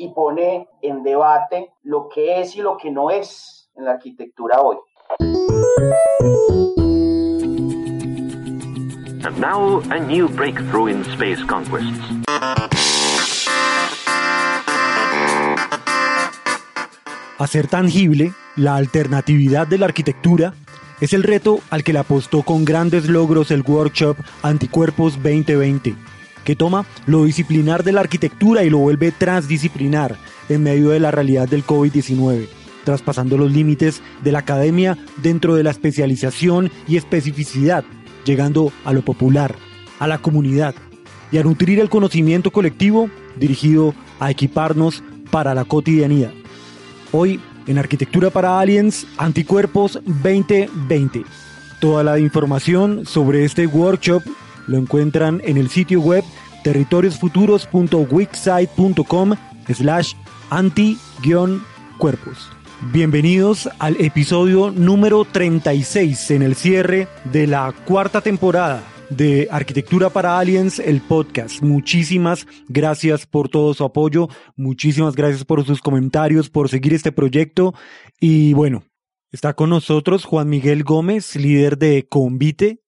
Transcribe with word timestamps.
y 0.00 0.08
pone 0.08 0.66
en 0.80 1.02
debate 1.02 1.70
lo 1.82 2.08
que 2.08 2.40
es 2.40 2.56
y 2.56 2.60
lo 2.62 2.78
que 2.78 2.90
no 2.90 3.10
es 3.10 3.68
en 3.76 3.84
la 3.84 3.92
arquitectura 3.92 4.62
hoy. 4.62 4.76
And 9.22 9.38
now 9.38 9.82
a 9.90 9.98
new 10.00 10.26
breakthrough 10.28 10.88
in 10.88 11.02
space 11.02 11.44
conquests. 11.46 12.00
Hacer 17.38 17.68
tangible 17.68 18.32
la 18.56 18.76
alternatividad 18.76 19.66
de 19.66 19.78
la 19.78 19.84
arquitectura 19.86 20.54
es 21.02 21.12
el 21.12 21.22
reto 21.22 21.60
al 21.68 21.84
que 21.84 21.92
le 21.92 21.98
apostó 21.98 22.42
con 22.42 22.64
grandes 22.64 23.06
logros 23.06 23.50
el 23.50 23.62
workshop 23.66 24.16
Anticuerpos 24.42 25.14
2020, 25.22 25.94
que 26.50 26.56
toma 26.56 26.84
lo 27.06 27.26
disciplinar 27.26 27.84
de 27.84 27.92
la 27.92 28.00
arquitectura 28.00 28.64
y 28.64 28.70
lo 28.70 28.78
vuelve 28.78 29.12
transdisciplinar 29.12 30.16
en 30.48 30.64
medio 30.64 30.88
de 30.88 30.98
la 30.98 31.12
realidad 31.12 31.48
del 31.48 31.64
COVID-19, 31.64 32.48
traspasando 32.82 33.38
los 33.38 33.52
límites 33.52 34.02
de 34.24 34.32
la 34.32 34.40
academia 34.40 34.98
dentro 35.18 35.54
de 35.54 35.62
la 35.62 35.70
especialización 35.70 36.72
y 36.88 36.96
especificidad, 36.96 37.84
llegando 38.24 38.72
a 38.84 38.92
lo 38.92 39.02
popular, 39.02 39.54
a 40.00 40.08
la 40.08 40.18
comunidad 40.18 40.74
y 41.30 41.38
a 41.38 41.44
nutrir 41.44 41.78
el 41.78 41.88
conocimiento 41.88 42.50
colectivo 42.50 43.08
dirigido 43.36 43.94
a 44.18 44.32
equiparnos 44.32 45.04
para 45.30 45.54
la 45.54 45.64
cotidianidad. 45.64 46.32
Hoy 47.12 47.38
en 47.68 47.78
Arquitectura 47.78 48.30
para 48.30 48.58
Aliens 48.58 49.06
Anticuerpos 49.18 50.00
2020. 50.04 51.22
Toda 51.80 52.02
la 52.02 52.18
información 52.18 53.06
sobre 53.06 53.44
este 53.44 53.68
workshop 53.68 54.24
lo 54.66 54.78
encuentran 54.78 55.40
en 55.44 55.56
el 55.56 55.68
sitio 55.68 56.00
web 56.00 56.24
territoriosfuturos.wixsite.com 56.64 59.34
slash 59.72 60.14
anti-cuerpos. 60.50 62.50
Bienvenidos 62.92 63.68
al 63.78 64.00
episodio 64.00 64.70
número 64.70 65.26
36 65.26 66.30
en 66.30 66.42
el 66.42 66.54
cierre 66.54 67.08
de 67.30 67.46
la 67.46 67.74
cuarta 67.84 68.22
temporada 68.22 68.82
de 69.10 69.48
Arquitectura 69.50 70.08
para 70.08 70.38
Aliens, 70.38 70.78
el 70.78 71.02
podcast. 71.02 71.62
Muchísimas 71.62 72.46
gracias 72.68 73.26
por 73.26 73.48
todo 73.48 73.74
su 73.74 73.84
apoyo, 73.84 74.28
muchísimas 74.56 75.14
gracias 75.14 75.44
por 75.44 75.64
sus 75.66 75.82
comentarios, 75.82 76.48
por 76.48 76.68
seguir 76.68 76.94
este 76.94 77.12
proyecto 77.12 77.74
y 78.18 78.54
bueno, 78.54 78.84
está 79.30 79.52
con 79.52 79.70
nosotros 79.70 80.24
Juan 80.24 80.48
Miguel 80.48 80.82
Gómez, 80.82 81.36
líder 81.36 81.76
de 81.76 82.06
Convite, 82.08 82.80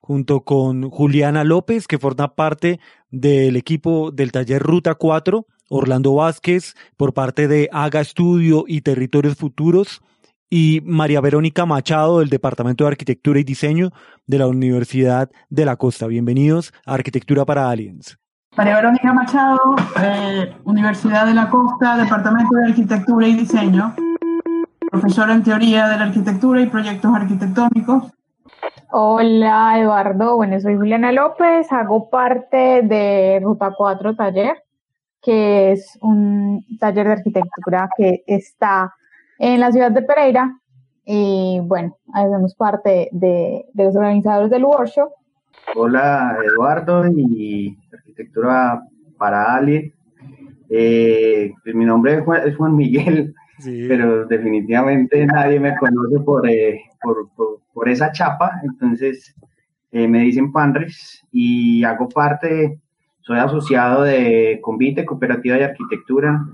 junto 0.00 0.40
con 0.40 0.90
Juliana 0.90 1.44
López, 1.44 1.86
que 1.86 1.98
forma 1.98 2.34
parte 2.34 2.80
del 3.10 3.56
equipo 3.56 4.10
del 4.10 4.32
taller 4.32 4.62
Ruta 4.62 4.94
4, 4.94 5.46
Orlando 5.68 6.14
Vázquez, 6.14 6.74
por 6.96 7.14
parte 7.14 7.48
de 7.48 7.68
Haga 7.72 8.00
Estudio 8.00 8.64
y 8.66 8.80
Territorios 8.80 9.36
Futuros, 9.36 10.02
y 10.50 10.82
María 10.84 11.20
Verónica 11.20 11.64
Machado 11.64 12.18
del 12.18 12.28
Departamento 12.28 12.84
de 12.84 12.90
Arquitectura 12.90 13.38
y 13.38 13.44
Diseño 13.44 13.90
de 14.26 14.38
la 14.38 14.48
Universidad 14.48 15.30
de 15.48 15.64
la 15.64 15.76
Costa. 15.76 16.08
Bienvenidos 16.08 16.74
a 16.84 16.94
Arquitectura 16.94 17.44
para 17.44 17.70
Aliens. 17.70 18.18
María 18.56 18.74
Verónica 18.74 19.12
Machado, 19.12 19.76
eh, 20.02 20.52
Universidad 20.64 21.24
de 21.24 21.34
la 21.34 21.48
Costa, 21.48 21.96
Departamento 21.96 22.56
de 22.56 22.70
Arquitectura 22.70 23.28
y 23.28 23.34
Diseño, 23.34 23.94
profesora 24.90 25.34
en 25.34 25.44
teoría 25.44 25.86
de 25.88 25.96
la 25.96 26.06
arquitectura 26.06 26.60
y 26.60 26.66
proyectos 26.66 27.14
arquitectónicos. 27.14 28.12
Hola 28.92 29.78
Eduardo, 29.78 30.36
bueno, 30.36 30.60
soy 30.60 30.76
Juliana 30.76 31.12
López, 31.12 31.70
hago 31.70 32.10
parte 32.10 32.82
de 32.82 33.40
Ruta 33.42 33.72
4 33.76 34.16
Taller, 34.16 34.64
que 35.22 35.72
es 35.72 35.96
un 36.02 36.64
taller 36.78 37.06
de 37.06 37.12
arquitectura 37.12 37.88
que 37.96 38.24
está 38.26 38.92
en 39.38 39.60
la 39.60 39.70
ciudad 39.72 39.90
de 39.90 40.02
Pereira. 40.02 40.58
Y 41.04 41.60
bueno, 41.62 41.96
hacemos 42.12 42.54
parte 42.54 43.08
de, 43.12 43.64
los 43.74 43.96
organizadores 43.96 44.50
del 44.50 44.64
workshop. 44.64 45.10
Hola 45.74 46.36
Eduardo 46.44 47.06
y 47.06 47.76
Arquitectura 47.92 48.82
para 49.18 49.54
Ali. 49.54 49.92
Eh, 50.68 51.52
pues 51.62 51.74
mi 51.74 51.84
nombre 51.84 52.22
es 52.44 52.56
Juan, 52.56 52.76
Miguel, 52.76 53.34
pero 53.88 54.26
definitivamente 54.26 55.26
nadie 55.26 55.60
me 55.60 55.76
conoce 55.76 56.16
eh, 56.48 56.80
por, 57.02 57.60
por, 57.72 57.88
esa 57.88 58.12
chapa, 58.12 58.60
entonces 58.62 59.34
eh, 59.92 60.06
me 60.06 60.20
dicen 60.20 60.52
Panres 60.52 61.26
y 61.32 61.82
hago 61.84 62.08
parte, 62.08 62.78
soy 63.20 63.38
asociado 63.38 64.02
de 64.02 64.60
Convite, 64.62 65.04
Cooperativa 65.04 65.56
de 65.56 65.64
Arquitectura, 65.64 66.44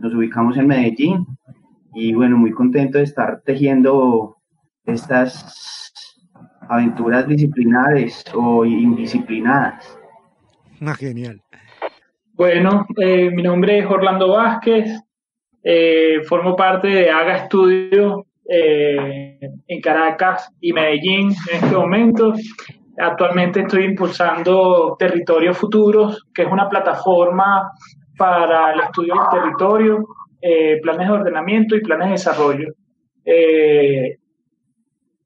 nos 0.00 0.14
ubicamos 0.14 0.56
en 0.56 0.68
Medellín 0.68 1.26
y 1.94 2.14
bueno, 2.14 2.36
muy 2.36 2.52
contento 2.52 2.98
de 2.98 3.04
estar 3.04 3.42
tejiendo 3.44 4.36
estas 4.84 5.92
aventuras 6.68 7.26
disciplinares 7.26 8.24
o 8.34 8.64
indisciplinadas. 8.64 9.98
Ah, 10.80 10.94
genial. 10.94 11.40
Bueno, 12.34 12.86
eh, 12.96 13.30
mi 13.30 13.42
nombre 13.42 13.80
es 13.80 13.86
Orlando 13.86 14.28
Vázquez, 14.28 14.88
eh, 15.62 16.20
formo 16.24 16.54
parte 16.54 16.88
de 16.88 17.10
Haga 17.10 17.36
Estudio 17.36 18.26
eh, 18.48 19.38
en 19.66 19.80
Caracas 19.80 20.50
y 20.60 20.72
Medellín 20.72 21.30
en 21.50 21.64
este 21.64 21.76
momento. 21.76 22.32
Actualmente 22.96 23.60
estoy 23.60 23.84
impulsando 23.84 24.96
Territorios 24.98 25.58
Futuros, 25.58 26.26
que 26.34 26.42
es 26.42 26.48
una 26.50 26.68
plataforma 26.68 27.70
para 28.16 28.72
el 28.72 28.80
estudio 28.80 29.14
del 29.14 29.28
territorio 29.30 30.06
eh, 30.40 30.80
planes 30.80 31.08
de 31.08 31.14
ordenamiento 31.14 31.76
y 31.76 31.80
planes 31.80 32.06
de 32.06 32.12
desarrollo. 32.12 32.72
Eh, 33.24 34.16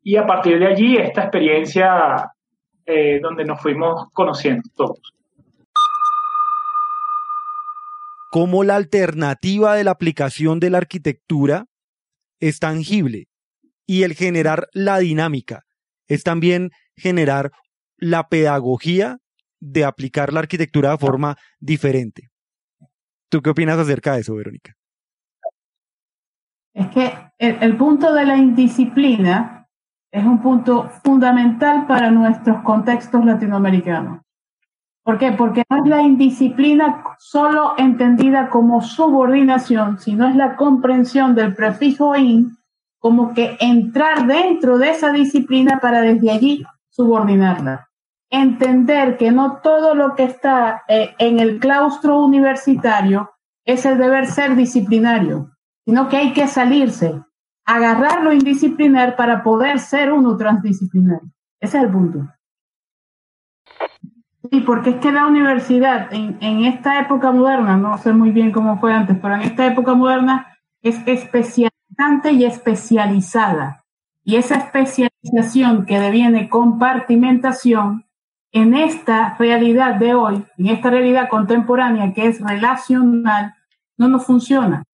y 0.02 0.16
a 0.16 0.26
partir 0.26 0.58
de 0.58 0.66
allí, 0.66 0.96
esta 0.96 1.22
experiencia 1.22 2.28
donde 3.22 3.44
nos 3.44 3.62
fuimos 3.62 4.08
conociendo 4.12 4.62
todos. 4.74 5.14
Cómo 8.32 8.64
la 8.64 8.76
alternativa 8.76 9.74
de 9.74 9.84
la 9.84 9.90
aplicación 9.90 10.58
de 10.58 10.70
la 10.70 10.78
arquitectura 10.78 11.66
es 12.40 12.60
tangible 12.60 13.28
y 13.86 14.04
el 14.04 14.14
generar 14.14 14.68
la 14.72 15.00
dinámica 15.00 15.64
es 16.08 16.22
también 16.22 16.70
generar 16.96 17.50
la 17.98 18.28
pedagogía 18.28 19.18
de 19.60 19.84
aplicar 19.84 20.32
la 20.32 20.40
arquitectura 20.40 20.92
de 20.92 20.96
forma 20.96 21.36
diferente. 21.60 22.30
¿Tú 23.28 23.42
qué 23.42 23.50
opinas 23.50 23.78
acerca 23.78 24.14
de 24.14 24.22
eso, 24.22 24.34
Verónica? 24.34 24.72
Es 26.72 26.88
que 26.88 27.12
el, 27.36 27.76
punto 27.76 28.14
de 28.14 28.24
la 28.24 28.38
indisciplina 28.38 29.68
es 30.10 30.24
un 30.24 30.40
punto 30.40 30.88
fundamental 31.04 31.86
para 31.86 32.10
nuestros 32.10 32.62
contextos 32.62 33.26
latinoamericanos. 33.26 34.22
¿Por 35.04 35.18
qué? 35.18 35.32
Porque 35.32 35.64
no 35.68 35.78
es 35.78 35.86
la 35.88 36.02
indisciplina 36.02 37.02
solo 37.18 37.74
entendida 37.76 38.50
como 38.50 38.82
subordinación, 38.82 39.98
sino 39.98 40.28
es 40.28 40.36
la 40.36 40.56
comprensión 40.56 41.34
del 41.34 41.54
prefijo 41.54 42.14
in 42.16 42.56
como 42.98 43.34
que 43.34 43.56
entrar 43.58 44.26
dentro 44.26 44.78
de 44.78 44.90
esa 44.90 45.10
disciplina 45.10 45.80
para 45.80 46.02
desde 46.02 46.30
allí 46.30 46.64
subordinarla. 46.88 47.88
Entender 48.30 49.16
que 49.16 49.32
no 49.32 49.58
todo 49.60 49.96
lo 49.96 50.14
que 50.14 50.24
está 50.24 50.84
eh, 50.86 51.14
en 51.18 51.40
el 51.40 51.58
claustro 51.58 52.20
universitario 52.20 53.32
es 53.64 53.84
el 53.84 53.98
deber 53.98 54.26
ser 54.26 54.54
disciplinario 54.54 55.52
sino 55.84 56.08
que 56.08 56.16
hay 56.16 56.32
que 56.32 56.46
salirse, 56.46 57.22
agarrar 57.64 58.22
lo 58.22 58.32
indisciplinar 58.32 59.16
para 59.16 59.42
poder 59.42 59.78
ser 59.78 60.12
uno 60.12 60.36
transdisciplinar. 60.36 61.20
Ese 61.60 61.78
es 61.78 61.84
el 61.84 61.90
punto. 61.90 62.28
Y 64.50 64.60
porque 64.62 64.90
es 64.90 64.96
que 64.96 65.12
la 65.12 65.26
universidad 65.26 66.12
en, 66.12 66.36
en, 66.40 66.64
esta 66.64 66.98
época 67.00 67.30
moderna, 67.30 67.76
no 67.76 67.96
sé 67.98 68.12
muy 68.12 68.30
bien 68.30 68.50
cómo 68.50 68.78
fue 68.80 68.92
antes, 68.92 69.16
pero 69.20 69.34
en 69.36 69.42
esta 69.42 69.66
época 69.66 69.94
moderna 69.94 70.58
es 70.82 71.00
especializante 71.06 72.32
y 72.32 72.44
especializada. 72.44 73.84
Y 74.24 74.36
esa 74.36 74.56
especialización 74.56 75.86
que 75.86 76.00
deviene 76.00 76.48
compartimentación 76.48 78.04
en 78.52 78.74
esta 78.74 79.36
realidad 79.38 79.96
de 79.96 80.14
hoy, 80.14 80.44
en 80.58 80.66
esta 80.66 80.90
realidad 80.90 81.28
contemporánea 81.28 82.12
que 82.12 82.26
es 82.26 82.40
relacional, 82.40 83.54
no 83.96 84.08
nos 84.08 84.26
funciona. 84.26 84.84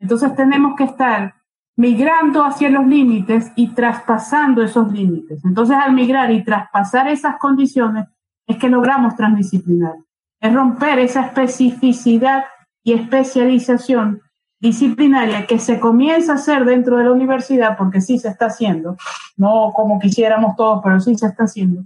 Entonces 0.00 0.34
tenemos 0.34 0.74
que 0.76 0.84
estar 0.84 1.34
migrando 1.76 2.44
hacia 2.44 2.70
los 2.70 2.86
límites 2.86 3.52
y 3.54 3.68
traspasando 3.68 4.62
esos 4.62 4.90
límites. 4.92 5.44
Entonces 5.44 5.76
al 5.76 5.92
migrar 5.92 6.30
y 6.30 6.42
traspasar 6.42 7.08
esas 7.08 7.36
condiciones 7.36 8.06
es 8.46 8.56
que 8.58 8.68
logramos 8.68 9.16
transdisciplinar. 9.16 9.94
Es 10.40 10.52
romper 10.52 10.98
esa 10.98 11.26
especificidad 11.26 12.44
y 12.82 12.92
especialización 12.94 14.22
disciplinaria 14.60 15.46
que 15.46 15.58
se 15.58 15.80
comienza 15.80 16.32
a 16.32 16.34
hacer 16.36 16.64
dentro 16.64 16.96
de 16.96 17.04
la 17.04 17.12
universidad, 17.12 17.76
porque 17.76 18.00
sí 18.00 18.18
se 18.18 18.28
está 18.28 18.46
haciendo, 18.46 18.96
no 19.36 19.72
como 19.74 19.98
quisiéramos 19.98 20.54
todos, 20.56 20.80
pero 20.84 21.00
sí 21.00 21.16
se 21.16 21.26
está 21.26 21.44
haciendo. 21.44 21.82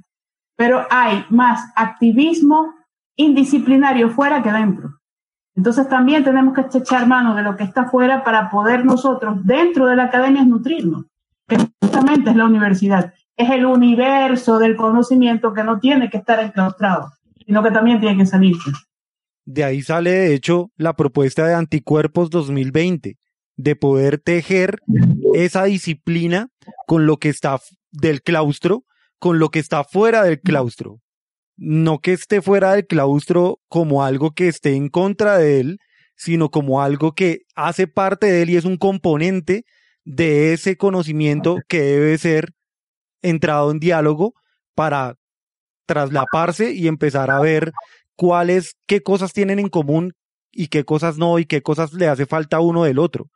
Pero 0.57 0.87
hay 0.91 1.25
más 1.31 1.73
activismo 1.75 2.75
indisciplinario 3.17 4.11
fuera 4.11 4.43
que 4.43 4.53
dentro. 4.53 5.01
Entonces 5.55 5.89
también 5.89 6.23
tenemos 6.23 6.55
que 6.55 6.79
echar 6.79 7.07
mano 7.07 7.35
de 7.35 7.43
lo 7.43 7.57
que 7.57 7.65
está 7.65 7.83
afuera 7.83 8.23
para 8.23 8.51
poder 8.51 8.85
nosotros 8.85 9.39
dentro 9.45 9.87
de 9.87 9.97
la 9.97 10.05
academia 10.05 10.45
nutrirnos, 10.45 11.07
que 11.49 11.57
justamente 11.81 12.29
es 12.29 12.37
la 12.37 12.45
universidad, 12.45 13.15
es 13.37 13.51
el 13.51 13.67
universo 13.67 14.59
del 14.59 14.77
conocimiento 14.77 15.53
que 15.53 15.65
no 15.65 15.79
tiene 15.79 16.11
que 16.11 16.19
estar 16.19 16.41
enclaustrado, 16.41 17.13
sino 17.45 17.63
que 17.63 17.71
también 17.71 18.01
tiene 18.01 18.17
que 18.17 18.27
salir. 18.27 18.57
De 19.45 19.65
ahí 19.65 19.83
sale 19.83 20.11
de 20.11 20.35
hecho 20.35 20.71
la 20.77 20.95
propuesta 20.95 21.47
de 21.47 21.55
Anticuerpos 21.55 22.31
2020, 22.31 23.17
de 23.57 23.77
poder 23.77 24.19
tejer 24.19 24.81
esa 25.35 25.65
disciplina 25.65 26.49
con 26.87 27.07
lo 27.07 27.19
que 27.19 27.29
está 27.29 27.59
del 27.91 28.23
claustro, 28.23 28.85
con 29.19 29.39
lo 29.39 29.51
que 29.51 29.61
está 29.61 29.85
fuera 29.85 30.23
del 30.23 30.41
claustro 30.41 31.01
no 31.57 32.01
que 32.01 32.13
esté 32.13 32.43
fuera 32.43 32.73
del 32.73 32.87
claustro 32.87 33.61
como 33.69 34.05
algo 34.05 34.33
que 34.33 34.49
esté 34.49 34.75
en 34.75 34.89
contra 34.89 35.39
de 35.39 35.61
él, 35.61 35.79
sino 36.15 36.51
como 36.51 36.83
algo 36.83 37.13
que 37.13 37.41
hace 37.55 37.87
parte 37.87 38.27
de 38.27 38.43
él 38.43 38.51
y 38.51 38.57
es 38.57 38.65
un 38.65 38.77
componente 38.77 39.65
de 40.05 40.53
ese 40.53 40.77
conocimiento 40.77 41.59
que 41.69 41.81
debe 41.81 42.19
ser 42.19 42.53
entrado 43.23 43.71
en 43.71 43.79
diálogo 43.79 44.35
para 44.75 45.17
traslaparse 45.87 46.73
y 46.73 46.89
empezar 46.89 47.31
a 47.31 47.41
ver 47.41 47.73
cuáles, 48.17 48.77
qué 48.87 49.03
cosas 49.03 49.33
tienen 49.33 49.59
en 49.59 49.69
común 49.69 50.15
y 50.53 50.69
qué 50.69 50.85
cosas 50.85 51.19
no 51.19 51.39
y 51.39 51.47
qué 51.47 51.63
cosas 51.63 51.93
le 51.93 52.09
hace 52.09 52.27
falta 52.27 52.61
uno 52.61 52.85
del 52.85 52.99
otro. 52.99 53.27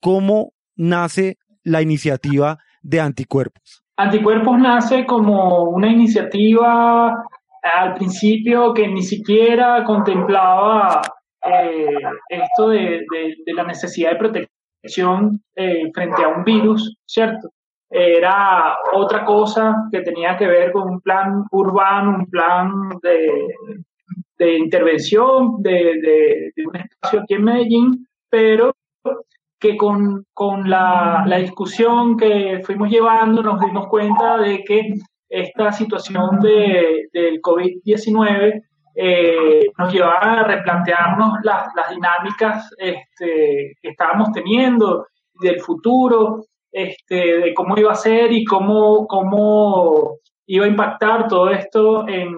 ¿Cómo 0.00 0.52
nace 0.76 1.38
la 1.62 1.82
iniciativa 1.82 2.58
de 2.82 3.00
anticuerpos? 3.00 3.84
Anticuerpos 3.96 4.58
nace 4.58 5.04
como 5.04 5.64
una 5.64 5.90
iniciativa 5.92 7.22
al 7.62 7.94
principio 7.94 8.72
que 8.72 8.88
ni 8.88 9.02
siquiera 9.02 9.84
contemplaba 9.84 11.02
eh, 11.44 11.86
esto 12.28 12.70
de, 12.70 13.04
la 13.46 13.64
necesidad 13.64 14.12
de 14.12 14.16
protección 14.16 15.42
eh, 15.54 15.90
frente 15.92 16.24
a 16.24 16.28
un 16.28 16.44
virus, 16.44 16.96
¿cierto? 17.06 17.50
Era 17.90 18.76
otra 18.92 19.24
cosa 19.24 19.88
que 19.90 20.00
tenía 20.00 20.36
que 20.36 20.46
ver 20.46 20.72
con 20.72 20.88
un 20.88 21.00
plan 21.00 21.44
urbano, 21.50 22.18
un 22.20 22.26
plan 22.26 22.72
de, 23.02 24.56
intervención 24.56 25.60
de, 25.62 26.52
de 26.54 26.66
un 26.66 26.76
espacio 26.76 27.20
aquí 27.20 27.34
en 27.34 27.44
Medellín, 27.44 28.06
pero 28.30 28.72
que 29.60 29.76
con, 29.76 30.24
la, 30.64 31.24
discusión 31.38 32.16
que 32.16 32.62
fuimos 32.64 32.88
llevando 32.88 33.42
nos 33.42 33.60
dimos 33.60 33.88
cuenta 33.88 34.38
de 34.38 34.64
que 34.64 34.94
esta 35.28 35.70
situación 35.70 36.40
de, 36.40 37.08
del 37.12 37.40
COVID-19 37.42 38.62
eh, 38.96 39.66
nos 39.78 39.92
llevaba 39.92 40.40
a 40.40 40.44
replantearnos 40.44 41.38
las, 41.44 41.68
dinámicas 41.90 42.70
este, 42.78 43.76
que 43.80 43.88
estábamos 43.88 44.32
teniendo 44.32 45.06
del 45.40 45.60
futuro, 45.60 46.46
este, 46.72 47.38
de 47.38 47.54
cómo 47.54 47.76
iba 47.78 47.92
a 47.92 47.96
ser 47.96 48.32
y 48.32 48.44
cómo, 48.44 49.06
cómo 49.06 50.16
iba 50.46 50.64
a 50.64 50.68
impactar 50.68 51.28
todo 51.28 51.50
esto 51.50 52.06
en, 52.08 52.36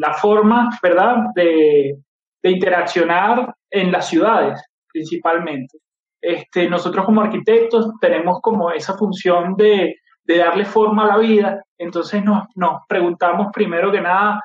la 0.00 0.14
forma, 0.14 0.70
¿verdad?, 0.82 1.16
de, 1.34 1.96
de 2.42 2.50
interaccionar 2.50 3.54
en 3.70 3.92
las 3.92 4.08
ciudades 4.08 4.62
principalmente. 4.92 5.78
Este, 6.20 6.68
nosotros 6.68 7.04
como 7.04 7.22
arquitectos 7.22 7.90
tenemos 8.00 8.40
como 8.40 8.70
esa 8.70 8.96
función 8.96 9.56
de, 9.56 9.96
darle 10.24 10.64
forma 10.64 11.04
a 11.04 11.08
la 11.08 11.18
vida, 11.18 11.62
entonces 11.76 12.22
nos, 12.24 12.46
preguntamos 12.88 13.48
primero 13.52 13.92
que 13.92 14.00
nada 14.00 14.40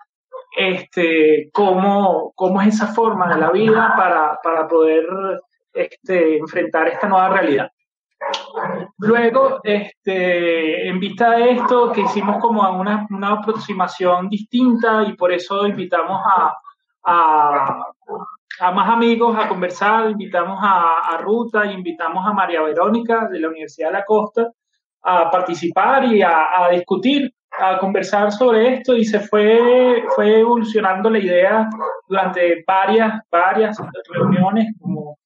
este, 0.58 1.50
cómo, 1.54 2.34
cómo 2.36 2.62
es 2.62 2.70
esa 2.70 2.88
forma 2.88 3.34
de 3.34 3.40
la 3.40 3.52
vida 3.52 3.94
para, 3.96 4.68
poder 4.68 5.06
este, 5.74 6.40
enfrentar 6.40 6.88
esta 6.88 7.08
nueva 7.08 7.30
realidad. 7.30 7.70
Luego, 9.00 9.60
este, 9.64 10.88
en 10.88 11.00
vista 11.00 11.32
de 11.32 11.52
esto, 11.52 11.92
que 11.92 12.02
hicimos 12.02 12.38
como 12.40 12.68
una, 12.80 13.06
una 13.10 13.34
aproximación 13.34 14.30
distinta 14.30 15.04
y 15.04 15.14
por 15.14 15.32
eso 15.32 15.68
invitamos 15.68 16.20
a, 16.26 16.54
a 18.60 18.72
más 18.72 18.90
amigos 18.90 19.38
a 19.38 19.48
conversar, 19.48 20.10
invitamos 20.10 20.60
a, 20.62 21.18
Ruta, 21.22 21.66
invitamos 21.66 22.26
a 22.26 22.34
María 22.34 22.62
Verónica 22.62 23.28
de 23.28 23.40
la 23.40 23.50
Universidad 23.50 23.90
de 23.90 23.94
la 23.94 24.06
Costa 24.06 24.52
a 25.04 25.30
participar 25.32 26.06
y 26.06 26.22
a, 26.22 26.70
discutir, 26.72 27.32
a 27.60 27.78
conversar 27.78 28.32
sobre 28.32 28.76
esto 28.76 28.96
y 28.96 29.06
se 29.06 29.20
fue, 29.20 30.04
fue 30.16 30.40
evolucionando 30.40 31.10
la 31.10 31.20
idea 31.20 31.70
durante 32.08 32.64
varias, 32.66 33.22
varias 33.32 33.78
reuniones, 34.10 34.74
como, 34.80 35.18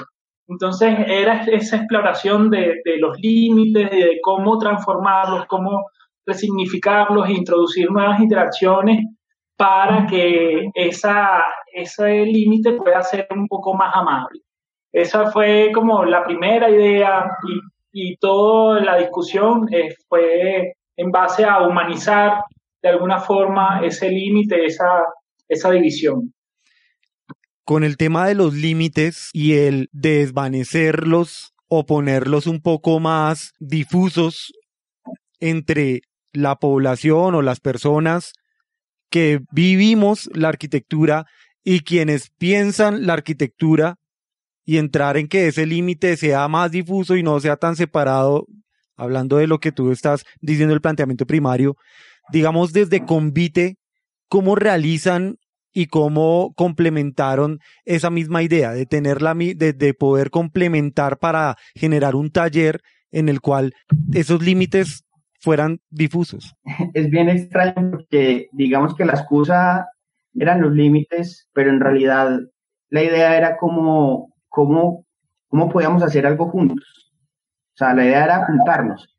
Entonces 0.47 0.95
era 1.07 1.43
esa 1.43 1.77
exploración 1.77 2.49
de, 2.49 2.81
los 2.99 3.19
límites, 3.19 3.89
de 3.89 4.19
cómo 4.21 4.57
transformarlos, 4.57 5.45
cómo 5.47 5.85
resignificarlos 6.25 7.27
e 7.27 7.33
introducir 7.33 7.89
nuevas 7.89 8.19
interacciones 8.19 9.05
para 9.57 10.05
que 10.05 10.69
esa, 10.73 11.43
ese 11.73 12.25
límite 12.25 12.73
pueda 12.73 13.01
ser 13.01 13.27
un 13.31 13.47
poco 13.47 13.73
más 13.73 13.95
amable. 13.95 14.41
Esa 14.91 15.31
fue 15.31 15.71
como 15.73 16.05
la 16.05 16.23
primera 16.23 16.69
idea 16.69 17.29
y, 17.47 18.11
y 18.11 18.17
toda 18.17 18.81
la 18.81 18.97
discusión 18.97 19.67
eh, 19.71 19.95
fue 20.07 20.73
en 20.97 21.11
base 21.11 21.45
a 21.45 21.65
humanizar 21.65 22.43
de 22.81 22.89
alguna 22.89 23.19
forma 23.19 23.81
ese 23.83 24.09
límite, 24.09 24.65
esa, 24.65 25.05
esa 25.47 25.71
división. 25.71 26.31
Con 27.65 27.83
el 27.83 27.97
tema 27.97 28.27
de 28.27 28.35
los 28.35 28.53
límites 28.53 29.29
y 29.33 29.53
el 29.53 29.89
desvanecerlos 29.91 31.53
o 31.67 31.87
ponerlos 31.87 32.45
un 32.45 32.61
poco 32.61 32.99
más 32.99 33.53
difusos 33.59 34.53
entre 35.39 36.01
la 36.31 36.57
población 36.57 37.33
o 37.33 37.41
las 37.41 37.59
personas 37.59 38.33
que 39.09 39.39
vivimos 39.51 40.29
la 40.33 40.49
arquitectura 40.49 41.25
y 41.63 41.79
quienes 41.79 42.29
piensan 42.37 43.07
la 43.07 43.13
arquitectura 43.13 43.95
y 44.63 44.77
entrar 44.77 45.17
en 45.17 45.27
que 45.27 45.47
ese 45.47 45.65
límite 45.65 46.17
sea 46.17 46.47
más 46.47 46.69
difuso 46.71 47.15
y 47.15 47.23
no 47.23 47.39
sea 47.39 47.57
tan 47.57 47.75
separado, 47.75 48.45
hablando 48.95 49.37
de 49.37 49.47
lo 49.47 49.59
que 49.59 49.71
tú 49.71 49.91
estás 49.91 50.23
diciendo 50.39 50.75
el 50.75 50.81
planteamiento 50.81 51.25
primario, 51.25 51.75
digamos 52.31 52.73
desde 52.73 53.05
Convite, 53.05 53.77
cómo 54.27 54.55
realizan 54.55 55.37
y 55.75 55.87
cómo 55.87 56.53
complementaron 56.55 57.59
esa 57.83 58.09
misma 58.09 58.41
idea 58.41 58.71
de 58.71 58.85
tenerla 58.85 59.35
de, 59.35 59.73
de 59.73 59.93
poder 59.93 60.31
complementar 60.31 61.19
para 61.19 61.57
generar 61.75 62.15
un 62.15 62.31
taller 62.31 62.81
en 63.11 63.27
el 63.27 63.41
cual 63.41 63.73
esos 64.13 64.41
límites 64.41 65.05
fueran 65.41 65.81
difusos. 65.89 66.55
Es 66.93 67.09
bien 67.09 67.29
extraño 67.29 67.91
porque 67.91 68.47
digamos 68.53 68.95
que 68.95 69.03
la 69.03 69.13
excusa 69.13 69.87
eran 70.33 70.61
los 70.61 70.71
límites, 70.71 71.49
pero 71.53 71.69
en 71.69 71.81
realidad 71.81 72.39
la 72.89 73.03
idea 73.03 73.37
era 73.37 73.57
como 73.57 74.33
cómo, 74.47 75.05
cómo 75.49 75.69
podíamos 75.69 76.03
hacer 76.03 76.25
algo 76.25 76.49
juntos. 76.49 77.11
O 77.73 77.77
sea, 77.77 77.93
la 77.93 78.05
idea 78.05 78.23
era 78.23 78.45
juntarnos 78.45 79.13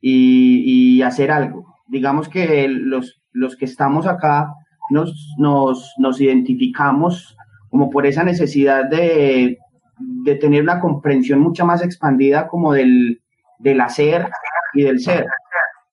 y, 0.00 0.96
y 0.96 1.02
hacer 1.02 1.30
algo. 1.30 1.74
Digamos 1.88 2.30
que 2.30 2.68
los, 2.68 3.20
los 3.32 3.56
que 3.56 3.66
estamos 3.66 4.06
acá 4.06 4.54
nos, 4.90 5.34
nos, 5.38 5.94
nos 5.98 6.20
identificamos 6.20 7.36
como 7.70 7.88
por 7.90 8.06
esa 8.06 8.24
necesidad 8.24 8.88
de, 8.88 9.58
de 9.98 10.34
tener 10.36 10.62
una 10.62 10.80
comprensión 10.80 11.40
mucho 11.40 11.64
más 11.64 11.82
expandida 11.82 12.48
como 12.48 12.72
del, 12.72 13.22
del 13.58 13.80
hacer 13.80 14.28
y 14.74 14.82
del 14.82 15.00
ser 15.00 15.26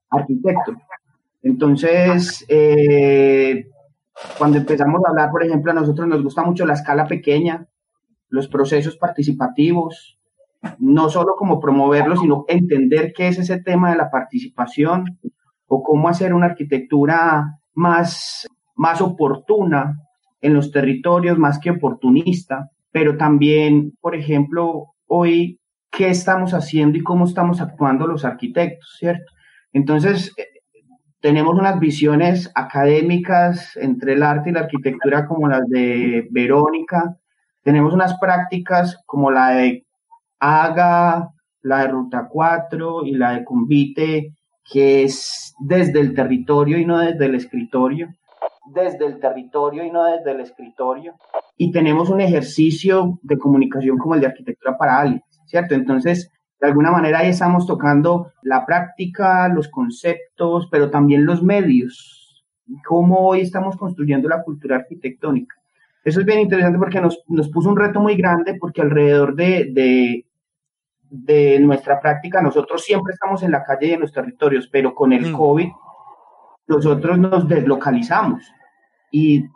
arquitecto. 0.10 0.76
Entonces, 1.44 2.46
eh, 2.50 3.68
cuando 4.38 4.58
empezamos 4.58 5.02
a 5.06 5.10
hablar, 5.10 5.30
por 5.32 5.44
ejemplo, 5.44 5.72
a 5.72 5.76
nosotros 5.76 6.08
nos 6.08 6.24
gusta 6.24 6.44
mucho 6.44 6.66
la 6.66 6.74
escala 6.74 7.06
pequeña, 7.06 7.68
los 8.30 8.48
procesos 8.48 8.98
participativos, 8.98 10.18
no 10.80 11.10
solo 11.10 11.36
como 11.38 11.60
promoverlo, 11.60 12.18
sino 12.18 12.46
entender 12.48 13.14
qué 13.16 13.28
es 13.28 13.38
ese 13.38 13.62
tema 13.62 13.92
de 13.92 13.98
la 13.98 14.10
participación 14.10 15.20
o 15.68 15.84
cómo 15.84 16.10
hacer 16.10 16.34
una 16.34 16.48
arquitectura 16.48 17.60
más, 17.74 18.48
más 18.78 19.02
oportuna 19.02 20.00
en 20.42 20.54
los 20.54 20.72
territorios, 20.72 21.38
más 21.38 21.60
que 21.60 21.72
oportunista, 21.72 22.70
pero 22.92 23.18
también, 23.18 23.94
por 24.00 24.16
ejemplo, 24.16 24.94
hoy, 25.08 25.60
qué 25.92 26.10
estamos 26.10 26.54
haciendo 26.54 26.98
y 26.98 27.04
cómo 27.04 27.26
estamos 27.26 27.60
actuando 27.60 28.08
los 28.08 28.24
arquitectos, 28.24 28.96
¿cierto? 28.98 29.34
Entonces, 29.74 30.34
eh, 30.38 30.46
tenemos 31.20 31.56
unas 31.56 31.80
visiones 31.80 32.52
académicas 32.56 33.76
entre 33.78 34.14
el 34.14 34.24
arte 34.24 34.52
y 34.52 34.54
la 34.54 34.62
arquitectura 34.62 35.26
como 35.26 35.48
las 35.48 35.68
de 35.68 36.28
Verónica, 36.32 37.18
tenemos 37.68 37.94
unas 37.94 38.18
prácticas 38.18 38.98
como 39.06 39.30
la 39.30 39.50
de 39.50 39.86
AGA, 40.40 41.34
la 41.64 41.80
de 41.82 41.88
Ruta 41.90 42.30
4 42.32 43.06
y 43.06 43.12
la 43.12 43.32
de 43.32 43.44
Convite, 43.44 44.34
que 44.64 45.04
es 45.04 45.54
desde 45.60 46.00
el 46.00 46.14
territorio 46.16 46.78
y 46.78 46.86
no 46.86 47.00
desde 47.00 47.26
el 47.26 47.36
escritorio. 47.36 48.08
Desde 48.74 49.06
el 49.06 49.20
territorio 49.20 49.84
y 49.84 49.92
no 49.92 50.04
desde 50.06 50.32
el 50.32 50.42
escritorio. 50.42 51.16
Y 51.58 51.72
tenemos 51.72 52.10
un 52.10 52.22
ejercicio 52.22 53.20
de 53.22 53.38
comunicación 53.38 53.98
como 53.98 54.16
el 54.16 54.22
de 54.22 54.28
arquitectura 54.28 54.78
para 54.78 55.00
alguien, 55.00 55.24
¿cierto? 55.46 55.74
Entonces, 55.74 56.32
de 56.60 56.68
alguna 56.68 56.92
manera 56.92 57.20
ahí 57.20 57.30
estamos 57.30 57.68
tocando 57.68 58.32
la 58.42 58.66
práctica, 58.66 59.48
los 59.50 59.68
conceptos, 59.70 60.68
pero 60.72 60.90
también 60.90 61.26
los 61.26 61.44
medios, 61.44 62.46
cómo 62.86 63.28
hoy 63.28 63.42
estamos 63.42 63.78
construyendo 63.78 64.28
la 64.28 64.44
cultura 64.44 64.78
arquitectónica. 64.78 65.56
Eso 66.04 66.22
es 66.22 66.26
bien 66.26 66.40
interesante 66.40 66.80
porque 66.80 67.02
nos, 67.02 67.24
nos 67.28 67.50
puso 67.50 67.70
un 67.70 67.78
reto 67.78 68.00
muy 68.00 68.16
grande 68.16 68.56
porque 68.60 68.82
alrededor 68.82 69.36
de, 69.36 69.70
de, 69.72 70.26
de 71.10 71.60
nuestra 71.60 72.00
práctica, 72.00 72.42
nosotros 72.42 72.84
siempre 72.84 73.14
estamos 73.14 73.44
en 73.44 73.52
la 73.52 73.64
calle 73.64 73.88
y 73.88 73.94
en 73.94 74.02
los 74.02 74.12
territorios, 74.12 74.68
pero 74.72 74.96
con 74.96 75.14
el 75.14 75.32
mm. 75.32 75.38
COVID 75.38 75.68
nosotros 76.68 77.18
nos 77.18 77.48
deslocalizamos 77.48 78.52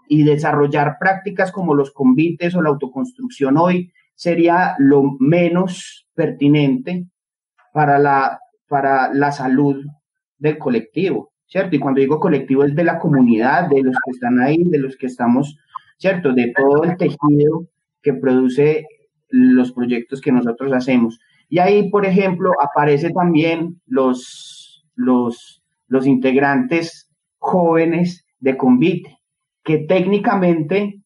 y, 0.07 0.23
desarrollar 0.23 0.97
prácticas 0.99 1.51
como 1.51 1.73
los 1.73 1.91
convites 1.91 2.55
o 2.55 2.61
la 2.61 2.69
autoconstrucción 2.69 3.57
hoy 3.57 3.91
sería 4.15 4.75
lo 4.77 5.03
menos 5.19 6.07
pertinente 6.13 7.05
para 7.73 7.99
la, 7.99 8.39
para 8.67 9.13
la 9.13 9.31
salud 9.31 9.85
del 10.37 10.57
colectivo, 10.57 11.31
¿cierto? 11.47 11.75
Y 11.75 11.79
cuando 11.79 12.01
digo 12.01 12.19
colectivo 12.19 12.63
es 12.63 12.75
de 12.75 12.83
la 12.83 12.99
comunidad, 12.99 13.69
de 13.69 13.83
los 13.83 13.95
que 14.03 14.11
están 14.11 14.39
ahí, 14.39 14.63
de 14.63 14.79
los 14.79 14.95
que 14.97 15.07
estamos, 15.07 15.57
¿cierto? 15.97 16.33
De 16.33 16.53
todo 16.55 16.83
el 16.83 16.97
tejido 16.97 17.67
que 18.01 18.13
produce 18.13 18.85
los 19.29 19.71
proyectos 19.71 20.21
que 20.21 20.31
nosotros 20.31 20.73
hacemos. 20.73 21.19
Y 21.49 21.59
ahí, 21.59 21.89
por 21.89 22.05
ejemplo, 22.05 22.51
aparece 22.61 23.11
también 23.11 23.81
los, 23.85 24.85
los, 24.95 25.63
los 25.87 26.07
integrantes 26.07 27.09
jóvenes 27.37 28.25
de 28.39 28.57
Convite, 28.57 29.20
que 29.63 29.79
técnicamente 29.79 31.01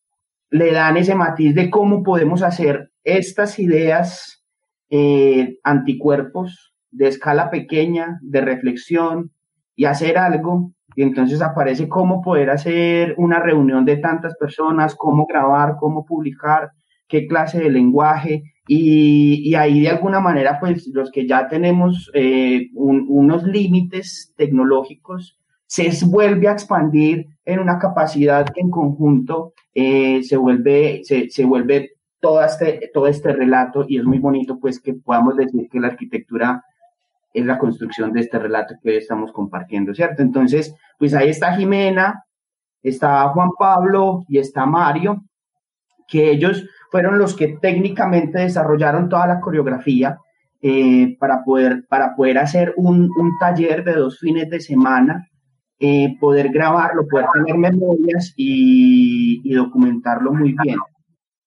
le 0.49 0.71
dan 0.71 0.97
ese 0.97 1.15
matiz 1.15 1.53
de 1.55 1.69
cómo 1.69 2.03
podemos 2.03 2.41
hacer 2.41 2.91
estas 3.03 3.59
ideas 3.59 4.45
eh, 4.89 5.57
anticuerpos 5.63 6.73
de 6.91 7.07
escala 7.07 7.49
pequeña, 7.49 8.19
de 8.21 8.41
reflexión 8.41 9.31
y 9.75 9.85
hacer 9.85 10.17
algo. 10.17 10.71
Y 10.95 11.03
entonces 11.03 11.41
aparece 11.41 11.89
cómo 11.89 12.21
poder 12.21 12.49
hacer 12.49 13.15
una 13.17 13.39
reunión 13.39 13.83
de 13.83 13.97
tantas 13.97 14.35
personas, 14.37 14.95
cómo 14.95 15.25
grabar, 15.25 15.75
cómo 15.77 16.05
publicar, 16.05 16.71
qué 17.07 17.27
clase 17.27 17.59
de 17.59 17.69
lenguaje, 17.69 18.43
y, 18.67 19.53
ahí 19.55 19.81
de 19.81 19.89
alguna 19.89 20.19
manera, 20.19 20.59
pues 20.59 20.87
los 20.87 21.11
que 21.11 21.27
ya 21.27 21.47
tenemos 21.47 22.09
eh, 22.13 22.69
unos 22.73 23.43
límites 23.43 24.33
tecnológicos, 24.35 25.39
se 25.67 25.91
vuelve 26.05 26.47
a 26.47 26.53
expandir 26.53 27.27
en 27.43 27.59
una 27.59 27.79
capacidad 27.79 28.45
que 28.45 28.61
en 28.61 28.69
conjunto 28.69 29.53
eh, 29.73 30.23
se 30.23 30.37
vuelve, 30.37 31.01
se, 31.03 31.29
se 31.29 31.45
vuelve 31.45 31.91
todo 32.19 32.43
este, 32.43 32.89
todo 32.93 33.07
este 33.07 33.33
relato 33.33 33.85
y 33.87 33.99
es 33.99 34.03
muy 34.03 34.19
bonito 34.19 34.59
pues 34.59 34.79
que 34.79 34.93
podamos 34.93 35.35
decir 35.35 35.67
que 35.69 35.79
la 35.79 35.89
arquitectura 35.89 36.63
es 37.33 37.45
la 37.45 37.57
construcción 37.57 38.13
de 38.13 38.21
este 38.21 38.39
relato 38.39 38.75
que 38.81 38.89
hoy 38.89 38.95
estamos 38.95 39.31
compartiendo, 39.31 39.93
¿cierto? 39.93 40.21
Entonces, 40.21 40.73
pues 40.97 41.13
ahí 41.13 41.29
está 41.29 41.53
Jimena, 41.53 42.23
está 42.81 43.27
Juan 43.29 43.49
Pablo 43.59 44.23
y 44.29 44.37
está 44.37 44.65
Mario, 44.65 45.23
que 46.07 46.31
ellos 46.31 46.65
fueron 46.91 47.19
los 47.19 47.35
que 47.35 47.57
técnicamente 47.61 48.39
desarrollaron 48.39 49.09
toda 49.09 49.27
la 49.27 49.41
coreografía 49.41 50.17
eh, 50.61 51.17
para, 51.19 51.43
poder, 51.43 51.85
para 51.89 52.15
poder 52.15 52.37
hacer 52.37 52.73
un, 52.77 53.09
un, 53.19 53.37
taller 53.39 53.83
de 53.83 53.93
dos 53.93 54.19
fines 54.19 54.49
de 54.49 54.61
semana, 54.61 55.27
eh, 55.87 56.17
poder 56.19 56.49
grabarlo, 56.49 57.07
poder 57.07 57.27
tener 57.31 57.55
memorias 57.59 58.33
y, 58.35 59.53
documentarlo 59.53 60.33
muy 60.33 60.55
bien. 60.63 60.79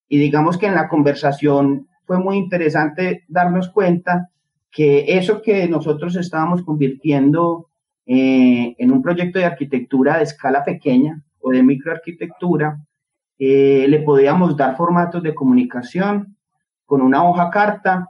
Y 0.08 0.16
digamos 0.16 0.56
que 0.56 0.66
en 0.66 0.76
la 0.76 0.88
conversación 0.88 1.88
fue 2.04 2.20
muy 2.20 2.36
interesante 2.36 3.24
darnos 3.26 3.68
cuenta 3.70 4.30
que 4.70 5.18
eso 5.18 5.42
que 5.42 5.66
nosotros 5.66 6.14
estábamos 6.14 6.62
convirtiendo 6.62 7.68
eh, 8.06 8.76
en 8.78 8.92
un 8.92 9.02
proyecto 9.02 9.40
de 9.40 9.46
arquitectura 9.46 10.18
de 10.18 10.22
escala 10.22 10.64
pequeña 10.64 11.20
o 11.40 11.50
de 11.50 11.64
microarquitectura, 11.64 12.78
eh, 13.40 13.86
le 13.88 14.02
podíamos 14.02 14.56
dar 14.56 14.76
formatos 14.76 15.20
de 15.24 15.34
comunicación 15.34 16.36
con 16.86 17.02
una 17.02 17.28
hoja 17.28 17.50
carta 17.50 18.08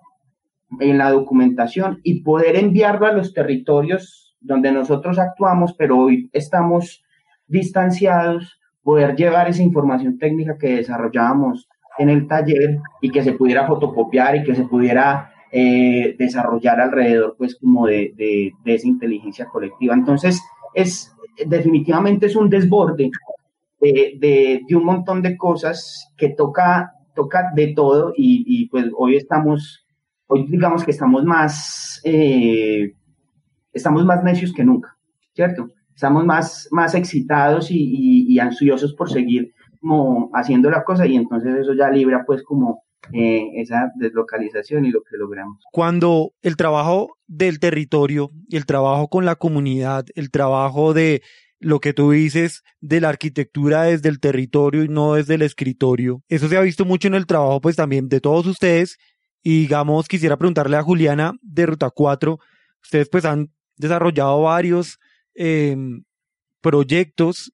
en 0.78 0.98
la 0.98 1.10
documentación 1.10 2.00
y 2.02 2.20
poder 2.20 2.56
enviarlo 2.56 3.06
a 3.06 3.12
los 3.12 3.32
territorios 3.32 4.27
donde 4.40 4.72
nosotros 4.72 5.18
actuamos, 5.18 5.74
pero 5.74 5.98
hoy 5.98 6.30
estamos 6.32 7.02
distanciados, 7.46 8.60
poder 8.82 9.16
llevar 9.16 9.48
esa 9.48 9.62
información 9.62 10.18
técnica 10.18 10.56
que 10.58 10.76
desarrollábamos 10.76 11.68
en 11.98 12.08
el 12.08 12.26
taller 12.26 12.78
y 13.00 13.10
que 13.10 13.22
se 13.22 13.32
pudiera 13.32 13.66
fotocopiar 13.66 14.36
y 14.36 14.44
que 14.44 14.54
se 14.54 14.64
pudiera 14.64 15.32
eh, 15.50 16.14
desarrollar 16.18 16.80
alrededor, 16.80 17.34
pues, 17.36 17.56
como 17.56 17.86
de, 17.86 18.12
de, 18.16 18.52
de, 18.64 18.74
esa 18.74 18.86
inteligencia 18.86 19.46
colectiva. 19.46 19.94
Entonces, 19.94 20.40
es 20.74 21.12
definitivamente 21.46 22.26
es 22.26 22.36
un 22.36 22.50
desborde 22.50 23.10
de, 23.80 24.64
de, 24.66 24.76
un 24.76 24.84
montón 24.84 25.22
de 25.22 25.36
cosas 25.36 26.12
que 26.16 26.30
toca, 26.30 26.92
toca 27.14 27.50
de 27.54 27.68
todo 27.74 28.12
y, 28.16 28.44
y 28.46 28.68
pues 28.68 28.86
hoy 28.96 29.16
estamos, 29.16 29.86
hoy 30.26 30.46
digamos 30.48 30.84
que 30.84 30.90
estamos 30.90 31.24
más, 31.24 32.00
eh, 32.04 32.94
estamos 33.78 34.04
más 34.04 34.22
necios 34.22 34.52
que 34.52 34.64
nunca, 34.64 34.96
¿cierto? 35.34 35.70
Estamos 35.94 36.24
más, 36.24 36.68
más 36.70 36.94
excitados 36.94 37.70
y, 37.70 38.26
y, 38.28 38.38
ansiosos 38.38 38.94
por 38.94 39.10
seguir 39.10 39.52
como 39.80 40.30
haciendo 40.32 40.70
la 40.70 40.84
cosa 40.84 41.06
y 41.06 41.16
entonces 41.16 41.56
eso 41.56 41.74
ya 41.74 41.90
libra 41.90 42.24
pues 42.24 42.42
como 42.42 42.84
eh, 43.12 43.48
esa 43.54 43.90
deslocalización 43.96 44.84
y 44.84 44.90
lo 44.90 45.02
que 45.02 45.16
logramos. 45.16 45.62
Cuando 45.72 46.32
el 46.42 46.56
trabajo 46.56 47.16
del 47.26 47.58
territorio 47.58 48.30
y 48.48 48.56
el 48.56 48.66
trabajo 48.66 49.08
con 49.08 49.24
la 49.24 49.36
comunidad, 49.36 50.04
el 50.14 50.30
trabajo 50.30 50.94
de 50.94 51.22
lo 51.60 51.80
que 51.80 51.92
tú 51.92 52.12
dices 52.12 52.62
de 52.80 53.00
la 53.00 53.08
arquitectura 53.08 53.84
desde 53.84 54.08
el 54.08 54.20
territorio 54.20 54.84
y 54.84 54.88
no 54.88 55.14
desde 55.14 55.34
el 55.34 55.42
escritorio. 55.42 56.22
Eso 56.28 56.48
se 56.48 56.56
ha 56.56 56.60
visto 56.60 56.84
mucho 56.84 57.08
en 57.08 57.14
el 57.14 57.26
trabajo 57.26 57.60
pues 57.60 57.76
también 57.76 58.08
de 58.08 58.20
todos 58.20 58.46
ustedes 58.46 58.98
y 59.42 59.62
digamos 59.62 60.06
quisiera 60.06 60.36
preguntarle 60.36 60.76
a 60.76 60.82
Juliana 60.82 61.32
de 61.42 61.66
Ruta 61.66 61.90
4, 61.90 62.38
ustedes 62.82 63.08
pues 63.08 63.24
han 63.24 63.50
desarrollado 63.78 64.42
varios 64.42 64.98
em, 65.34 66.02
proyectos 66.60 67.52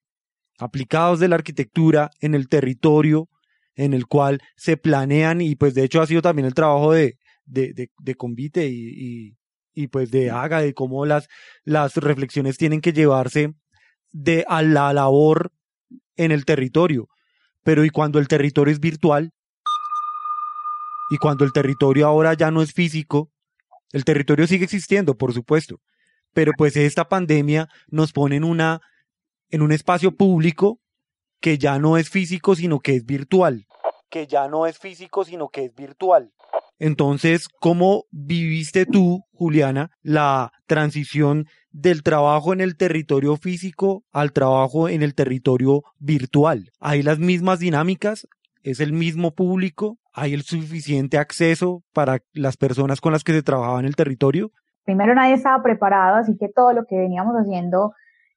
aplicados 0.59 1.21
de 1.21 1.29
la 1.29 1.37
arquitectura 1.37 2.11
en 2.21 2.35
el 2.35 2.49
territorio 2.49 3.29
en 3.77 3.93
el 3.93 4.07
cual 4.07 4.41
se 4.57 4.77
planean 4.77 5.41
y 5.41 5.57
pues 5.57 5.75
de 5.75 5.85
hecho 5.85 6.01
ha 6.01 6.07
sido 6.07 6.23
también 6.23 6.47
el 6.47 6.55
trabajo 6.55 6.93
de, 6.93 7.19
de, 7.45 7.91
de, 7.99 8.15
Convite 8.15 8.69
y, 8.69 8.89
y, 8.89 9.37
y, 9.75 9.89
pues 9.89 10.11
de 10.11 10.31
Haga, 10.31 10.61
de 10.61 10.75
cómo 10.75 11.07
las, 11.07 11.29
las 11.65 11.97
reflexiones 11.97 12.57
tienen 12.57 12.81
que 12.81 12.93
llevarse 12.93 13.53
de 14.13 14.45
a 14.49 14.63
la 14.63 14.93
labor 14.93 15.53
en 16.17 16.31
el 16.31 16.45
territorio. 16.45 17.09
Pero 17.63 17.85
¿y 17.85 17.91
cuando 17.91 18.19
el 18.19 18.29
territorio 18.29 18.73
es 18.73 18.79
virtual? 18.79 19.33
Y 21.11 21.19
cuando 21.19 21.45
el 21.45 21.53
territorio 21.53 22.07
ahora 22.07 22.35
ya 22.35 22.51
no 22.51 22.63
es 22.63 22.73
físico, 22.73 23.31
el 23.93 24.05
territorio 24.05 24.47
sigue 24.47 24.65
existiendo, 24.65 25.17
por 25.17 25.33
supuesto. 25.35 25.81
Pero 26.35 26.53
pues 26.57 26.77
esta 26.77 27.09
pandemia 27.09 27.69
nos 27.89 28.13
pone 28.13 28.37
en 28.37 28.45
una 28.45 28.81
en 29.49 29.63
un 29.63 29.73
espacio 29.73 30.13
público 30.17 30.81
que 31.41 31.59
ya 31.59 31.79
no 31.79 31.97
es 31.97 32.11
físico, 32.11 32.55
sino 32.57 32.81
que 32.81 32.97
es 32.97 33.05
virtual. 33.05 33.67
que 34.11 34.27
ya 34.29 34.47
no 34.47 34.67
es 34.67 34.79
físico, 34.79 35.25
sino 35.25 35.49
que 35.49 35.65
es 35.65 35.75
virtual. 35.75 36.33
Entonces, 36.79 37.49
¿cómo 37.49 38.05
viviste 38.13 38.87
tú, 38.87 39.25
Juliana, 39.33 39.91
la 40.03 40.53
transición 40.67 41.47
del 41.71 42.05
trabajo 42.05 42.53
en 42.53 42.61
el 42.61 42.77
territorio 42.77 43.37
físico 43.37 44.05
al 44.13 44.33
trabajo 44.33 44.89
en 44.89 45.03
el 45.03 45.15
territorio 45.15 45.83
virtual? 45.99 46.71
¿Hay 46.79 47.03
las 47.03 47.19
mismas 47.19 47.59
dinámicas? 47.59 48.29
¿Es 48.63 48.79
el 48.79 48.93
mismo 48.93 49.35
público? 49.35 49.99
¿Hay 50.13 50.33
el 50.33 50.43
suficiente 50.43 51.19
acceso 51.19 51.83
para 51.93 52.21
las 52.33 52.57
personas 52.57 53.01
con 53.01 53.13
las 53.13 53.25
que 53.25 53.33
se 53.33 53.43
trabajaba 53.43 53.81
en 53.81 53.87
el 53.87 53.97
territorio? 53.97 54.53
Primero 54.85 55.15
nadie 55.15 55.35
estaba 55.35 55.63
preparado, 55.63 56.17
así 56.17 56.37
que 56.37 56.49
todo 56.49 56.73
lo 56.73 56.85
que 56.85 56.99
veníamos 56.99 57.35
haciendo 57.35 57.95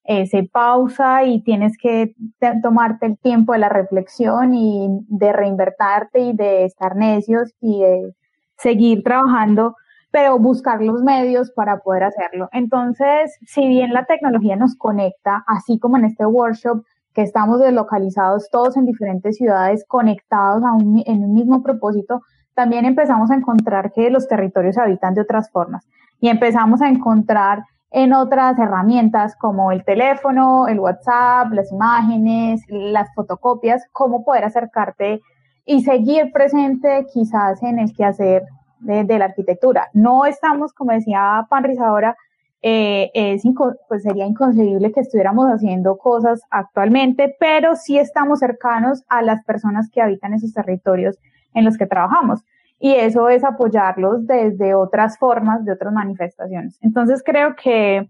eh, 0.09 0.25
se 0.25 0.43
pausa 0.43 1.25
y 1.25 1.41
tienes 1.43 1.77
que 1.77 2.15
tomarte 2.63 3.05
el 3.07 3.17
tiempo 3.17 3.51
de 3.51 3.59
la 3.59 3.67
reflexión 3.67 4.53
y 4.53 4.87
de 5.09 5.33
reinvertarte 5.33 6.19
y 6.19 6.33
de 6.33 6.63
estar 6.63 6.95
necios 6.95 7.53
y 7.59 7.81
de 7.81 8.15
seguir 8.57 9.03
trabajando, 9.03 9.75
pero 10.09 10.39
buscar 10.39 10.81
los 10.81 11.03
medios 11.03 11.51
para 11.51 11.79
poder 11.79 12.05
hacerlo. 12.05 12.47
Entonces, 12.53 13.37
si 13.45 13.67
bien 13.67 13.91
la 13.91 14.05
tecnología 14.05 14.55
nos 14.55 14.77
conecta, 14.77 15.43
así 15.45 15.77
como 15.77 15.97
en 15.97 16.05
este 16.05 16.25
workshop, 16.25 16.85
que 17.13 17.23
estamos 17.23 17.59
deslocalizados 17.59 18.49
todos 18.49 18.77
en 18.77 18.85
diferentes 18.85 19.35
ciudades, 19.35 19.83
conectados 19.89 20.63
a 20.63 20.71
un, 20.71 21.03
en 21.05 21.25
un 21.25 21.33
mismo 21.33 21.61
propósito, 21.61 22.21
también 22.53 22.85
empezamos 22.85 23.29
a 23.29 23.35
encontrar 23.35 23.91
que 23.91 24.09
los 24.09 24.27
territorios 24.29 24.75
se 24.75 24.81
habitan 24.81 25.15
de 25.15 25.21
otras 25.21 25.51
formas 25.51 25.85
y 26.19 26.29
empezamos 26.29 26.81
a 26.81 26.89
encontrar 26.89 27.63
en 27.91 28.13
otras 28.13 28.57
herramientas 28.59 29.35
como 29.35 29.71
el 29.71 29.83
teléfono, 29.85 30.67
el 30.67 30.79
WhatsApp, 30.79 31.51
las 31.53 31.71
imágenes, 31.71 32.61
las 32.67 33.13
fotocopias, 33.15 33.85
cómo 33.91 34.23
poder 34.25 34.43
acercarte 34.43 35.21
y 35.65 35.83
seguir 35.83 36.31
presente 36.31 37.05
quizás 37.13 37.61
en 37.63 37.79
el 37.79 37.93
quehacer 37.93 38.43
de, 38.79 39.03
de 39.03 39.19
la 39.19 39.25
arquitectura. 39.25 39.89
No 39.93 40.25
estamos, 40.25 40.73
como 40.73 40.91
decía 40.91 41.45
Panris 41.49 41.79
ahora, 41.79 42.15
eh, 42.61 43.11
es 43.13 43.43
pues 43.87 44.03
sería 44.03 44.25
inconcebible 44.25 44.91
que 44.91 45.01
estuviéramos 45.01 45.47
haciendo 45.47 45.97
cosas 45.97 46.41
actualmente, 46.49 47.35
pero 47.39 47.75
sí 47.75 47.97
estamos 47.99 48.39
cercanos 48.39 49.03
a 49.09 49.21
las 49.21 49.43
personas 49.45 49.89
que 49.91 50.01
habitan 50.01 50.33
esos 50.33 50.53
territorios 50.53 51.17
en 51.53 51.65
los 51.65 51.77
que 51.77 51.85
trabajamos. 51.85 52.43
Y 52.79 52.93
eso 52.93 53.29
es 53.29 53.43
apoyarlos 53.43 54.27
desde 54.27 54.75
otras 54.75 55.17
formas, 55.17 55.65
de 55.65 55.71
otras 55.71 55.93
manifestaciones. 55.93 56.77
Entonces 56.81 57.23
creo 57.25 57.55
que 57.55 58.07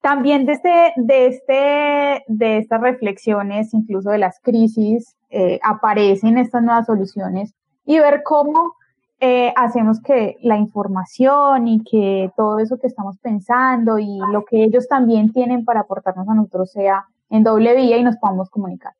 también 0.00 0.46
de, 0.46 0.52
este, 0.52 0.92
de, 0.96 1.26
este, 1.26 2.24
de 2.28 2.58
estas 2.58 2.80
reflexiones, 2.80 3.74
incluso 3.74 4.10
de 4.10 4.18
las 4.18 4.40
crisis, 4.40 5.16
eh, 5.30 5.58
aparecen 5.62 6.38
estas 6.38 6.62
nuevas 6.62 6.86
soluciones 6.86 7.52
y 7.84 7.98
ver 7.98 8.22
cómo 8.22 8.74
eh, 9.18 9.52
hacemos 9.56 10.00
que 10.00 10.36
la 10.42 10.56
información 10.56 11.68
y 11.68 11.82
que 11.82 12.30
todo 12.36 12.58
eso 12.58 12.78
que 12.78 12.86
estamos 12.86 13.18
pensando 13.18 13.98
y 13.98 14.18
lo 14.30 14.44
que 14.44 14.62
ellos 14.62 14.86
también 14.88 15.32
tienen 15.32 15.64
para 15.64 15.80
aportarnos 15.80 16.28
a 16.28 16.34
nosotros 16.34 16.70
sea 16.70 17.06
en 17.30 17.42
doble 17.42 17.74
vía 17.74 17.96
y 17.96 18.04
nos 18.04 18.16
podamos 18.18 18.50
comunicar. 18.50 18.92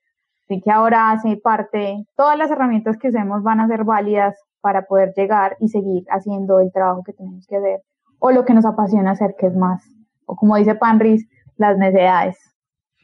Así 0.44 0.61
que 0.61 0.70
ahora 0.70 1.11
hace 1.11 1.37
parte, 1.37 2.06
todas 2.16 2.38
las 2.38 2.50
herramientas 2.50 2.96
que 2.96 3.08
usemos 3.08 3.42
van 3.42 3.61
a 3.61 3.68
ser 3.68 3.85
válidas 3.85 4.37
para 4.66 4.85
poder 4.85 5.12
llegar 5.16 5.56
y 5.61 5.68
seguir 5.68 6.02
haciendo 6.11 6.58
el 6.58 6.73
trabajo 6.73 7.04
que 7.04 7.12
tenemos 7.12 7.46
que 7.46 7.54
hacer 7.54 7.82
o 8.18 8.32
lo 8.32 8.44
que 8.44 8.52
nos 8.52 8.64
apasiona 8.66 9.12
hacer, 9.12 9.37
que 9.38 9.46
es 9.46 9.54
más, 9.54 9.80
o 10.25 10.35
como 10.35 10.56
dice 10.56 10.75
Panris, 10.75 11.28
las 11.56 11.78
necesidades. 11.78 12.37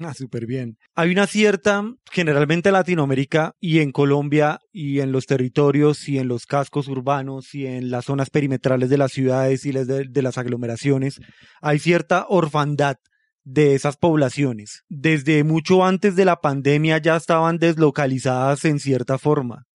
Ah, 0.01 0.13
súper 0.13 0.45
bien. 0.45 0.77
Hay 0.97 1.13
una 1.13 1.29
cierta, 1.29 1.85
generalmente 2.11 2.71
en 2.71 2.73
Latinoamérica 2.73 3.53
y 3.61 3.79
en 3.79 3.93
Colombia 3.93 4.59
y 4.73 4.99
en 4.99 5.13
los 5.13 5.27
territorios 5.27 6.09
y 6.09 6.19
en 6.19 6.27
los 6.27 6.47
cascos 6.47 6.89
urbanos 6.89 7.55
y 7.55 7.69
en 7.69 7.93
las 7.93 8.07
zonas 8.07 8.29
perimetrales 8.29 8.91
de 8.91 8.99
las 8.99 9.13
ciudades 9.13 9.65
y 9.65 9.71
de, 9.71 10.09
de 10.09 10.23
las 10.23 10.39
aglomeraciones, 10.39 11.21
hay 11.61 11.79
cierta 11.79 12.27
orfandad 12.29 12.97
de 13.45 13.77
esas 13.77 13.97
poblaciones. 13.97 14.83
Desde 14.89 15.45
mucho 15.45 15.85
antes 15.85 16.17
de 16.17 16.25
la 16.25 16.41
pandemia 16.41 16.99
ya 16.99 17.15
estaban 17.15 17.59
deslocalizadas 17.59 18.65
en 18.65 18.81
cierta 18.81 19.17
forma. 19.17 19.67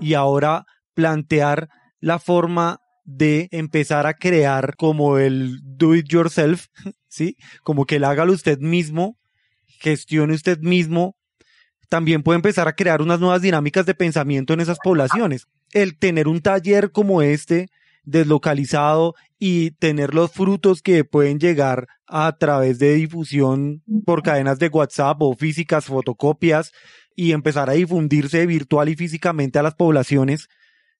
Y 0.00 0.14
ahora 0.14 0.64
plantear 0.94 1.68
la 2.00 2.18
forma 2.18 2.80
de 3.04 3.48
empezar 3.50 4.06
a 4.06 4.14
crear 4.14 4.76
como 4.76 5.18
el 5.18 5.58
do 5.62 5.94
it 5.94 6.06
yourself, 6.08 6.66
¿sí? 7.08 7.36
Como 7.62 7.84
que 7.86 7.96
el 7.96 8.04
hágalo 8.04 8.32
usted 8.32 8.58
mismo, 8.58 9.18
gestione 9.80 10.34
usted 10.34 10.58
mismo, 10.60 11.16
también 11.88 12.22
puede 12.22 12.36
empezar 12.36 12.68
a 12.68 12.74
crear 12.74 13.02
unas 13.02 13.20
nuevas 13.20 13.42
dinámicas 13.42 13.84
de 13.84 13.94
pensamiento 13.94 14.54
en 14.54 14.60
esas 14.60 14.78
poblaciones. 14.82 15.46
El 15.72 15.98
tener 15.98 16.26
un 16.26 16.40
taller 16.40 16.90
como 16.90 17.20
este, 17.20 17.68
deslocalizado 18.04 19.14
y 19.38 19.72
tener 19.72 20.14
los 20.14 20.32
frutos 20.32 20.80
que 20.80 21.04
pueden 21.04 21.38
llegar 21.38 21.88
a 22.06 22.36
través 22.38 22.78
de 22.78 22.94
difusión 22.94 23.82
por 24.06 24.22
cadenas 24.22 24.58
de 24.58 24.68
WhatsApp 24.68 25.20
o 25.20 25.34
físicas, 25.34 25.86
fotocopias 25.86 26.72
y 27.16 27.32
empezar 27.32 27.70
a 27.70 27.74
difundirse 27.74 28.46
virtual 28.46 28.88
y 28.88 28.96
físicamente 28.96 29.58
a 29.58 29.62
las 29.62 29.74
poblaciones, 29.74 30.48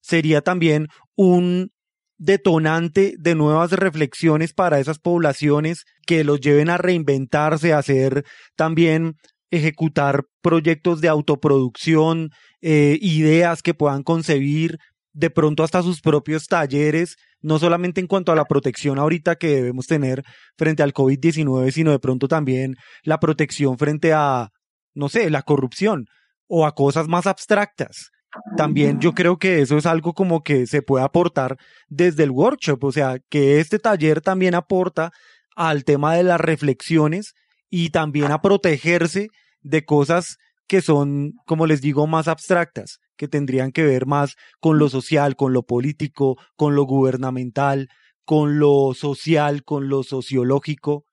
sería 0.01 0.41
también 0.41 0.87
un 1.15 1.71
detonante 2.17 3.15
de 3.19 3.35
nuevas 3.35 3.71
reflexiones 3.71 4.53
para 4.53 4.79
esas 4.79 4.99
poblaciones 4.99 5.85
que 6.05 6.23
los 6.23 6.39
lleven 6.39 6.69
a 6.69 6.77
reinventarse, 6.77 7.73
a 7.73 7.79
hacer 7.79 8.23
también 8.55 9.15
ejecutar 9.51 10.25
proyectos 10.41 11.01
de 11.01 11.09
autoproducción, 11.09 12.31
eh, 12.61 12.97
ideas 13.01 13.61
que 13.61 13.73
puedan 13.73 14.03
concebir, 14.03 14.77
de 15.11 15.29
pronto 15.29 15.63
hasta 15.63 15.83
sus 15.83 16.01
propios 16.01 16.47
talleres, 16.47 17.17
no 17.41 17.59
solamente 17.59 18.01
en 18.01 18.07
cuanto 18.07 18.31
a 18.31 18.35
la 18.35 18.45
protección 18.45 18.97
ahorita 18.97 19.35
que 19.35 19.47
debemos 19.47 19.85
tener 19.85 20.23
frente 20.57 20.81
al 20.81 20.93
COVID-19, 20.93 21.71
sino 21.71 21.91
de 21.91 21.99
pronto 21.99 22.27
también 22.27 22.77
la 23.03 23.19
protección 23.19 23.77
frente 23.77 24.13
a, 24.13 24.49
no 24.93 25.09
sé, 25.09 25.29
la 25.29 25.43
corrupción 25.43 26.07
o 26.47 26.65
a 26.65 26.75
cosas 26.75 27.07
más 27.07 27.27
abstractas. 27.27 28.11
También 28.57 28.99
yo 28.99 29.13
creo 29.13 29.37
que 29.37 29.61
eso 29.61 29.77
es 29.77 29.85
algo 29.85 30.13
como 30.13 30.41
que 30.41 30.65
se 30.65 30.81
puede 30.81 31.05
aportar 31.05 31.57
desde 31.87 32.23
el 32.23 32.31
workshop, 32.31 32.83
o 32.83 32.91
sea, 32.91 33.19
que 33.29 33.59
este 33.59 33.77
taller 33.77 34.21
también 34.21 34.55
aporta 34.55 35.11
al 35.55 35.83
tema 35.83 36.15
de 36.15 36.23
las 36.23 36.41
reflexiones 36.41 37.33
y 37.69 37.89
también 37.89 38.31
a 38.31 38.41
protegerse 38.41 39.27
de 39.61 39.85
cosas 39.85 40.37
que 40.67 40.81
son, 40.81 41.33
como 41.45 41.67
les 41.67 41.81
digo, 41.81 42.07
más 42.07 42.27
abstractas, 42.27 42.99
que 43.17 43.27
tendrían 43.27 43.71
que 43.71 43.83
ver 43.83 44.05
más 44.05 44.35
con 44.59 44.79
lo 44.79 44.89
social, 44.89 45.35
con 45.35 45.53
lo 45.53 45.63
político, 45.63 46.37
con 46.55 46.75
lo 46.75 46.83
gubernamental, 46.83 47.89
con 48.25 48.59
lo 48.59 48.93
social, 48.95 49.63
con 49.63 49.89
lo 49.89 50.03
sociológico, 50.03 51.05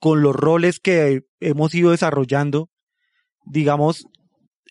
con 0.00 0.22
los 0.22 0.34
roles 0.34 0.80
que 0.80 1.22
hemos 1.40 1.74
ido 1.74 1.90
desarrollando, 1.90 2.70
digamos, 3.44 4.06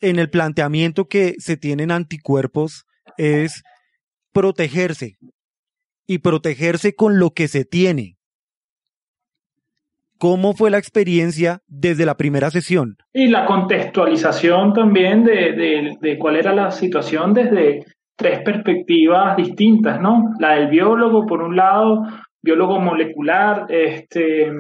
en 0.02 0.20
el 0.20 0.30
planteamiento 0.30 1.06
que 1.08 1.36
se 1.40 1.58
tienen 1.58 1.92
anticuerpos 1.92 2.86
es 3.18 3.64
protegerse 4.32 5.18
y 6.08 6.20
protegerse 6.20 6.96
con 6.96 7.20
lo 7.20 7.32
que 7.32 7.48
se 7.48 7.66
tiene. 7.66 8.16
¿Cómo 10.18 10.54
fue 10.54 10.70
la 10.70 10.78
experiencia 10.78 11.62
desde 11.68 12.06
la 12.06 12.18
primera 12.18 12.50
sesión? 12.50 12.98
Y 13.14 13.28
la 13.28 13.46
contextualización 13.46 14.74
también 14.74 15.24
de, 15.24 15.96
de, 16.02 16.18
cuál 16.20 16.36
era 16.36 16.54
la 16.54 16.72
situación 16.72 17.34
desde 17.34 17.86
tres 18.18 18.42
perspectivas 18.44 19.38
distintas, 19.38 20.02
¿no? 20.02 20.34
La 20.40 20.56
del 20.56 20.68
biólogo, 20.68 21.26
por 21.26 21.42
un 21.42 21.56
lado, 21.56 22.04
biólogo 22.42 22.82
molecular, 22.82 23.66
este, 23.70 24.52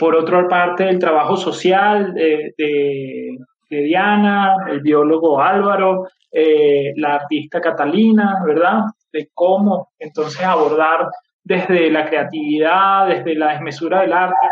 por 0.00 0.16
otra 0.16 0.48
parte, 0.48 0.88
el 0.88 0.98
trabajo 0.98 1.36
social 1.36 2.14
de, 2.14 3.36
Diana, 3.68 4.56
el 4.70 4.80
biólogo 4.80 5.40
Álvaro, 5.40 6.08
eh, 6.32 6.92
la 6.96 7.16
artista 7.16 7.60
Catalina, 7.60 8.42
¿verdad? 8.44 8.84
De 9.12 9.28
cómo 9.34 9.90
entonces 9.98 10.42
abordar 10.42 11.06
desde 11.44 11.90
la 11.90 12.06
creatividad, 12.06 13.08
desde 13.08 13.34
la 13.34 13.52
desmesura 13.52 14.00
del 14.00 14.14
arte, 14.14 14.46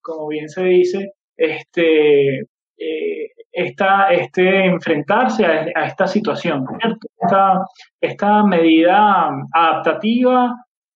como 0.00 0.28
bien 0.28 0.48
se 0.48 0.62
dice, 0.62 1.12
este, 1.36 2.38
eh, 2.38 3.30
este 3.52 4.64
enfrentarse 4.66 5.44
a, 5.44 5.86
esta 5.86 6.06
situación, 6.06 6.64
esta 8.00 8.44
medida 8.44 9.28
adaptativa, 9.52 10.54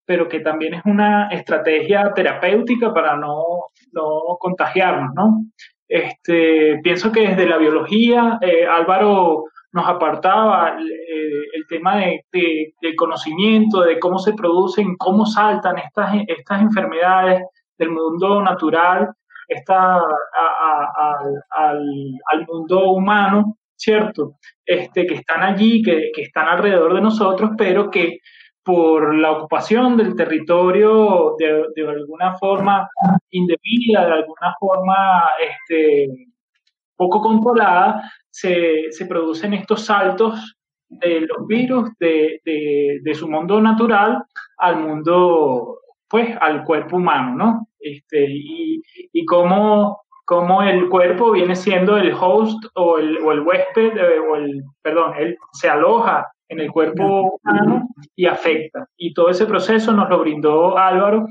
pero 0.09 0.27
que 0.27 0.41
también 0.41 0.73
es 0.73 0.83
una 0.87 1.29
estrategia 1.29 2.15
terapéutica 2.15 2.95
para 2.95 3.15
no, 3.15 3.67
no 3.93 4.39
contagiarnos, 4.41 5.11
¿no? 5.15 5.45
Este, 5.87 6.81
pienso 6.83 7.13
que 7.13 7.29
desde 7.29 7.47
la 7.47 7.59
biología, 7.59 8.39
eh, 8.41 8.67
Álvaro 8.67 9.45
nos 9.73 9.87
apartaba 9.87 10.79
eh, 10.81 11.43
el 11.53 11.67
tema 11.69 11.97
de, 11.99 12.25
del 12.33 12.97
conocimiento, 12.97 13.83
de 13.83 13.99
cómo 13.99 14.19
se 14.19 14.33
producen, 14.33 14.97
cómo 14.97 15.27
saltan 15.27 15.77
estas, 15.77 16.15
estas 16.27 16.63
enfermedades 16.63 17.43
del 17.77 17.91
mundo 17.91 18.43
natural 18.43 19.11
esta, 19.47 19.97
al, 19.97 21.83
al, 22.33 22.47
mundo 22.47 22.93
humano 22.93 23.59
¿cierto? 23.77 24.37
Este, 24.65 25.07
que 25.07 25.15
están 25.17 25.43
allí, 25.43 25.83
que, 25.83 26.11
que 26.15 26.23
están 26.23 26.49
alrededor 26.49 26.95
de 26.95 27.01
nosotros, 27.01 27.51
pero 27.57 27.91
que 27.91 28.19
por 28.69 29.15
la 29.15 29.31
ocupación 29.31 29.97
del 29.97 30.15
territorio 30.15 31.37
de, 31.39 31.69
de, 31.75 31.89
alguna 31.89 32.37
forma 32.37 32.87
indebida, 33.31 34.05
de 34.05 34.13
alguna 34.13 34.55
forma 34.61 35.27
este, 35.41 36.07
poco 36.95 37.23
controlada, 37.23 38.03
se, 38.29 38.93
se, 38.93 39.07
producen 39.07 39.55
estos 39.55 39.87
saltos 39.87 40.55
de 40.91 41.23
los 41.23 41.47
virus 41.47 41.89
de, 41.99 42.43
de, 42.45 42.99
de, 43.03 43.15
su 43.15 43.27
mundo 43.27 43.59
natural 43.59 44.23
al 44.59 44.81
mundo, 44.81 45.79
pues, 46.07 46.37
al 46.39 46.63
cuerpo 46.65 46.97
humano, 46.97 47.37
¿no? 47.37 47.69
Este, 47.81 48.27
y, 48.29 48.83
y 49.15 49.25
cómo, 49.25 50.03
cómo 50.27 50.63
el 50.63 50.91
cuerpo 50.91 51.33
viene 51.33 51.57
siendo 51.57 51.97
el 51.97 52.13
host 52.13 52.63
o 52.75 52.99
el, 52.99 53.17
o 53.25 53.33
el 53.33 53.41
huésped, 53.41 53.97
eh, 53.97 54.19
o 54.31 54.37
el, 54.37 54.63
perdón, 54.83 55.15
él 55.17 55.39
se 55.53 55.71
aloja 55.71 56.27
en 56.49 56.61
el 56.61 56.71
cuerpo 56.71 57.39
humano 57.43 57.89
y 58.17 58.27
afecta. 58.27 58.87
Y 58.97 59.13
todo 59.13 59.31
ese 59.31 59.47
proceso 59.47 59.93
nos 59.93 60.09
lo 60.09 60.19
brindó 60.21 60.77
Álvaro. 60.77 61.27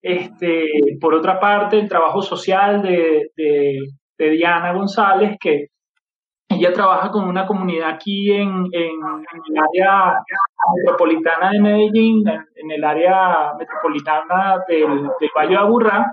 Este, 0.00 0.66
por 1.00 1.14
otra 1.14 1.38
parte, 1.38 1.78
el 1.78 1.88
trabajo 1.88 2.22
social 2.22 2.82
de, 2.82 3.30
de, 3.36 3.78
de 4.18 4.30
Diana 4.30 4.72
González, 4.72 5.36
que 5.38 5.68
ella 6.48 6.72
trabaja 6.72 7.10
con 7.10 7.28
una 7.28 7.46
comunidad 7.46 7.90
aquí 7.90 8.30
en, 8.32 8.66
en, 8.72 8.90
el 9.52 9.58
área 9.58 10.18
metropolitana 10.76 11.50
de 11.50 11.60
Medellín, 11.60 12.24
en, 12.28 12.70
el 12.70 12.84
área 12.84 13.52
metropolitana 13.58 14.58
del, 14.68 15.08
del, 15.20 15.30
Valle 15.36 15.50
de 15.50 15.56
Aburrá, 15.56 16.12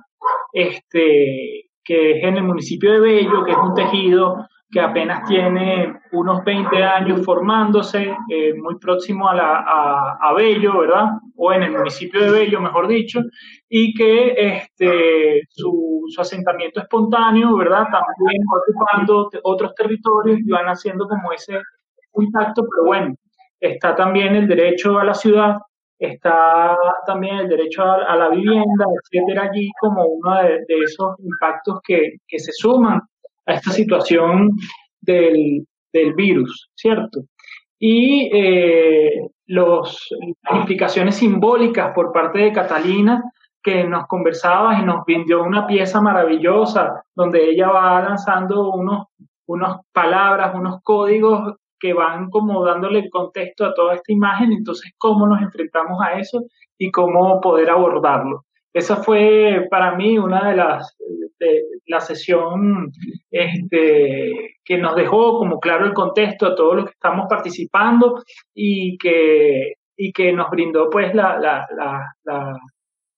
este, 0.53 1.69
que 1.83 2.17
es 2.17 2.23
en 2.23 2.37
el 2.37 2.43
municipio 2.43 2.93
de 2.93 2.99
Bello, 2.99 3.43
que 3.43 3.51
es 3.51 3.57
un 3.57 3.73
tejido 3.73 4.47
que 4.71 4.79
apenas 4.79 5.27
tiene 5.27 5.99
unos 6.11 6.43
20 6.43 6.83
años 6.83 7.25
formándose, 7.25 8.15
eh, 8.29 8.53
muy 8.53 8.77
próximo 8.77 9.27
a, 9.27 9.33
la, 9.33 10.17
a, 10.21 10.33
Bello, 10.33 10.79
¿verdad? 10.79 11.05
O 11.35 11.51
en 11.51 11.63
el 11.63 11.71
municipio 11.71 12.21
de 12.23 12.31
Bello, 12.31 12.61
mejor 12.61 12.87
dicho, 12.87 13.21
y 13.67 13.93
que 13.95 14.33
este, 14.37 15.41
su, 15.49 16.05
asentamiento 16.19 16.81
espontáneo, 16.81 17.55
¿verdad? 17.57 17.85
También 17.91 18.43
ocupando 18.47 19.29
otros 19.43 19.73
territorios 19.73 20.39
y 20.39 20.49
van 20.51 20.67
haciendo 20.67 21.07
como 21.07 21.31
ese 21.31 21.59
impacto, 22.15 22.61
pero 22.61 22.85
bueno, 22.85 23.15
está 23.59 23.95
también 23.95 24.35
el 24.35 24.47
derecho 24.47 24.99
a 24.99 25.03
la 25.03 25.13
ciudad, 25.13 25.57
está 25.97 26.77
también 27.07 27.37
el 27.37 27.49
derecho 27.49 27.83
a, 27.83 28.03
a 28.05 28.15
la 28.15 28.29
vivienda, 28.29 28.85
etcétera, 29.03 29.49
allí 29.51 29.69
como 29.79 30.05
uno 30.05 30.35
de, 30.43 30.63
de 30.67 30.83
esos 30.83 31.15
impactos 31.19 31.79
que, 31.83 32.17
que 32.27 32.39
se 32.39 32.51
suman 32.51 33.01
a 33.49 33.55
esta 33.55 33.71
situación 33.71 34.51
del, 35.01 35.65
del 35.91 36.13
virus, 36.13 36.69
¿cierto? 36.75 37.21
Y 37.79 38.29
eh, 38.33 39.27
las 39.47 40.07
implicaciones 40.51 41.15
simbólicas 41.15 41.93
por 41.93 42.11
parte 42.11 42.39
de 42.39 42.53
Catalina, 42.53 43.23
que 43.61 43.83
nos 43.83 44.07
conversaba 44.07 44.79
y 44.79 44.85
nos 44.85 45.03
vendió 45.05 45.43
una 45.43 45.65
pieza 45.67 46.01
maravillosa, 46.01 47.03
donde 47.15 47.49
ella 47.49 47.69
va 47.69 48.01
lanzando 48.01 48.71
unos, 48.71 49.07
unos 49.47 49.77
palabras, 49.91 50.55
unos 50.55 50.81
códigos 50.83 51.55
que 51.79 51.93
van 51.93 52.29
como 52.29 52.63
dándole 52.63 52.99
el 52.99 53.09
contexto 53.09 53.65
a 53.65 53.73
toda 53.73 53.95
esta 53.95 54.11
imagen, 54.11 54.51
entonces 54.51 54.91
cómo 54.97 55.25
nos 55.25 55.41
enfrentamos 55.41 56.01
a 56.01 56.19
eso 56.19 56.43
y 56.77 56.91
cómo 56.91 57.39
poder 57.41 57.69
abordarlo. 57.69 58.45
Esa 58.73 58.97
fue 58.97 59.67
para 59.69 59.95
mí 59.95 60.17
una 60.17 60.49
de 60.49 60.55
las, 60.55 60.95
de 61.39 61.63
la 61.87 61.99
sesión 61.99 62.91
este, 63.31 64.57
que 64.63 64.77
nos 64.77 64.95
dejó 64.95 65.39
como 65.39 65.59
claro 65.59 65.85
el 65.85 65.93
contexto 65.93 66.47
a 66.47 66.55
todos 66.55 66.75
los 66.75 66.85
que 66.85 66.91
estamos 66.91 67.25
participando 67.27 68.23
y 68.53 68.97
que, 68.97 69.73
y 69.97 70.11
que 70.11 70.31
nos 70.31 70.49
brindó 70.51 70.89
pues 70.89 71.15
la, 71.15 71.39
la, 71.39 71.67
la, 72.23 72.59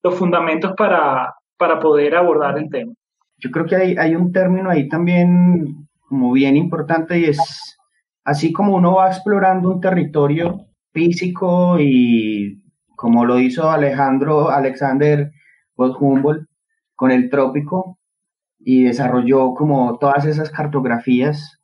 los 0.02 0.16
fundamentos 0.16 0.74
para, 0.78 1.34
para 1.58 1.80
poder 1.80 2.16
abordar 2.16 2.58
el 2.58 2.70
tema. 2.70 2.94
Yo 3.38 3.52
creo 3.52 3.66
que 3.66 3.76
hay, 3.76 3.96
hay 3.98 4.16
un 4.16 4.32
término 4.32 4.70
ahí 4.70 4.88
también 4.88 5.88
como 6.08 6.32
bien 6.32 6.56
importante 6.56 7.20
y 7.20 7.26
es 7.26 7.78
así 8.24 8.54
como 8.54 8.76
uno 8.76 8.96
va 8.96 9.08
explorando 9.08 9.70
un 9.70 9.82
territorio 9.82 10.68
físico 10.94 11.78
y 11.80 12.62
como 12.96 13.26
lo 13.26 13.40
hizo 13.40 13.70
Alejandro 13.70 14.50
Alexander 14.50 15.32
Humboldt 15.78 16.48
con 16.96 17.12
el 17.12 17.30
trópico 17.30 17.98
y 18.60 18.84
desarrolló 18.84 19.54
como 19.54 19.98
todas 19.98 20.26
esas 20.26 20.52
cartografías. 20.52 21.60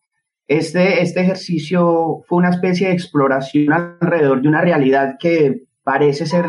Este, 0.47 1.01
este 1.01 1.21
ejercicio 1.21 2.23
fue 2.27 2.39
una 2.39 2.49
especie 2.49 2.87
de 2.87 2.93
exploración 2.93 3.73
alrededor 3.73 4.41
de 4.41 4.47
una 4.47 4.61
realidad 4.61 5.15
que 5.19 5.63
parece 5.83 6.25
ser 6.25 6.45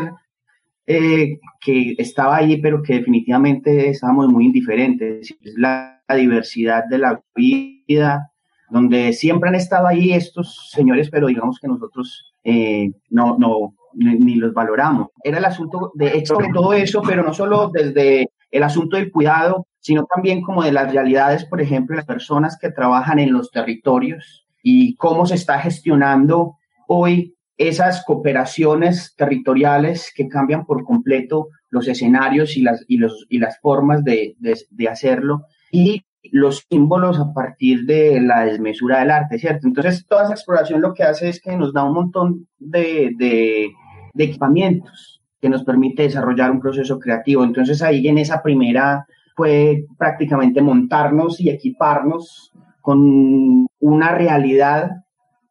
eh, 0.87 1.39
que 1.61 1.95
estaba 1.99 2.37
ahí, 2.37 2.59
pero 2.61 2.81
que 2.81 2.95
definitivamente 2.95 3.89
estábamos 3.89 4.29
muy 4.29 4.45
indiferentes. 4.45 5.35
Es 5.41 5.53
la, 5.55 6.01
la 6.07 6.15
diversidad 6.15 6.85
de 6.89 6.97
la 6.97 7.21
vida, 7.35 8.28
donde 8.69 9.13
siempre 9.13 9.49
han 9.49 9.55
estado 9.55 9.87
ahí 9.87 10.13
estos 10.13 10.69
señores, 10.71 11.09
pero 11.09 11.27
digamos 11.27 11.59
que 11.59 11.67
nosotros 11.67 12.33
eh, 12.43 12.91
no, 13.09 13.37
no, 13.37 13.75
ni, 13.93 14.35
los 14.35 14.53
valoramos. 14.53 15.07
Era 15.23 15.39
el 15.39 15.45
asunto 15.45 15.91
de 15.95 16.17
hecho 16.17 16.35
de 16.37 16.49
todo 16.53 16.73
eso, 16.73 17.01
pero 17.01 17.23
no 17.23 17.33
solo 17.33 17.69
desde 17.73 18.29
el 18.51 18.63
asunto 18.63 18.97
del 18.97 19.11
cuidado, 19.11 19.67
sino 19.79 20.05
también 20.05 20.41
como 20.41 20.63
de 20.63 20.71
las 20.71 20.91
realidades, 20.91 21.45
por 21.45 21.61
ejemplo, 21.61 21.95
las 21.95 22.05
personas 22.05 22.57
que 22.59 22.71
trabajan 22.71 23.19
en 23.19 23.33
los 23.33 23.51
territorios 23.51 24.47
y 24.61 24.95
cómo 24.95 25.25
se 25.25 25.35
está 25.35 25.59
gestionando 25.59 26.57
hoy 26.87 27.35
esas 27.57 28.03
cooperaciones 28.05 29.15
territoriales 29.17 30.13
que 30.15 30.27
cambian 30.27 30.65
por 30.65 30.83
completo 30.83 31.49
los 31.69 31.87
escenarios 31.87 32.55
y 32.57 32.61
las, 32.61 32.83
y 32.87 32.97
los, 32.97 33.25
y 33.29 33.39
las 33.39 33.59
formas 33.59 34.03
de, 34.03 34.35
de, 34.39 34.57
de 34.69 34.87
hacerlo 34.87 35.45
y 35.71 36.03
los 36.23 36.65
símbolos 36.69 37.19
a 37.19 37.33
partir 37.33 37.85
de 37.85 38.19
la 38.21 38.45
desmesura 38.45 38.99
del 38.99 39.11
arte, 39.11 39.39
¿cierto? 39.39 39.67
Entonces, 39.67 40.05
toda 40.07 40.23
esa 40.23 40.33
exploración 40.33 40.81
lo 40.81 40.93
que 40.93 41.03
hace 41.03 41.29
es 41.29 41.41
que 41.41 41.55
nos 41.55 41.73
da 41.73 41.83
un 41.83 41.93
montón 41.93 42.47
de, 42.57 43.11
de, 43.17 43.71
equipamientos 44.17 45.21
que 45.39 45.49
nos 45.49 45.63
permite 45.63 46.03
desarrollar 46.03 46.51
un 46.51 46.59
proceso 46.59 46.99
creativo. 46.99 47.43
Entonces, 47.43 47.81
ahí 47.81 48.07
en 48.07 48.17
esa 48.17 48.41
primera 48.43 49.05
fue 49.35 49.85
prácticamente 49.97 50.61
montarnos 50.61 51.39
y 51.39 51.49
equiparnos 51.49 52.51
con 52.81 53.67
una 53.79 54.11
realidad 54.13 54.89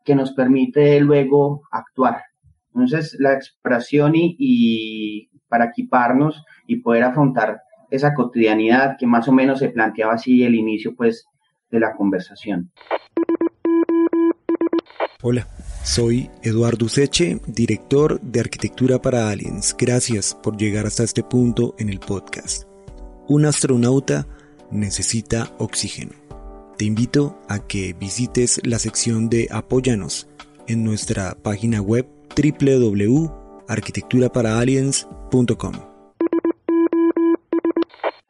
que 0.05 0.15
nos 0.15 0.33
permite 0.33 1.01
luego 1.01 1.63
actuar. 1.71 2.23
Entonces, 2.75 3.17
la 3.19 3.33
exploración 3.33 4.15
y, 4.15 4.37
y 4.39 5.31
para 5.49 5.67
equiparnos 5.67 6.45
y 6.67 6.77
poder 6.77 7.05
afrontar 7.05 7.63
esa 7.91 8.15
cotidianidad 8.15 8.97
que 8.99 9.07
más 9.07 9.29
o 9.29 9.33
menos 9.33 9.59
se 9.59 9.69
planteaba 9.69 10.15
así 10.15 10.43
el 10.45 10.55
inicio 10.55 10.95
pues 10.95 11.27
de 11.71 11.81
la 11.81 11.95
conversación. 11.97 12.71
Hola, 15.23 15.49
soy 15.83 16.31
Eduardo 16.43 16.87
Useche, 16.87 17.41
director 17.47 18.21
de 18.21 18.41
Arquitectura 18.41 19.03
para 19.03 19.31
Aliens. 19.31 19.75
Gracias 19.77 20.35
por 20.35 20.57
llegar 20.57 20.87
hasta 20.87 21.03
este 21.03 21.23
punto 21.23 21.75
en 21.79 21.89
el 21.89 21.99
podcast. 21.99 22.69
Un 23.27 23.45
astronauta 23.45 24.27
necesita 24.71 25.53
oxígeno. 25.59 26.13
Te 26.77 26.85
invito 26.85 27.39
a 27.49 27.59
que 27.59 27.95
visites 27.95 28.61
la 28.65 28.79
sección 28.79 29.29
de 29.29 29.49
Apóyanos 29.51 30.29
en 30.69 30.85
nuestra 30.85 31.35
página 31.35 31.81
web 31.81 32.07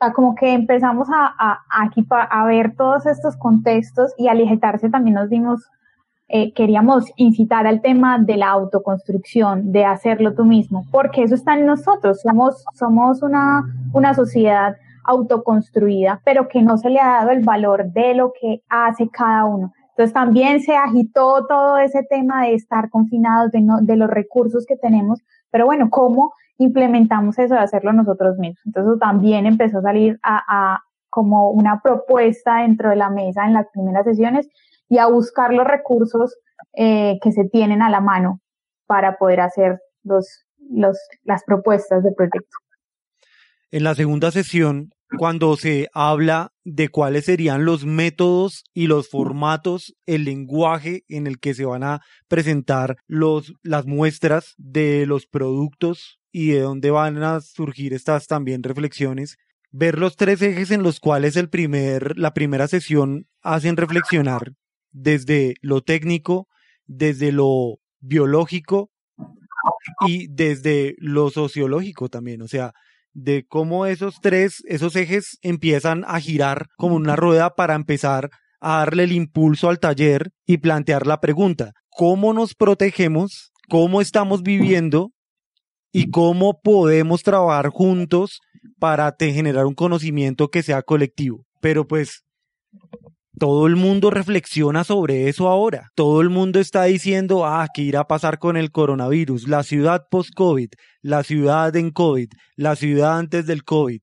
www.arquitecturaparaliens.com 0.01 0.13
como 0.15 0.35
que 0.35 0.53
empezamos 0.53 1.09
a, 1.11 1.35
a, 1.39 2.41
a, 2.41 2.47
ver 2.47 2.75
todos 2.77 3.07
estos 3.07 3.37
contextos 3.37 4.15
y 4.17 4.29
al 4.29 4.41
ejecutarse 4.41 4.89
también 4.89 5.15
nos 5.15 5.29
dimos, 5.29 5.69
eh, 6.29 6.53
queríamos 6.53 7.07
incitar 7.17 7.67
al 7.67 7.81
tema 7.81 8.19
de 8.19 8.37
la 8.37 8.51
autoconstrucción, 8.51 9.73
de 9.73 9.85
hacerlo 9.85 10.35
tú 10.35 10.45
mismo, 10.45 10.87
porque 10.91 11.23
eso 11.23 11.35
está 11.35 11.59
en 11.59 11.67
nosotros, 11.67 12.21
somos, 12.21 12.65
somos 12.75 13.23
una, 13.23 13.65
una 13.93 14.15
sociedad 14.15 14.77
autoconstruida, 15.05 16.21
pero 16.25 16.49
que 16.49 16.63
no 16.63 16.77
se 16.77 16.91
le 16.91 17.01
ha 17.01 17.21
dado 17.21 17.31
el 17.31 17.43
valor 17.43 17.91
de 17.93 18.15
lo 18.15 18.33
que 18.39 18.63
hace 18.69 19.09
cada 19.09 19.47
uno. 19.47 19.73
Entonces 19.91 20.13
también 20.13 20.61
se 20.61 20.77
agitó 20.77 21.47
todo 21.49 21.79
ese 21.79 22.05
tema 22.05 22.43
de 22.43 22.55
estar 22.55 22.89
confinados, 22.89 23.51
de, 23.51 23.63
no, 23.63 23.81
de 23.81 23.97
los 23.97 24.09
recursos 24.09 24.65
que 24.65 24.77
tenemos, 24.77 25.21
pero 25.51 25.67
bueno, 25.67 25.89
¿cómo 25.91 26.33
implementamos 26.59 27.39
eso 27.39 27.55
de 27.55 27.61
hacerlo 27.61 27.93
nosotros 27.93 28.37
mismos. 28.39 28.61
Entonces 28.67 28.99
también 29.01 29.47
empezó 29.47 29.79
a 29.79 29.83
salir 29.83 30.19
a, 30.23 30.83
como 31.09 31.51
una 31.51 31.81
propuesta 31.81 32.59
dentro 32.63 32.91
de 32.91 32.97
la 32.97 33.09
mesa 33.09 33.47
en 33.47 33.55
las 33.55 33.67
primeras 33.73 34.05
sesiones 34.05 34.49
y 34.89 34.99
a 34.99 35.07
buscar 35.07 35.55
los 35.55 35.67
recursos 35.67 36.37
eh, 36.75 37.19
que 37.23 37.33
se 37.33 37.45
tienen 37.45 37.81
a 37.81 37.89
la 37.89 38.01
mano 38.01 38.41
para 38.87 39.17
poder 39.17 39.41
hacer 39.41 39.81
los, 40.03 40.45
los, 40.71 40.99
las 41.23 41.45
propuestas 41.45 42.03
del 42.03 42.15
proyecto. 42.15 42.57
En 43.71 43.85
la 43.85 43.95
segunda 43.95 44.31
sesión 44.31 44.91
cuando 45.17 45.57
se 45.57 45.89
habla 45.95 46.53
de 46.65 46.89
cuáles 46.89 47.25
serían 47.25 47.65
los 47.65 47.85
métodos 47.85 48.65
y 48.75 48.87
los 48.87 49.09
formatos, 49.09 49.95
el 50.07 50.25
lenguaje 50.25 51.05
en 51.09 51.27
el 51.27 51.39
que 51.39 51.55
se 51.55 51.65
van 51.65 51.83
a 51.83 52.03
presentar 52.29 52.97
los, 53.07 53.55
las 53.63 53.87
muestras 53.87 54.55
de 54.59 55.07
los 55.07 55.27
productos 55.27 56.19
y 56.31 56.51
de 56.51 56.61
dónde 56.61 56.91
van 56.91 57.23
a 57.23 57.41
surgir 57.41 57.95
estas 57.95 58.27
también 58.27 58.63
reflexiones. 58.63 59.39
Ver 59.71 59.99
los 59.99 60.17
tres 60.17 60.43
ejes 60.43 60.71
en 60.71 60.83
los 60.83 61.01
cuales 61.01 61.37
el 61.37 61.49
primer, 61.49 62.19
la 62.19 62.35
primera 62.35 62.69
sesión 62.69 63.27
hacen 63.43 63.77
reflexionar 63.77 64.53
desde 64.93 65.55
lo 65.63 65.83
técnico, 65.83 66.49
desde 66.87 67.33
lo 67.33 67.79
biológico 68.01 68.91
y 70.07 70.29
desde 70.29 70.95
lo 70.99 71.31
sociológico 71.31 72.09
también. 72.09 72.43
O 72.43 72.49
sea, 72.49 72.73
de 73.15 73.45
cómo 73.47 73.87
esos 73.87 74.21
tres, 74.21 74.63
esos 74.67 74.97
ejes 74.97 75.39
empiezan 75.43 76.05
a 76.07 76.21
girar 76.21 76.67
como 76.77 76.97
una 76.97 77.17
rueda 77.17 77.55
para 77.55 77.75
empezar 77.75 78.31
a 78.61 78.79
darle 78.79 79.05
el 79.05 79.13
impulso 79.13 79.69
al 79.69 79.79
taller 79.79 80.31
y 80.47 80.59
plantear 80.59 81.07
la 81.07 81.21
pregunta, 81.21 81.73
¿cómo 81.91 82.33
nos 82.33 82.55
protegemos? 82.55 83.53
¿Cómo 83.69 84.01
estamos 84.01 84.43
viviendo? 84.43 85.11
¿Y 85.93 86.11
cómo 86.11 86.61
podemos 86.61 87.23
trabajar 87.23 87.69
juntos 87.69 88.41
para 88.79 89.15
generar 89.19 89.67
un 89.67 89.75
conocimiento 89.75 90.49
que 90.49 90.63
sea 90.63 90.83
colectivo? 90.83 91.45
Pero 91.61 91.87
pues 91.87 92.25
todo 93.39 93.67
el 93.67 93.77
mundo 93.77 94.11
reflexiona 94.11 94.85
sobre 94.85 95.29
eso 95.29 95.49
ahora. 95.49 95.91
Todo 95.95 96.21
el 96.21 96.31
mundo 96.31 96.61
está 96.61 96.85
diciendo, 96.85 97.47
ah, 97.47 97.67
¿qué 97.73 97.83
irá 97.83 98.01
a 98.01 98.07
pasar 98.09 98.39
con 98.39 98.57
el 98.57 98.71
coronavirus? 98.71 99.49
La 99.49 99.63
ciudad 99.63 100.07
post-COVID, 100.11 100.71
la 101.03 101.23
ciudad 101.23 101.75
en 101.77 101.91
COVID, 101.91 102.29
la 102.57 102.77
ciudad 102.77 103.19
antes 103.19 103.47
del 103.47 103.65
COVID. 103.65 104.01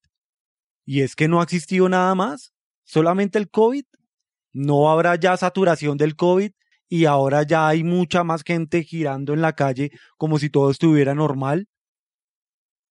Y 0.86 1.02
es 1.02 1.16
que 1.16 1.28
no 1.28 1.40
ha 1.40 1.44
existido 1.44 1.90
nada 1.90 2.14
más, 2.16 2.54
solamente 2.84 3.38
el 3.38 3.50
COVID. 3.50 3.86
No 4.54 4.90
habrá 4.90 5.16
ya 5.16 5.36
saturación 5.36 5.98
del 5.98 6.16
COVID 6.16 6.52
y 6.88 7.06
ahora 7.06 7.44
ya 7.44 7.68
hay 7.68 7.84
mucha 7.84 8.24
más 8.24 8.44
gente 8.44 8.84
girando 8.84 9.34
en 9.34 9.42
la 9.42 9.54
calle 9.54 9.92
como 10.18 10.40
si 10.40 10.50
todo 10.50 10.72
estuviera 10.72 11.14
normal. 11.14 11.68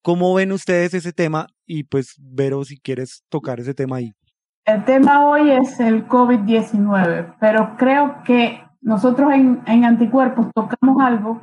¿Cómo 0.03 0.35
ven 0.35 0.53
ustedes 0.53 0.93
ese 0.93 1.13
tema? 1.13 1.47
Y 1.65 1.85
pues, 1.85 2.15
Vero, 2.19 2.65
si 2.65 2.79
quieres 2.79 3.25
tocar 3.31 3.61
ese 3.61 3.73
tema 3.73 3.97
ahí. 3.97 4.13
El 4.67 4.83
tema 4.85 5.27
hoy 5.27 5.51
es 5.51 5.79
el 5.79 6.09
COVID-19, 6.09 7.35
pero 7.39 7.77
creo 7.77 8.23
que 8.25 8.63
nosotros 8.81 9.31
en, 9.35 9.85
anticuerpos 9.85 10.47
tocamos 10.55 11.03
algo 11.03 11.43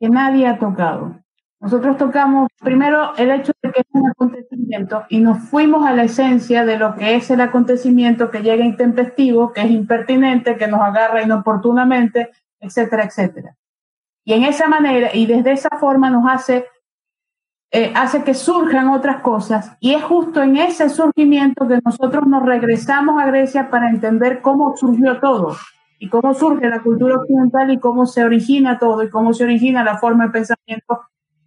que 0.00 0.08
nadie 0.08 0.46
ha 0.46 0.58
tocado. 0.58 1.16
Nosotros 1.60 1.98
tocamos 1.98 2.48
primero 2.58 3.14
el 3.16 3.30
hecho 3.30 3.52
de 3.62 3.70
que 3.70 3.80
es 3.80 3.86
un 3.92 4.08
acontecimiento 4.08 5.04
y 5.10 5.20
nos 5.20 5.50
fuimos 5.50 5.84
a 5.86 5.92
la 5.92 6.04
esencia 6.04 6.64
de 6.64 6.78
lo 6.78 6.94
que 6.94 7.14
es 7.16 7.30
el 7.30 7.42
acontecimiento 7.42 8.30
que 8.30 8.40
llega 8.40 8.64
intempestivo, 8.64 9.52
que 9.52 9.60
es 9.60 9.70
impertinente, 9.70 10.56
que 10.56 10.66
nos 10.66 10.80
agarra 10.80 11.22
inoportunamente, 11.22 12.30
etcétera, 12.58 13.04
etcétera. 13.04 13.54
Y 14.24 14.32
en 14.32 14.44
esa 14.44 14.66
manera 14.66 15.10
y 15.12 15.26
desde 15.26 15.52
esa 15.52 15.76
forma 15.78 16.08
nos 16.08 16.24
hace 16.26 16.64
eh, 17.72 17.92
hace 17.94 18.24
que 18.24 18.34
surjan 18.34 18.88
otras 18.88 19.22
cosas 19.22 19.76
y 19.78 19.94
es 19.94 20.02
justo 20.02 20.42
en 20.42 20.56
ese 20.56 20.88
surgimiento 20.88 21.68
que 21.68 21.78
nosotros 21.84 22.26
nos 22.26 22.44
regresamos 22.44 23.22
a 23.22 23.26
Grecia 23.26 23.70
para 23.70 23.88
entender 23.90 24.40
cómo 24.42 24.76
surgió 24.76 25.20
todo 25.20 25.56
y 26.00 26.08
cómo 26.08 26.34
surge 26.34 26.68
la 26.68 26.80
cultura 26.80 27.16
occidental 27.16 27.70
y 27.70 27.78
cómo 27.78 28.06
se 28.06 28.24
origina 28.24 28.78
todo 28.78 29.04
y 29.04 29.10
cómo 29.10 29.32
se 29.32 29.44
origina 29.44 29.84
la 29.84 29.98
forma 29.98 30.26
de 30.26 30.32
pensamiento 30.32 31.00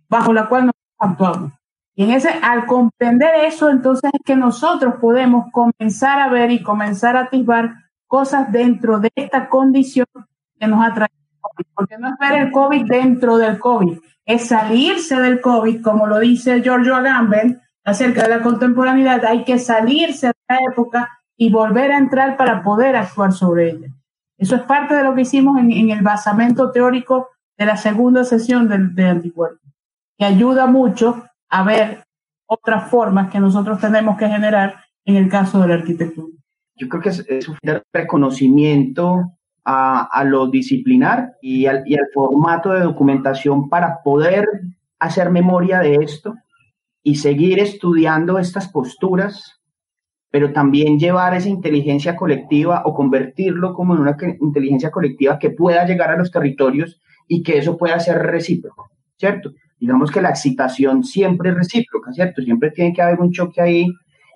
bajo 0.07 0.31
la 0.31 0.47
cual 0.47 0.67
nos 0.67 0.75
actuamos. 0.97 1.51
Y 1.95 2.05
en 2.05 2.11
ese, 2.11 2.29
al 2.29 2.65
comprender 2.65 3.45
eso, 3.45 3.69
entonces 3.69 4.09
es 4.13 4.21
que 4.23 4.35
nosotros 4.35 4.95
podemos 5.01 5.51
comenzar 5.51 6.19
a 6.19 6.29
ver 6.29 6.51
y 6.51 6.63
comenzar 6.63 7.17
a 7.17 7.21
atisbar 7.21 7.73
cosas 8.07 8.51
dentro 8.51 8.99
de 8.99 9.11
esta 9.15 9.49
condición 9.49 10.07
que 10.59 10.67
nos 10.67 10.85
ha 10.85 10.93
traído 10.93 11.23
porque 11.75 11.97
no 11.97 12.07
es 12.07 12.13
ver 12.19 12.41
el 12.43 12.51
COVID 12.51 12.85
dentro 12.87 13.37
del 13.37 13.59
COVID, 13.59 13.99
es 14.25 14.47
salirse 14.47 15.19
del 15.19 15.41
COVID, 15.41 15.81
como 15.81 16.07
lo 16.07 16.19
dice 16.19 16.61
Giorgio 16.61 16.95
Agamben 16.95 17.61
acerca 17.83 18.23
de 18.23 18.29
la 18.29 18.41
contemporaneidad, 18.41 19.25
hay 19.25 19.43
que 19.43 19.59
salirse 19.59 20.27
de 20.27 20.33
la 20.47 20.57
época 20.71 21.09
y 21.35 21.51
volver 21.51 21.91
a 21.91 21.97
entrar 21.97 22.37
para 22.37 22.63
poder 22.63 22.95
actuar 22.95 23.33
sobre 23.33 23.71
ella. 23.71 23.87
Eso 24.37 24.55
es 24.55 24.61
parte 24.63 24.95
de 24.95 25.03
lo 25.03 25.13
que 25.13 25.21
hicimos 25.21 25.59
en, 25.59 25.89
el 25.89 26.01
basamento 26.01 26.71
teórico 26.71 27.29
de 27.57 27.65
la 27.65 27.77
segunda 27.77 28.23
sesión 28.23 28.67
del, 28.67 28.95
de 28.95 29.05
anticuerpo, 29.05 29.61
que 30.17 30.25
ayuda 30.25 30.65
mucho 30.65 31.25
a 31.49 31.63
ver 31.63 32.03
otras 32.45 32.89
formas 32.89 33.31
que 33.31 33.39
nosotros 33.39 33.79
tenemos 33.79 34.17
que 34.17 34.27
generar 34.27 34.75
en 35.05 35.17
el 35.17 35.29
caso 35.29 35.61
de 35.61 35.67
la 35.67 35.75
arquitectura. 35.75 36.35
Yo 36.75 36.89
creo 36.89 37.01
que 37.01 37.09
es, 37.09 37.25
es 37.27 37.47
un 37.47 37.57
reconocimiento 37.91 39.37
a, 39.65 40.23
lo 40.25 40.47
disciplinar 40.47 41.33
y 41.41 41.65
al, 41.65 41.83
y 41.85 41.95
al 41.95 42.07
formato 42.13 42.71
de 42.71 42.81
documentación 42.81 43.69
para 43.69 44.01
poder 44.03 44.45
hacer 44.99 45.29
memoria 45.29 45.79
de 45.79 45.95
esto 45.95 46.35
y 47.01 47.15
seguir 47.15 47.59
estudiando 47.59 48.39
estas 48.39 48.69
posturas, 48.69 49.61
pero 50.31 50.51
también 50.51 50.97
llevar 50.97 51.35
esa 51.35 51.49
inteligencia 51.49 52.15
colectiva 52.15 52.83
o 52.85 52.93
convertirlo 52.93 53.73
como 53.73 53.93
en 53.93 54.01
una 54.01 54.17
inteligencia 54.41 54.89
colectiva 54.89 55.37
que 55.37 55.51
pueda 55.51 55.85
llegar 55.85 56.11
a 56.11 56.17
los 56.17 56.31
territorios 56.31 57.01
y 57.27 57.43
que 57.43 57.57
eso 57.57 57.77
pueda 57.77 57.99
ser 57.99 58.17
recíproco, 58.19 58.89
¿cierto? 59.17 59.51
Digamos 59.79 60.11
que 60.11 60.21
la 60.21 60.29
excitación 60.29 61.03
siempre 61.03 61.49
es 61.49 61.55
recíproca, 61.55 62.11
¿cierto? 62.13 62.41
Siempre 62.41 62.71
tiene 62.71 62.93
que 62.93 63.01
haber 63.01 63.19
un 63.19 63.31
choque 63.31 63.61
ahí 63.61 63.87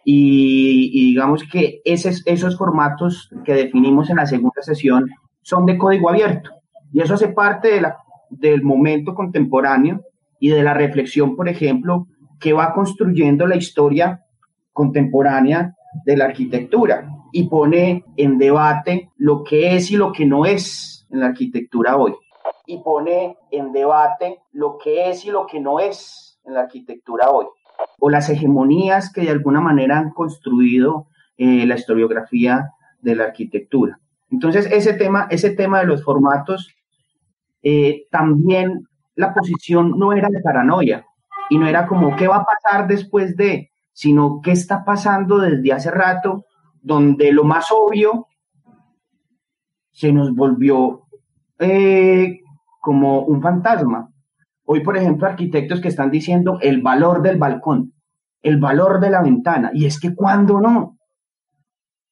y, 0.09 1.09
digamos 1.09 1.43
que 1.51 1.81
esos 1.83 2.57
formatos 2.57 3.29
que 3.43 3.53
definimos 3.53 4.09
en 4.09 4.15
la 4.15 4.25
segunda 4.25 4.61
sesión 4.61 5.09
son 5.41 5.65
de 5.65 5.77
código 5.77 6.09
abierto. 6.09 6.51
Y 6.93 7.01
eso 7.01 7.15
hace 7.15 7.27
parte 7.27 7.67
de 7.67 7.81
la, 7.81 7.97
del 8.29 8.63
momento 8.63 9.13
contemporáneo 9.13 10.05
y 10.39 10.47
de 10.47 10.63
la 10.63 10.73
reflexión, 10.73 11.35
por 11.35 11.49
ejemplo, 11.49 12.07
que 12.39 12.53
va 12.53 12.73
construyendo 12.73 13.47
la 13.47 13.57
historia 13.57 14.23
contemporánea 14.71 15.75
de 16.05 16.15
la 16.15 16.25
arquitectura 16.25 17.09
y 17.33 17.49
pone 17.49 18.05
en 18.15 18.37
debate 18.37 19.11
lo 19.17 19.43
que 19.43 19.75
es 19.75 19.91
y 19.91 19.97
lo 19.97 20.13
que 20.13 20.25
no 20.25 20.45
es 20.45 21.05
en 21.11 21.19
la 21.19 21.25
arquitectura 21.25 21.97
hoy. 21.97 22.13
Y 22.65 22.77
pone 22.77 23.35
en 23.51 23.73
debate 23.73 24.39
lo 24.53 24.77
que 24.77 25.09
es 25.09 25.25
y 25.25 25.31
lo 25.31 25.45
que 25.45 25.59
no 25.59 25.81
es 25.81 26.39
en 26.45 26.53
la 26.53 26.61
arquitectura 26.61 27.29
hoy 27.29 27.47
o 27.99 28.09
las 28.09 28.29
hegemonías 28.29 29.11
que 29.11 29.21
de 29.21 29.31
alguna 29.31 29.61
manera 29.61 29.97
han 29.97 30.11
construido 30.11 31.07
eh, 31.37 31.65
la 31.65 31.75
historiografía 31.75 32.71
de 33.01 33.15
la 33.15 33.25
arquitectura. 33.25 33.99
Entonces, 34.29 34.67
ese 34.71 34.93
tema, 34.93 35.27
ese 35.29 35.51
tema 35.51 35.79
de 35.79 35.85
los 35.85 36.03
formatos, 36.03 36.75
eh, 37.61 38.05
también 38.11 38.87
la 39.15 39.33
posición 39.33 39.97
no 39.97 40.13
era 40.13 40.29
de 40.29 40.41
paranoia 40.41 41.05
y 41.49 41.57
no 41.57 41.67
era 41.67 41.87
como 41.87 42.15
qué 42.15 42.27
va 42.27 42.37
a 42.37 42.45
pasar 42.45 42.87
después 42.87 43.35
de, 43.35 43.71
sino 43.93 44.41
qué 44.43 44.51
está 44.51 44.83
pasando 44.83 45.39
desde 45.39 45.73
hace 45.73 45.91
rato, 45.91 46.45
donde 46.81 47.31
lo 47.31 47.43
más 47.43 47.67
obvio 47.71 48.27
se 49.91 50.11
nos 50.11 50.35
volvió 50.35 51.07
eh, 51.59 52.41
como 52.79 53.21
un 53.21 53.41
fantasma. 53.41 54.11
Hoy, 54.69 54.81
por 54.81 54.97
ejemplo, 54.97 55.27
arquitectos 55.27 55.79
que 55.79 55.87
están 55.87 56.11
diciendo 56.11 56.59
el 56.61 56.81
valor 56.81 57.21
del 57.21 57.37
balcón, 57.37 57.93
el 58.41 58.57
valor 58.57 58.99
de 58.99 59.09
la 59.09 59.21
ventana, 59.21 59.71
y 59.73 59.85
es 59.85 59.97
que 59.97 60.13
cuando 60.13 60.59
no. 60.59 60.97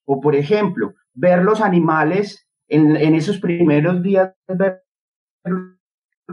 O, 0.06 0.22
por 0.22 0.36
ejemplo, 0.36 0.94
ver 1.14 1.44
los 1.44 1.60
animales 1.60 2.48
en, 2.70 2.96
esos 3.14 3.40
primeros 3.40 4.02
días, 4.02 4.34
ver, 4.48 4.84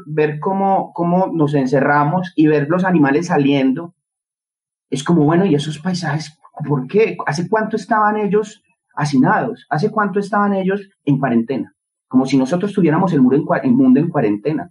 ver 0.07 0.39
cómo, 0.39 0.93
cómo 0.93 1.33
nos 1.33 1.55
encerramos 1.55 2.33
y 2.37 2.47
ver 2.47 2.69
los 2.69 2.85
animales 2.85 3.27
saliendo, 3.27 3.95
es 4.91 5.03
como, 5.03 5.25
bueno, 5.25 5.45
¿y 5.45 5.57
esos 5.57 5.81
paisajes 5.81 6.39
por 6.69 6.87
qué? 6.87 7.17
¿Hace 7.27 7.49
cuánto 7.49 7.75
estaban 7.75 8.17
ellos 8.17 8.63
hacinados? 8.95 9.67
¿Hace 9.71 9.91
cuánto 9.91 10.21
estaban 10.21 10.55
ellos 10.55 10.89
en 11.05 11.19
cuarentena? 11.19 11.75
Como 12.07 12.27
si 12.27 12.37
nosotros 12.37 12.73
tuviéramos 12.73 13.13
el, 13.13 13.23
muro 13.23 13.37
en, 13.37 13.45
el 13.65 13.73
mundo 13.73 13.99
en 13.99 14.09
cuarentena. 14.09 14.71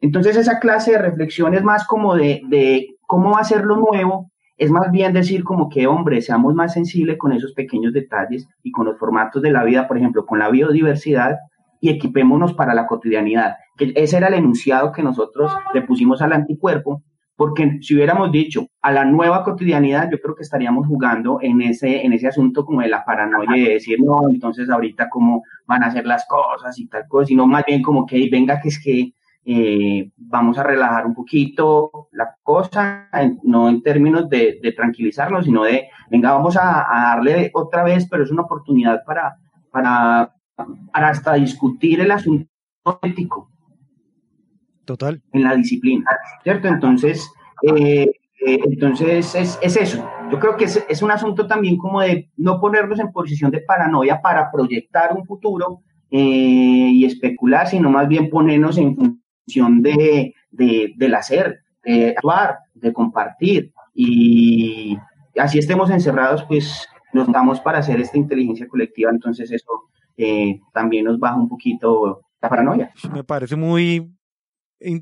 Entonces 0.00 0.36
esa 0.36 0.58
clase 0.58 0.92
de 0.92 0.98
reflexión 0.98 1.54
es 1.54 1.62
más 1.62 1.86
como 1.86 2.14
de, 2.14 2.42
de 2.48 2.96
cómo 3.06 3.42
ser 3.44 3.64
lo 3.64 3.76
nuevo, 3.76 4.30
es 4.56 4.70
más 4.70 4.90
bien 4.90 5.12
decir 5.12 5.44
como 5.44 5.68
que, 5.68 5.86
hombre, 5.86 6.22
seamos 6.22 6.54
más 6.54 6.72
sensibles 6.72 7.18
con 7.18 7.32
esos 7.32 7.52
pequeños 7.52 7.92
detalles 7.92 8.48
y 8.62 8.72
con 8.72 8.86
los 8.86 8.98
formatos 8.98 9.42
de 9.42 9.50
la 9.50 9.64
vida, 9.64 9.86
por 9.86 9.98
ejemplo, 9.98 10.24
con 10.24 10.38
la 10.38 10.50
biodiversidad 10.50 11.36
y 11.80 11.90
equipémonos 11.90 12.54
para 12.54 12.74
la 12.74 12.86
cotidianidad. 12.86 13.56
Que 13.76 13.92
ese 13.94 14.16
era 14.16 14.28
el 14.28 14.34
enunciado 14.34 14.92
que 14.92 15.02
nosotros 15.02 15.52
le 15.74 15.82
pusimos 15.82 16.22
al 16.22 16.32
anticuerpo, 16.32 17.02
porque 17.36 17.78
si 17.82 17.94
hubiéramos 17.94 18.32
dicho 18.32 18.66
a 18.80 18.92
la 18.92 19.04
nueva 19.04 19.44
cotidianidad, 19.44 20.08
yo 20.10 20.18
creo 20.18 20.34
que 20.34 20.42
estaríamos 20.42 20.86
jugando 20.86 21.38
en 21.42 21.60
ese, 21.60 22.06
en 22.06 22.14
ese 22.14 22.28
asunto 22.28 22.64
como 22.64 22.80
de 22.80 22.88
la 22.88 23.04
paranoia 23.04 23.62
de 23.62 23.74
decir, 23.74 23.98
no, 24.02 24.26
entonces 24.30 24.70
ahorita 24.70 25.10
cómo 25.10 25.42
van 25.66 25.84
a 25.84 25.90
ser 25.90 26.06
las 26.06 26.26
cosas 26.26 26.78
y 26.78 26.88
tal 26.88 27.06
cosa, 27.06 27.26
sino 27.26 27.46
más 27.46 27.64
bien 27.66 27.82
como 27.82 28.06
que 28.06 28.26
venga 28.32 28.58
que 28.58 28.68
es 28.68 28.82
que 28.82 29.12
eh, 29.48 30.10
vamos 30.16 30.58
a 30.58 30.64
relajar 30.64 31.06
un 31.06 31.14
poquito 31.14 32.08
la 32.10 32.34
cosa, 32.42 33.08
no 33.44 33.68
en 33.68 33.80
términos 33.80 34.28
de, 34.28 34.58
tranquilizarnos, 34.76 35.44
sino 35.44 35.62
de, 35.62 35.88
venga, 36.10 36.32
vamos 36.32 36.56
a, 36.56 36.84
darle 36.90 37.52
otra 37.54 37.84
vez, 37.84 38.08
pero 38.10 38.24
es 38.24 38.32
una 38.32 38.42
oportunidad 38.42 39.04
para, 39.06 39.36
para, 39.70 40.34
para 40.92 41.08
hasta 41.08 41.34
discutir 41.34 42.00
el 42.00 42.10
asunto 42.10 42.48
ético. 43.02 43.48
Total. 44.84 45.22
En 45.30 45.44
la 45.44 45.54
disciplina, 45.54 46.10
¿cierto? 46.42 46.66
Entonces, 46.66 47.30
eh, 47.62 48.10
eh, 48.44 48.58
entonces 48.64 49.32
es, 49.36 49.60
es, 49.62 49.76
eso. 49.76 50.10
Yo 50.28 50.40
creo 50.40 50.56
que 50.56 50.64
es, 50.64 50.84
es, 50.88 51.02
un 51.02 51.12
asunto 51.12 51.46
también 51.46 51.76
como 51.76 52.00
de 52.00 52.32
no 52.36 52.60
ponernos 52.60 52.98
en 52.98 53.12
posición 53.12 53.52
de 53.52 53.60
paranoia 53.60 54.20
para 54.20 54.50
proyectar 54.50 55.12
un 55.12 55.24
futuro 55.24 55.82
y 56.08 57.04
especular, 57.04 57.66
sino 57.66 57.90
más 57.90 58.08
bien 58.08 58.30
ponernos 58.30 58.78
en 58.78 59.20
de, 59.46 60.34
de, 60.50 60.94
del 60.96 61.14
hacer, 61.14 61.60
de 61.84 62.10
actuar, 62.10 62.58
de 62.74 62.92
compartir. 62.92 63.72
Y 63.94 64.96
así 65.38 65.58
estemos 65.58 65.90
encerrados, 65.90 66.44
pues 66.44 66.88
nos 67.12 67.30
damos 67.32 67.60
para 67.60 67.78
hacer 67.78 68.00
esta 68.00 68.18
inteligencia 68.18 68.68
colectiva, 68.68 69.10
entonces 69.10 69.50
eso 69.50 69.88
eh, 70.16 70.60
también 70.72 71.04
nos 71.04 71.18
baja 71.18 71.36
un 71.36 71.48
poquito 71.48 72.22
la 72.40 72.48
paranoia. 72.48 72.92
Me 73.12 73.24
parece 73.24 73.56
muy, 73.56 74.14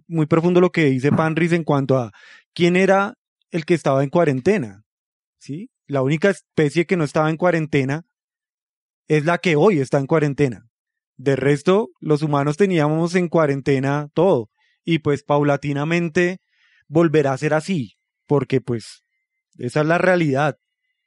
muy 0.06 0.26
profundo 0.26 0.60
lo 0.60 0.70
que 0.70 0.84
dice 0.84 1.10
Panris 1.10 1.52
en 1.52 1.64
cuanto 1.64 1.98
a 1.98 2.12
quién 2.52 2.76
era 2.76 3.14
el 3.50 3.64
que 3.64 3.74
estaba 3.74 4.02
en 4.02 4.10
cuarentena. 4.10 4.84
¿sí? 5.38 5.70
La 5.86 6.02
única 6.02 6.30
especie 6.30 6.86
que 6.86 6.96
no 6.96 7.04
estaba 7.04 7.30
en 7.30 7.36
cuarentena 7.36 8.04
es 9.08 9.24
la 9.24 9.38
que 9.38 9.56
hoy 9.56 9.80
está 9.80 9.98
en 9.98 10.06
cuarentena. 10.06 10.66
De 11.16 11.36
resto, 11.36 11.90
los 12.00 12.22
humanos 12.22 12.56
teníamos 12.56 13.14
en 13.14 13.28
cuarentena 13.28 14.08
todo. 14.14 14.50
Y 14.84 14.98
pues 14.98 15.22
paulatinamente 15.22 16.40
volverá 16.88 17.32
a 17.32 17.38
ser 17.38 17.54
así, 17.54 17.94
porque 18.26 18.60
pues 18.60 19.02
esa 19.58 19.80
es 19.80 19.86
la 19.86 19.98
realidad. 19.98 20.56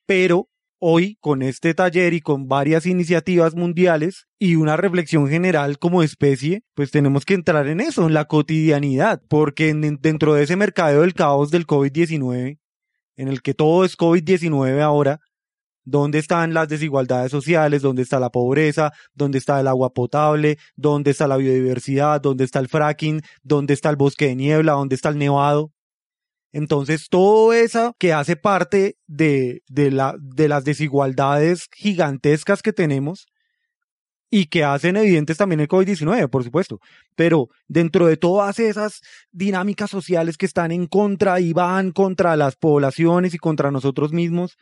Pero 0.05 0.49
hoy, 0.79 1.17
con 1.19 1.41
este 1.41 1.73
taller 1.73 2.13
y 2.13 2.21
con 2.21 2.47
varias 2.47 2.85
iniciativas 2.85 3.55
mundiales 3.55 4.27
y 4.39 4.55
una 4.55 4.77
reflexión 4.77 5.27
general 5.27 5.79
como 5.79 6.03
especie, 6.03 6.63
pues 6.73 6.91
tenemos 6.91 7.25
que 7.25 7.33
entrar 7.33 7.67
en 7.67 7.81
eso, 7.81 8.07
en 8.07 8.13
la 8.13 8.25
cotidianidad, 8.25 9.21
porque 9.27 9.73
dentro 9.73 10.33
de 10.33 10.43
ese 10.43 10.55
mercado 10.55 11.01
del 11.01 11.13
caos 11.13 11.51
del 11.51 11.67
COVID-19, 11.67 12.59
en 13.15 13.27
el 13.27 13.41
que 13.41 13.53
todo 13.53 13.83
es 13.83 13.97
COVID-19 13.97 14.81
ahora, 14.81 15.19
dónde 15.87 16.19
están 16.19 16.53
las 16.53 16.67
desigualdades 16.67 17.31
sociales, 17.31 17.81
dónde 17.81 18.01
está 18.01 18.19
la 18.19 18.29
pobreza, 18.29 18.91
dónde 19.13 19.37
está 19.37 19.57
el 19.61 19.67
agua 19.67 19.93
potable, 19.93 20.57
dónde 20.75 21.11
está 21.11 21.29
la 21.29 21.37
biodiversidad, 21.37 22.19
dónde 22.19 22.43
está 22.43 22.59
el 22.59 22.67
fracking, 22.67 23.21
dónde 23.41 23.73
está 23.73 23.89
el 23.89 23.95
bosque 23.95 24.27
de 24.27 24.35
niebla, 24.35 24.73
dónde 24.73 24.95
está 24.95 25.07
el 25.07 25.17
nevado. 25.17 25.71
Entonces, 26.51 27.07
todo 27.09 27.53
eso 27.53 27.95
que 27.99 28.11
hace 28.11 28.35
parte 28.35 28.97
de, 29.07 29.61
de, 29.69 29.91
la, 29.91 30.15
de 30.19 30.49
las 30.49 30.65
desigualdades 30.65 31.67
gigantescas 31.73 32.61
que 32.61 32.73
tenemos 32.73 33.25
y 34.29 34.47
que 34.47 34.65
hacen 34.65 34.97
evidentes 34.97 35.37
también 35.37 35.61
el 35.61 35.69
COVID-19, 35.69 36.29
por 36.29 36.43
supuesto. 36.43 36.79
Pero 37.15 37.47
dentro 37.69 38.07
de 38.07 38.17
todas 38.17 38.59
esas 38.59 38.99
dinámicas 39.31 39.89
sociales 39.89 40.35
que 40.35 40.45
están 40.45 40.73
en 40.73 40.87
contra 40.87 41.39
y 41.39 41.53
van 41.53 41.91
contra 41.91 42.35
las 42.35 42.57
poblaciones 42.57 43.33
y 43.33 43.37
contra 43.37 43.71
nosotros 43.71 44.11
mismos, 44.11 44.57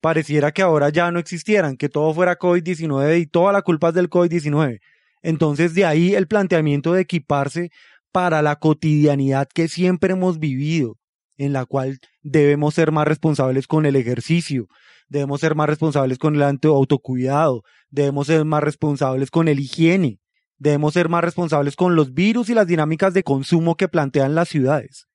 pareciera 0.00 0.52
que 0.52 0.62
ahora 0.62 0.90
ya 0.90 1.10
no 1.10 1.18
existieran, 1.18 1.76
que 1.76 1.88
todo 1.88 2.12
fuera 2.14 2.38
COVID-19 2.38 3.20
y 3.20 3.26
toda 3.26 3.52
la 3.52 3.62
culpa 3.62 3.88
es 3.88 3.94
del 3.94 4.10
COVID-19. 4.10 4.80
Entonces 5.22 5.74
de 5.74 5.84
ahí 5.84 6.14
el 6.14 6.28
planteamiento 6.28 6.92
de 6.92 7.02
equiparse 7.02 7.70
para 8.12 8.42
la 8.42 8.56
cotidianidad 8.56 9.48
que 9.52 9.68
siempre 9.68 10.12
hemos 10.12 10.38
vivido, 10.38 10.96
en 11.36 11.52
la 11.52 11.66
cual 11.66 11.98
debemos 12.22 12.74
ser 12.74 12.92
más 12.92 13.06
responsables 13.06 13.66
con 13.66 13.86
el 13.86 13.96
ejercicio, 13.96 14.68
debemos 15.08 15.40
ser 15.40 15.54
más 15.54 15.68
responsables 15.68 16.18
con 16.18 16.34
el 16.34 16.42
autocuidado, 16.42 17.62
debemos 17.90 18.26
ser 18.28 18.44
más 18.44 18.62
responsables 18.62 19.30
con 19.30 19.48
el 19.48 19.60
higiene, 19.60 20.20
debemos 20.58 20.94
ser 20.94 21.08
más 21.08 21.22
responsables 21.22 21.76
con 21.76 21.96
los 21.96 22.14
virus 22.14 22.48
y 22.48 22.54
las 22.54 22.66
dinámicas 22.66 23.14
de 23.14 23.22
consumo 23.22 23.76
que 23.76 23.88
plantean 23.88 24.34
las 24.34 24.48
ciudades 24.48 25.07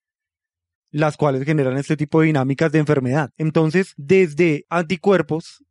las 0.93 1.17
cuales 1.17 1.43
generan 1.43 1.75
este 1.77 1.97
tipo 1.97 2.21
de 2.21 2.27
dinámicas 2.27 2.71
de 2.71 2.79
enfermedad. 2.79 3.31
Entonces, 3.37 3.93
desde 3.97 4.65
anticuerpos, 4.69 5.65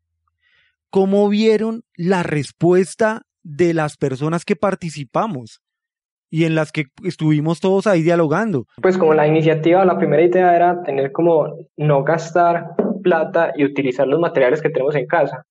¿cómo 0.91 1.29
vieron 1.29 1.85
la 1.95 2.25
respuesta 2.25 3.23
de 3.43 3.73
las 3.73 3.97
personas 3.97 4.45
que 4.45 4.57
participamos? 4.57 5.63
y 6.35 6.47
en 6.47 6.55
las 6.55 6.73
que 6.73 6.85
estuvimos 7.05 7.61
todos 7.61 7.87
ahí 7.87 8.01
dialogando. 8.01 8.65
Pues 8.81 8.97
como 8.97 9.13
la 9.13 9.27
iniciativa, 9.27 9.85
la 9.85 9.99
primera 9.99 10.23
idea 10.23 10.57
era 10.57 10.83
tener 10.83 11.13
como 11.13 11.59
no 11.77 12.05
gastar 12.05 12.69
plata 13.03 13.53
y 13.55 13.67
utilizar 13.67 14.09
los 14.09 14.19
materiales 14.19 14.63
que 14.63 14.71
tenemos 14.71 14.95
en 14.95 15.07
casa, 15.07 15.45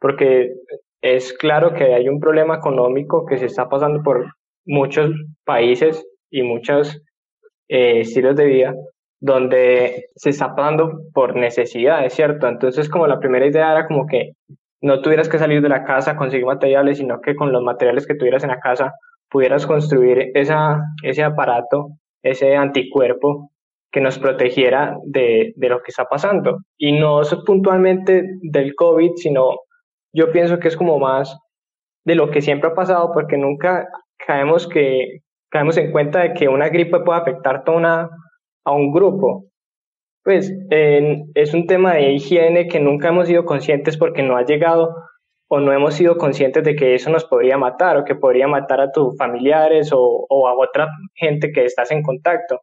porque 0.00 0.54
es 1.00 1.32
claro 1.32 1.74
que 1.74 1.94
hay 1.94 2.08
un 2.08 2.18
problema 2.18 2.56
económico 2.56 3.24
que 3.24 3.38
se 3.38 3.46
está 3.46 3.68
pasando 3.68 4.02
por 4.02 4.34
muchos 4.66 5.12
países 5.44 6.04
y 6.28 6.42
muchos 6.42 7.00
eh, 7.70 8.00
estilos 8.00 8.34
de 8.36 8.44
vida 8.44 8.74
donde 9.20 10.06
se 10.16 10.30
está 10.30 10.54
pasando 10.54 11.02
por 11.12 11.36
necesidades, 11.36 12.14
¿cierto? 12.14 12.48
Entonces, 12.48 12.88
como 12.88 13.06
la 13.06 13.20
primera 13.20 13.46
idea 13.46 13.70
era 13.70 13.86
como 13.86 14.06
que 14.06 14.32
no 14.82 15.02
tuvieras 15.02 15.28
que 15.28 15.38
salir 15.38 15.60
de 15.60 15.68
la 15.68 15.84
casa 15.84 16.16
conseguir 16.16 16.46
materiales, 16.46 16.98
sino 16.98 17.20
que 17.20 17.36
con 17.36 17.52
los 17.52 17.62
materiales 17.62 18.06
que 18.06 18.14
tuvieras 18.14 18.42
en 18.44 18.50
la 18.50 18.60
casa 18.60 18.94
pudieras 19.30 19.66
construir 19.66 20.30
esa, 20.34 20.80
ese 21.02 21.22
aparato, 21.22 21.90
ese 22.22 22.56
anticuerpo 22.56 23.50
que 23.92 24.00
nos 24.00 24.18
protegiera 24.18 24.96
de, 25.04 25.52
de 25.54 25.68
lo 25.68 25.82
que 25.82 25.90
está 25.90 26.06
pasando. 26.06 26.58
Y 26.78 26.98
no 26.98 27.20
puntualmente 27.44 28.24
del 28.42 28.74
COVID, 28.74 29.12
sino 29.16 29.58
yo 30.12 30.32
pienso 30.32 30.58
que 30.58 30.68
es 30.68 30.76
como 30.76 30.98
más 30.98 31.38
de 32.04 32.14
lo 32.14 32.30
que 32.30 32.40
siempre 32.40 32.70
ha 32.70 32.74
pasado, 32.74 33.10
porque 33.12 33.36
nunca 33.36 33.86
caemos 34.26 34.66
que 34.66 35.20
caemos 35.50 35.76
en 35.76 35.92
cuenta 35.92 36.20
de 36.20 36.32
que 36.32 36.48
una 36.48 36.68
gripe 36.68 37.00
puede 37.00 37.20
afectar 37.20 37.64
toda 37.64 38.10
a 38.64 38.72
un 38.72 38.92
grupo. 38.92 39.46
Pues 40.22 40.52
es 40.70 41.54
un 41.54 41.66
tema 41.66 41.94
de 41.94 42.12
higiene 42.12 42.68
que 42.68 42.78
nunca 42.78 43.08
hemos 43.08 43.26
sido 43.26 43.44
conscientes 43.44 43.96
porque 43.96 44.22
no 44.22 44.36
ha 44.36 44.44
llegado 44.44 44.94
o 45.48 45.60
no 45.60 45.72
hemos 45.72 45.94
sido 45.94 46.16
conscientes 46.16 46.62
de 46.62 46.76
que 46.76 46.94
eso 46.94 47.10
nos 47.10 47.24
podría 47.24 47.58
matar 47.58 47.96
o 47.96 48.04
que 48.04 48.14
podría 48.14 48.46
matar 48.46 48.80
a 48.80 48.92
tus 48.92 49.16
familiares 49.16 49.90
o, 49.92 50.26
o 50.28 50.46
a 50.46 50.54
otra 50.54 50.88
gente 51.14 51.50
que 51.52 51.64
estás 51.64 51.90
en 51.90 52.02
contacto. 52.02 52.60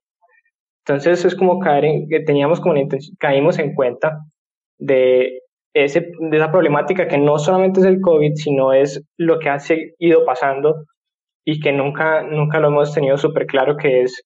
Entonces 0.85 1.25
es 1.25 1.35
como 1.35 1.59
caer 1.59 1.83
en, 1.83 2.07
que 2.07 2.21
teníamos 2.21 2.61
como 2.61 2.75
caímos 3.19 3.59
en 3.59 3.75
cuenta 3.75 4.19
de, 4.79 5.41
ese, 5.73 6.11
de 6.17 6.37
esa 6.37 6.49
problemática 6.49 7.09
que 7.09 7.17
no 7.17 7.37
solamente 7.39 7.81
es 7.81 7.85
el 7.85 7.99
COVID, 7.99 8.35
sino 8.35 8.71
es 8.71 9.03
lo 9.17 9.39
que 9.39 9.49
ha 9.49 9.57
ido 9.99 10.23
pasando 10.23 10.85
y 11.49 11.61
que 11.61 11.71
nunca, 11.71 12.23
nunca 12.23 12.59
lo 12.59 12.67
hemos 12.67 12.93
tenido 12.93 13.17
súper 13.17 13.45
claro 13.45 13.77
que 13.77 14.01
es 14.01 14.21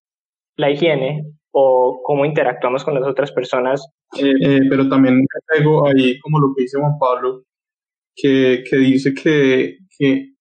la 0.57 0.71
higiene 0.71 1.23
o 1.51 2.01
cómo 2.03 2.25
interactuamos 2.25 2.83
con 2.83 2.95
las 2.95 3.07
otras 3.07 3.31
personas. 3.31 3.87
Eh, 4.17 4.33
eh, 4.41 4.59
pero 4.67 4.89
también 4.89 5.23
traigo 5.45 5.85
ahí 5.85 6.17
como 6.19 6.39
lo 6.39 6.47
que 6.55 6.63
dice 6.63 6.79
Juan 6.79 6.97
Pablo, 6.99 7.43
que, 8.15 8.63
que 8.67 8.75
dice 8.77 9.13
que, 9.13 9.77
que 9.99 10.31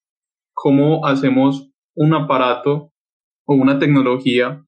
cómo 0.55 1.07
hacemos 1.07 1.71
un 1.97 2.15
aparato 2.15 2.93
o 3.47 3.55
una 3.55 3.79
tecnología 3.79 4.65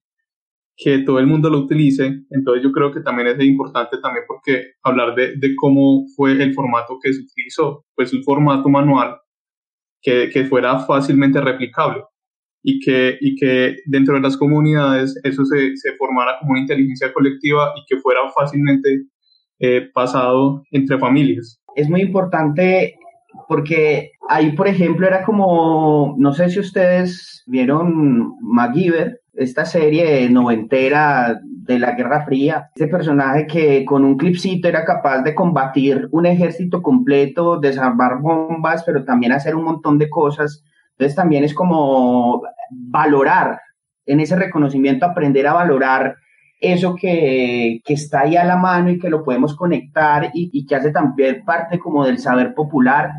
que 0.77 0.99
todo 0.99 1.17
el 1.17 1.25
mundo 1.25 1.49
lo 1.49 1.61
utilice. 1.61 2.25
Entonces 2.29 2.63
yo 2.63 2.71
creo 2.71 2.91
que 2.91 3.01
también 3.01 3.29
es 3.29 3.43
importante 3.43 3.97
también 3.97 4.25
porque 4.27 4.73
hablar 4.83 5.15
de, 5.15 5.35
de 5.35 5.55
cómo 5.55 6.05
fue 6.15 6.33
el 6.33 6.53
formato 6.53 6.99
que 7.01 7.11
se 7.11 7.21
utilizó, 7.23 7.85
pues 7.95 8.13
un 8.13 8.23
formato 8.23 8.69
manual 8.69 9.17
que, 10.03 10.29
que 10.29 10.45
fuera 10.45 10.79
fácilmente 10.79 11.41
replicable 11.41 12.03
y 12.61 12.79
que, 12.79 13.17
y 13.19 13.35
que 13.35 13.77
dentro 13.85 14.15
de 14.15 14.21
las 14.21 14.37
comunidades 14.37 15.19
eso 15.23 15.43
se, 15.45 15.75
se 15.75 15.93
formara 15.93 16.37
como 16.39 16.51
una 16.51 16.61
inteligencia 16.61 17.11
colectiva 17.11 17.73
y 17.75 17.85
que 17.87 17.99
fuera 18.01 18.19
fácilmente 18.35 19.05
eh, 19.59 19.89
pasado 19.93 20.63
entre 20.71 20.99
familias. 20.99 21.59
Es 21.75 21.89
muy 21.89 22.01
importante 22.01 22.95
porque 23.47 24.11
ahí, 24.29 24.51
por 24.51 24.67
ejemplo, 24.67 25.07
era 25.07 25.23
como, 25.23 26.15
no 26.17 26.33
sé 26.33 26.49
si 26.49 26.59
ustedes 26.59 27.43
vieron 27.47 28.35
MacGyver, 28.41 29.19
esta 29.33 29.65
serie 29.65 30.29
noventera 30.29 31.39
de 31.43 31.79
la 31.79 31.91
Guerra 31.91 32.25
Fría, 32.25 32.69
este 32.75 32.87
personaje 32.87 33.47
que 33.47 33.85
con 33.85 34.03
un 34.03 34.17
clipcito 34.17 34.67
era 34.67 34.85
capaz 34.85 35.21
de 35.21 35.33
combatir 35.33 36.07
un 36.11 36.25
ejército 36.25 36.81
completo, 36.81 37.59
desarmar 37.59 38.19
bombas, 38.19 38.83
pero 38.83 39.03
también 39.03 39.31
hacer 39.31 39.55
un 39.55 39.63
montón 39.63 39.97
de 39.97 40.09
cosas. 40.09 40.63
Entonces 40.91 41.15
también 41.15 41.43
es 41.43 41.53
como 41.53 42.43
valorar, 42.69 43.59
en 44.05 44.19
ese 44.19 44.35
reconocimiento 44.35 45.05
aprender 45.05 45.47
a 45.47 45.53
valorar 45.53 46.17
eso 46.59 46.95
que, 46.95 47.81
está 47.85 48.21
ahí 48.21 48.35
a 48.35 48.45
la 48.45 48.57
mano 48.57 48.89
y 48.89 48.99
que 48.99 49.09
lo 49.09 49.23
podemos 49.23 49.55
conectar 49.55 50.31
y, 50.33 50.65
que 50.65 50.75
hace 50.75 50.91
también 50.91 51.43
parte 51.43 51.79
como 51.79 52.05
del 52.05 52.19
saber 52.19 52.53
popular, 52.53 53.11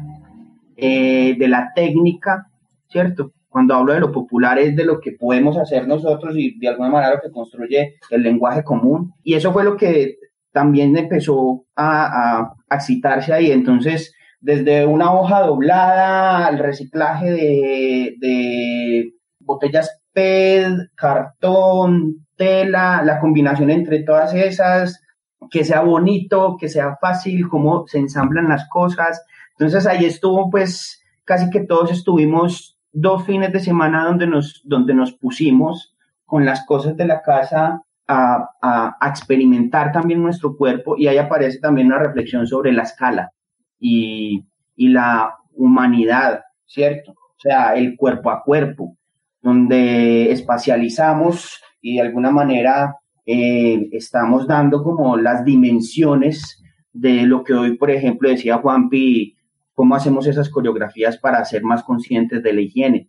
eh, 0.76 1.36
de 1.38 1.48
la 1.48 1.72
técnica, 1.74 2.48
¿cierto? 2.88 3.32
Cuando 3.54 3.76
hablo 3.76 3.92
de 3.92 4.00
lo 4.00 4.10
popular 4.10 4.58
es 4.58 4.74
de 4.74 4.84
lo 4.84 4.98
que 4.98 5.12
podemos 5.12 5.56
hacer 5.56 5.86
nosotros 5.86 6.34
y 6.36 6.58
de 6.58 6.66
alguna 6.66 6.88
manera 6.88 7.14
lo 7.14 7.20
que 7.20 7.30
construye 7.30 8.00
el 8.10 8.20
lenguaje 8.20 8.64
común. 8.64 9.14
Y 9.22 9.34
eso 9.34 9.52
fue 9.52 9.62
lo 9.62 9.76
que 9.76 10.16
también 10.50 10.96
empezó 10.96 11.64
a, 11.76 12.40
a, 12.68 12.74
excitarse 12.74 13.32
ahí. 13.32 13.52
Entonces, 13.52 14.12
desde 14.40 14.84
una 14.84 15.14
hoja 15.14 15.42
doblada 15.42 16.48
al 16.48 16.58
reciclaje 16.58 17.30
de, 17.30 18.16
de 18.18 19.12
botellas 19.38 20.02
PET, 20.12 20.90
cartón, 20.96 22.26
tela, 22.34 23.04
la 23.04 23.20
combinación 23.20 23.70
entre 23.70 24.02
todas 24.02 24.34
esas, 24.34 25.00
que 25.48 25.62
sea 25.62 25.82
bonito, 25.82 26.56
que 26.58 26.68
sea 26.68 26.96
fácil, 27.00 27.48
cómo 27.48 27.86
se 27.86 27.98
ensamblan 27.98 28.48
las 28.48 28.68
cosas. 28.68 29.24
Entonces 29.56 29.86
ahí 29.86 30.06
estuvo 30.06 30.50
pues 30.50 31.04
casi 31.24 31.50
que 31.50 31.60
todos 31.60 31.92
estuvimos 31.92 32.73
dos 32.94 33.26
fines 33.26 33.52
de 33.52 33.60
semana 33.60 34.04
donde 34.04 34.26
nos, 34.26 34.62
donde 34.64 34.94
nos 34.94 35.12
pusimos 35.12 35.94
con 36.24 36.46
las 36.46 36.64
cosas 36.64 36.96
de 36.96 37.06
la 37.06 37.20
casa 37.20 37.82
a, 38.06 38.50
a, 38.62 39.08
experimentar 39.08 39.92
también 39.92 40.22
nuestro 40.22 40.56
cuerpo 40.56 40.96
y 40.96 41.08
ahí 41.08 41.18
aparece 41.18 41.58
también 41.58 41.88
una 41.88 41.98
reflexión 41.98 42.46
sobre 42.46 42.72
la 42.72 42.84
escala 42.84 43.32
y, 43.78 44.46
y 44.76 44.88
la 44.88 45.34
humanidad, 45.52 46.42
¿cierto? 46.66 47.12
O 47.12 47.38
sea, 47.38 47.74
el 47.74 47.96
cuerpo 47.96 48.30
a 48.30 48.42
cuerpo, 48.42 48.96
donde 49.42 50.30
espacializamos 50.30 51.60
y 51.80 51.96
de 51.96 52.02
alguna 52.02 52.30
manera 52.30 52.96
eh, 53.26 53.88
estamos 53.92 54.46
dando 54.46 54.82
como 54.82 55.16
las 55.16 55.44
dimensiones 55.44 56.62
de 56.92 57.22
lo 57.26 57.42
que 57.42 57.54
hoy, 57.54 57.76
por 57.76 57.90
ejemplo, 57.90 58.28
decía 58.28 58.58
Juanpi, 58.58 59.33
cómo 59.74 59.94
hacemos 59.94 60.26
esas 60.26 60.48
coreografías 60.48 61.18
para 61.18 61.44
ser 61.44 61.62
más 61.62 61.82
conscientes 61.82 62.42
de 62.42 62.52
la 62.52 62.60
higiene, 62.60 63.08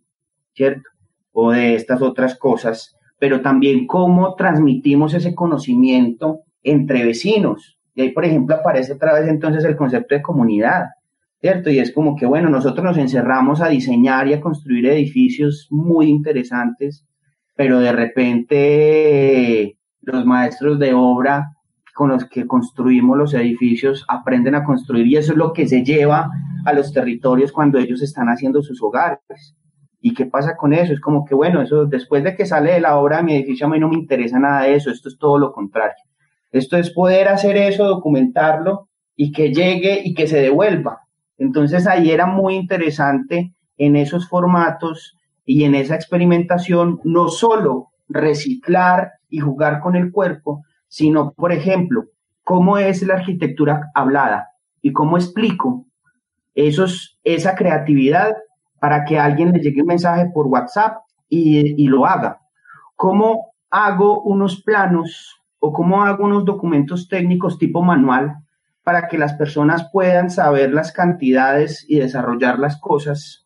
¿cierto? 0.53 0.89
O 1.31 1.51
de 1.51 1.75
estas 1.75 2.01
otras 2.01 2.37
cosas, 2.37 2.97
pero 3.19 3.41
también 3.41 3.87
cómo 3.87 4.35
transmitimos 4.35 5.13
ese 5.13 5.33
conocimiento 5.33 6.41
entre 6.63 7.05
vecinos. 7.05 7.79
Y 7.93 8.01
ahí, 8.01 8.09
por 8.09 8.25
ejemplo, 8.25 8.55
aparece 8.55 8.93
otra 8.93 9.13
vez 9.13 9.29
entonces 9.29 9.63
el 9.63 9.75
concepto 9.75 10.15
de 10.15 10.21
comunidad, 10.21 10.87
¿cierto? 11.39 11.69
Y 11.69 11.79
es 11.79 11.93
como 11.93 12.15
que, 12.15 12.25
bueno, 12.25 12.49
nosotros 12.49 12.83
nos 12.83 12.97
encerramos 12.97 13.61
a 13.61 13.69
diseñar 13.69 14.27
y 14.27 14.33
a 14.33 14.41
construir 14.41 14.87
edificios 14.87 15.67
muy 15.69 16.07
interesantes, 16.09 17.05
pero 17.55 17.79
de 17.79 17.91
repente 17.91 19.77
los 20.01 20.25
maestros 20.25 20.79
de 20.79 20.93
obra 20.93 21.54
con 21.95 22.09
los 22.09 22.25
que 22.25 22.45
construimos 22.45 23.17
los 23.17 23.33
edificios 23.33 24.03
aprenden 24.09 24.53
a 24.53 24.65
construir 24.65 25.07
y 25.07 25.15
eso 25.15 25.31
es 25.31 25.37
lo 25.37 25.53
que 25.53 25.65
se 25.65 25.81
lleva 25.81 26.29
a 26.65 26.73
los 26.73 26.91
territorios 26.91 27.53
cuando 27.53 27.79
ellos 27.79 28.01
están 28.01 28.27
haciendo 28.27 28.61
sus 28.61 28.83
hogares. 28.83 29.55
¿Y 30.01 30.13
qué 30.13 30.25
pasa 30.25 30.57
con 30.57 30.73
eso? 30.73 30.91
Es 30.91 30.99
como 30.99 31.23
que, 31.23 31.33
bueno, 31.33 31.61
eso 31.61 31.85
después 31.85 32.21
de 32.25 32.35
que 32.35 32.45
sale 32.45 32.73
de 32.73 32.81
la 32.81 32.97
obra 32.97 33.23
mi 33.23 33.33
edificio, 33.33 33.65
a 33.65 33.69
mí 33.69 33.79
no 33.79 33.87
me 33.87 33.95
interesa 33.95 34.37
nada 34.37 34.63
de 34.63 34.75
eso, 34.75 34.91
esto 34.91 35.07
es 35.07 35.17
todo 35.17 35.39
lo 35.39 35.53
contrario. 35.53 35.95
Esto 36.51 36.75
es 36.75 36.91
poder 36.91 37.29
hacer 37.29 37.55
eso, 37.55 37.85
documentarlo 37.85 38.89
y 39.15 39.31
que 39.31 39.53
llegue 39.53 40.01
y 40.03 40.15
que 40.15 40.27
se 40.27 40.41
devuelva. 40.41 40.99
Entonces 41.37 41.87
ahí 41.87 42.11
era 42.11 42.25
muy 42.25 42.55
interesante 42.55 43.53
en 43.77 43.95
esos 43.95 44.27
formatos 44.27 45.15
y 45.45 45.63
en 45.63 45.75
esa 45.75 45.95
experimentación 45.95 46.99
no 47.05 47.29
solo 47.29 47.87
reciclar 48.09 49.13
y 49.29 49.39
jugar 49.39 49.79
con 49.79 49.95
el 49.95 50.11
cuerpo, 50.11 50.64
sino, 50.95 51.33
por 51.33 51.51
ejemplo, 51.51 52.05
cómo 52.41 52.77
es 52.77 53.05
la 53.05 53.15
arquitectura 53.15 53.91
hablada 53.93 54.51
y 54.81 54.93
cómo 54.93 55.17
explico 55.17 55.87
esos, 56.53 57.19
esa 57.25 57.53
creatividad 57.53 58.37
para 58.79 59.03
que 59.03 59.19
alguien 59.19 59.51
le 59.51 59.59
llegue 59.59 59.81
un 59.81 59.87
mensaje 59.87 60.31
por 60.33 60.47
WhatsApp 60.47 60.99
y, 61.27 61.83
y 61.83 61.87
lo 61.89 62.05
haga. 62.05 62.39
¿Cómo 62.95 63.55
hago 63.69 64.21
unos 64.21 64.61
planos 64.61 65.35
o 65.59 65.73
cómo 65.73 66.01
hago 66.01 66.23
unos 66.23 66.45
documentos 66.45 67.09
técnicos 67.09 67.57
tipo 67.57 67.81
manual 67.81 68.37
para 68.81 69.09
que 69.09 69.17
las 69.17 69.33
personas 69.33 69.89
puedan 69.91 70.29
saber 70.29 70.71
las 70.71 70.93
cantidades 70.93 71.85
y 71.89 71.99
desarrollar 71.99 72.57
las 72.57 72.79
cosas 72.79 73.44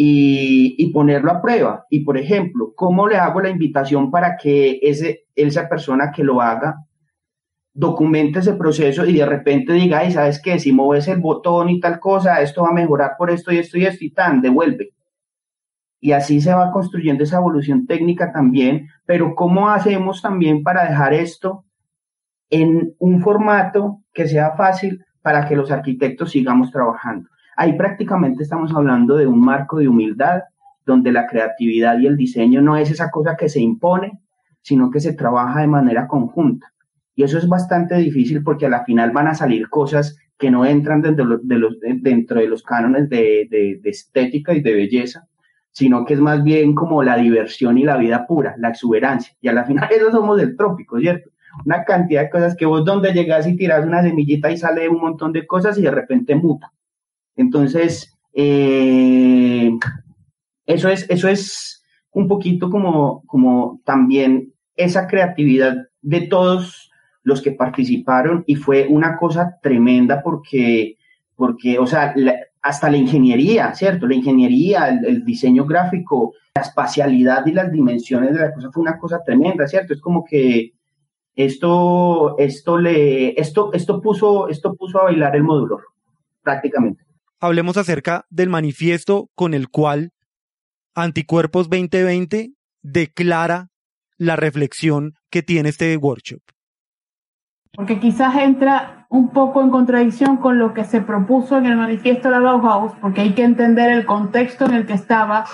y, 0.00 0.92
ponerlo 0.92 1.32
a 1.32 1.42
prueba. 1.42 1.84
Y, 1.90 2.00
por 2.04 2.16
ejemplo, 2.16 2.72
¿cómo 2.76 3.08
le 3.08 3.16
hago 3.16 3.40
la 3.40 3.50
invitación 3.50 4.12
para 4.12 4.36
que 4.36 4.78
ese, 4.80 5.26
esa 5.34 5.68
persona 5.68 6.12
que 6.14 6.22
lo 6.22 6.40
haga 6.40 6.76
documente 7.74 8.38
ese 8.38 8.54
proceso 8.54 9.04
y 9.04 9.14
de 9.14 9.26
repente 9.26 9.72
diga, 9.72 10.04
y 10.04 10.12
sabes 10.12 10.40
que 10.40 10.58
si 10.58 10.72
mueves 10.72 11.08
el 11.08 11.20
botón 11.20 11.68
y 11.68 11.80
tal 11.80 12.00
cosa, 12.00 12.40
esto 12.40 12.62
va 12.62 12.70
a 12.70 12.72
mejorar 12.72 13.12
por 13.18 13.30
esto 13.30 13.52
y 13.52 13.58
esto 13.58 13.76
y 13.76 13.86
esto 13.86 14.04
y 14.04 14.10
tan, 14.10 14.40
devuelve. 14.40 14.94
Y 16.00 16.12
así 16.12 16.40
se 16.40 16.54
va 16.54 16.70
construyendo 16.70 17.24
esa 17.24 17.38
evolución 17.38 17.86
técnica 17.86 18.32
también, 18.32 18.88
pero 19.04 19.34
¿cómo 19.34 19.68
hacemos 19.68 20.22
también 20.22 20.62
para 20.62 20.88
dejar 20.88 21.12
esto 21.12 21.64
en 22.50 22.94
un 22.98 23.20
formato 23.20 24.02
que 24.12 24.28
sea 24.28 24.52
fácil 24.56 25.04
para 25.22 25.46
que 25.48 25.56
los 25.56 25.70
arquitectos 25.70 26.30
sigamos 26.30 26.70
trabajando? 26.70 27.28
Ahí 27.60 27.72
prácticamente 27.72 28.44
estamos 28.44 28.72
hablando 28.72 29.16
de 29.16 29.26
un 29.26 29.40
marco 29.40 29.78
de 29.78 29.88
humildad 29.88 30.42
donde 30.86 31.10
la 31.10 31.26
creatividad 31.26 31.98
y 31.98 32.06
el 32.06 32.16
diseño 32.16 32.62
no 32.62 32.76
es 32.76 32.88
esa 32.88 33.10
cosa 33.10 33.36
que 33.36 33.48
se 33.48 33.58
impone, 33.58 34.20
sino 34.62 34.92
que 34.92 35.00
se 35.00 35.12
trabaja 35.12 35.62
de 35.62 35.66
manera 35.66 36.06
conjunta. 36.06 36.72
Y 37.16 37.24
eso 37.24 37.36
es 37.36 37.48
bastante 37.48 37.96
difícil 37.96 38.44
porque 38.44 38.66
a 38.66 38.68
la 38.68 38.84
final 38.84 39.10
van 39.10 39.26
a 39.26 39.34
salir 39.34 39.68
cosas 39.68 40.16
que 40.38 40.52
no 40.52 40.64
entran 40.64 41.02
dentro 41.02 41.40
de 41.42 41.58
los, 41.58 41.80
dentro 41.80 42.38
de 42.38 42.46
los 42.46 42.62
cánones 42.62 43.08
de, 43.08 43.48
de, 43.50 43.90
estética 43.90 44.54
y 44.54 44.60
de 44.60 44.74
belleza, 44.74 45.26
sino 45.72 46.04
que 46.04 46.14
es 46.14 46.20
más 46.20 46.44
bien 46.44 46.76
como 46.76 47.02
la 47.02 47.16
diversión 47.16 47.76
y 47.76 47.82
la 47.82 47.96
vida 47.96 48.24
pura, 48.24 48.54
la 48.58 48.68
exuberancia. 48.68 49.34
Y 49.40 49.48
a 49.48 49.52
la 49.52 49.64
final 49.64 49.88
eso 49.90 50.12
somos 50.12 50.36
del 50.36 50.56
trópico, 50.56 51.00
¿cierto? 51.00 51.30
Una 51.66 51.82
cantidad 51.82 52.22
de 52.22 52.30
cosas 52.30 52.54
que 52.54 52.66
vos 52.66 52.84
donde 52.84 53.12
llegas 53.12 53.48
y 53.48 53.56
tiras 53.56 53.84
una 53.84 54.00
semillita 54.00 54.48
y 54.48 54.56
sale 54.56 54.88
un 54.88 55.00
montón 55.00 55.32
de 55.32 55.44
cosas 55.44 55.76
y 55.76 55.82
de 55.82 55.90
repente 55.90 56.36
muta. 56.36 56.72
Entonces, 57.38 58.18
eh, 58.34 59.70
eso, 60.66 60.88
es, 60.88 61.06
eso 61.08 61.28
es 61.28 61.84
un 62.12 62.26
poquito 62.28 62.68
como, 62.68 63.22
como 63.26 63.80
también 63.84 64.52
esa 64.74 65.06
creatividad 65.06 65.76
de 66.02 66.22
todos 66.22 66.90
los 67.22 67.40
que 67.40 67.52
participaron 67.52 68.42
y 68.46 68.56
fue 68.56 68.88
una 68.88 69.16
cosa 69.16 69.56
tremenda 69.62 70.20
porque, 70.22 70.96
porque 71.36 71.78
o 71.78 71.86
sea, 71.86 72.12
hasta 72.60 72.90
la 72.90 72.96
ingeniería, 72.96 73.72
¿cierto? 73.72 74.08
La 74.08 74.16
ingeniería, 74.16 74.88
el, 74.88 75.24
diseño 75.24 75.64
gráfico, 75.64 76.34
la 76.56 76.62
espacialidad 76.62 77.46
y 77.46 77.52
las 77.52 77.70
dimensiones 77.70 78.34
de 78.34 78.40
la 78.40 78.52
cosa 78.52 78.72
fue 78.72 78.82
una 78.82 78.98
cosa 78.98 79.22
tremenda, 79.24 79.68
¿cierto? 79.68 79.94
Es 79.94 80.00
como 80.00 80.24
que 80.24 80.72
esto, 81.36 82.36
esto 82.36 82.78
le, 82.78 83.40
esto, 83.40 83.72
esto 83.72 84.00
puso, 84.02 84.48
esto 84.48 84.74
puso 84.74 84.98
a 85.00 85.04
bailar 85.04 85.36
el 85.36 85.44
módulo, 85.44 85.78
prácticamente 86.42 87.07
hablemos 87.40 87.76
acerca 87.76 88.26
del 88.30 88.48
manifiesto 88.48 89.30
con 89.34 89.54
el 89.54 89.68
cual 89.68 90.12
Anticuerpos 90.94 91.68
2020 91.68 92.52
declara 92.82 93.68
la 94.16 94.34
reflexión 94.34 95.14
que 95.30 95.42
tiene 95.42 95.68
este 95.68 95.96
workshop. 95.96 96.40
Porque 97.72 98.00
quizás 98.00 98.34
entra 98.36 99.06
un 99.08 99.30
poco 99.30 99.62
en 99.62 99.70
contradicción 99.70 100.38
con 100.38 100.58
lo 100.58 100.74
que 100.74 100.84
se 100.84 101.00
propuso 101.00 101.56
en 101.56 101.66
el 101.66 101.76
manifiesto 101.76 102.28
de 102.28 102.34
la 102.34 102.40
Bauhaus, 102.40 102.92
porque 103.00 103.20
hay 103.20 103.34
que 103.34 103.44
entender 103.44 103.92
el 103.92 104.06
contexto 104.06 104.64
en 104.66 104.74
el 104.74 104.86
que 104.86 104.94
estaba 104.94 105.44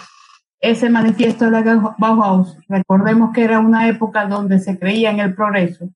ese 0.61 0.89
manifiesto 0.89 1.45
de 1.45 1.51
la 1.51 1.95
Bauhaus. 1.99 2.57
Recordemos 2.69 3.33
que 3.35 3.45
era 3.45 3.59
una 3.59 3.87
época 3.89 4.27
donde 4.27 4.59
se 4.61 4.79
creía 4.79 5.11
en 5.11 5.21
el 5.21 5.35
progreso. 5.35 5.91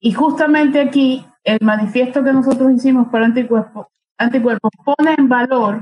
Y 0.00 0.12
justamente 0.12 0.80
aquí, 0.80 1.26
el 1.44 1.58
manifiesto 1.60 2.24
que 2.24 2.32
nosotros 2.32 2.72
hicimos 2.72 3.08
para 3.08 3.26
Anticuerpos 3.26 3.88
anticuerpos 4.20 4.70
pone 4.84 5.14
en 5.16 5.28
valor 5.28 5.80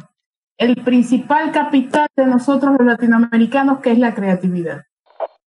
el 0.56 0.76
principal 0.82 1.52
capital 1.52 2.08
de 2.16 2.26
nosotros 2.26 2.76
los 2.78 2.86
latinoamericanos, 2.86 3.80
que 3.80 3.92
es 3.92 3.98
la 3.98 4.14
creatividad. 4.14 4.82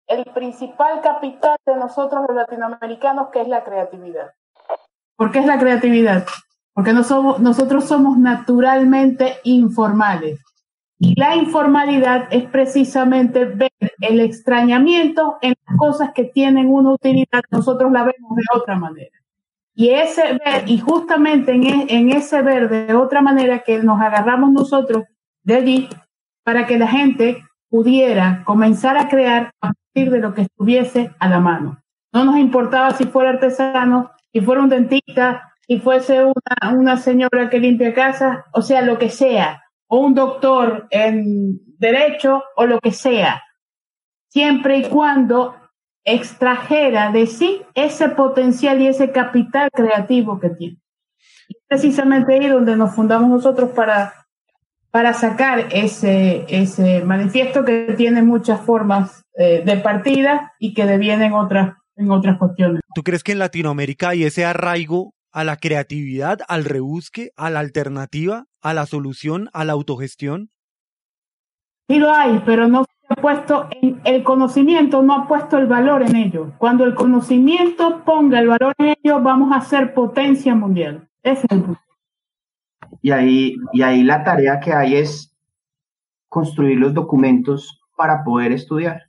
El 0.07 0.25
principal 0.35 1.01
capital 1.01 1.57
de 1.65 1.77
nosotros 1.77 2.25
los 2.29 2.37
latinoamericanos, 2.37 3.29
que 3.31 3.43
es 3.43 3.49
la 3.49 3.65
creatividad. 3.65 4.31
¿Por 5.17 5.31
qué 5.31 5.39
es 5.39 5.47
la 5.47 5.59
creatividad? 5.59 6.27
Porque 6.75 6.93
nosotros 6.93 7.85
somos 7.85 8.19
naturalmente 8.19 9.39
informales. 9.45 10.41
Y 10.99 11.19
la 11.19 11.35
informalidad 11.37 12.29
es 12.31 12.45
precisamente 12.51 13.45
ver 13.47 13.71
el 14.01 14.21
extrañamiento 14.21 15.39
en 15.43 15.55
las 15.67 15.77
cosas 15.79 16.11
que 16.15 16.25
tienen 16.25 16.69
una 16.69 16.93
utilidad, 16.93 17.43
nosotros 17.51 17.91
la 17.91 18.01
vemos 18.01 18.37
de 18.37 18.43
otra 18.55 18.77
manera. 18.77 19.20
Y, 19.75 19.91
ese 19.91 20.39
y 20.67 20.79
justamente 20.79 21.53
en, 21.53 21.65
e, 21.65 21.87
en 21.89 22.11
ese 22.11 22.43
ver 22.43 22.69
de 22.69 22.95
otra 22.95 23.23
manera 23.23 23.61
que 23.61 23.79
nos 23.79 24.01
agarramos 24.01 24.53
nosotros 24.53 25.05
de 25.43 25.55
allí 25.55 25.89
para 26.45 26.67
que 26.67 26.79
la 26.79 26.89
gente 26.89 27.45
pudiera 27.69 28.43
comenzar 28.45 28.97
a 28.97 29.09
crear 29.09 29.53
a 29.61 29.73
partir 29.73 30.11
de 30.11 30.19
lo 30.19 30.35
que 30.35 30.43
estuviese 30.43 31.15
a 31.19 31.29
la 31.29 31.41
mano. 31.41 31.83
No 32.13 32.25
nos 32.25 32.37
importaba 32.37 32.91
si 32.91 33.05
fuera 33.05 33.31
artesano, 33.31 34.11
si 34.33 34.41
fuera 34.41 34.63
un 34.63 34.69
dentista, 34.69 35.55
si 35.67 35.79
fuese 35.79 36.25
una, 36.25 36.75
una 36.77 36.97
señora 36.97 37.49
que 37.49 37.61
limpia 37.61 37.95
casa, 37.95 38.47
o 38.53 38.63
sea, 38.63 38.83
lo 38.83 38.99
que 38.99 39.09
sea, 39.09 39.63
o 39.87 39.99
un 40.01 40.15
doctor 40.15 40.89
en, 40.91 41.61
derecho 41.79 42.43
o 42.57 42.67
lo 42.67 42.81
que 42.81 42.93
sea, 42.93 43.43
siempre 44.29 44.79
y 44.79 44.85
cuando 44.85 45.55
extrajera 46.05 47.13
de 47.13 47.27
sí 47.27 47.63
ese 47.75 48.09
potencial 48.09 48.81
y 48.81 48.89
ese 48.89 49.13
capital 49.13 49.71
creativo 49.73 50.41
que 50.41 50.51
tiene. 50.51 50.77
precisamente 51.69 52.35
ahí 52.35 52.47
donde 52.49 52.77
nos 52.77 52.95
fundamos 52.95 53.29
nosotros 53.29 53.71
para, 53.71 54.15
para 54.91 55.13
sacar 55.13 55.67
ese, 55.73 56.45
ese 56.49 57.05
manifiesto 57.05 57.65
que 57.65 57.95
tiene 57.97 58.23
muchas 58.23 58.61
formas 58.61 59.25
eh, 59.37 59.63
de 59.65 59.77
partida 59.77 60.53
y 60.59 60.75
que 60.75 60.87
devienen 60.87 61.33
otras, 61.33 61.77
en 61.97 62.11
otras 62.11 62.39
cuestiones. 62.39 62.81
¿Tú 62.95 63.03
crees 63.03 63.23
que 63.23 63.33
en 63.33 63.39
Latinoamérica 63.39 64.11
hay 64.11 64.25
ese 64.25 64.45
arraigo 64.45 65.15
a 65.33 65.45
la 65.45 65.57
creatividad, 65.57 66.41
al 66.49 66.65
rebusque, 66.65 67.31
a 67.37 67.51
la 67.51 67.61
alternativa, 67.61 68.47
a 68.61 68.75
la 68.75 68.87
solución, 68.87 69.49
a 69.53 69.65
la 69.65 69.73
autogestión? 69.73 70.51
Sí 71.89 71.99
lo 71.99 72.13
hay, 72.13 72.43
pero 72.45 72.69
no 72.69 72.85
puesto 73.17 73.69
el 74.05 74.23
conocimiento, 74.23 75.03
no 75.03 75.15
ha 75.15 75.29
puesto 75.29 75.59
el 75.59 75.67
valor 75.67 76.03
en 76.03 76.17
ello. 76.17 76.53
Cuando 76.59 76.85
el 76.85 76.95
conocimiento 76.95 78.03
ponga 78.05 78.39
el 78.39 78.49
valor 78.49 78.75
en 78.79 78.97
ello, 79.03 79.21
vamos 79.21 79.55
a 79.55 79.61
ser 79.61 79.95
potencia 79.95 80.55
mundial. 80.55 81.09
Ese 81.23 81.47
es 81.47 81.53
el 81.53 81.63
punto. 81.63 81.81
Y 83.03 83.11
ahí, 83.11 83.57
y 83.73 83.83
ahí 83.83 84.03
la 84.03 84.23
tarea 84.25 84.61
que 84.61 84.73
hay 84.73 84.97
es 84.97 85.35
construir 86.29 86.79
los 86.79 86.95
documentos 86.95 87.83
para 87.97 88.23
poder 88.25 88.53
estudiar. 88.53 89.03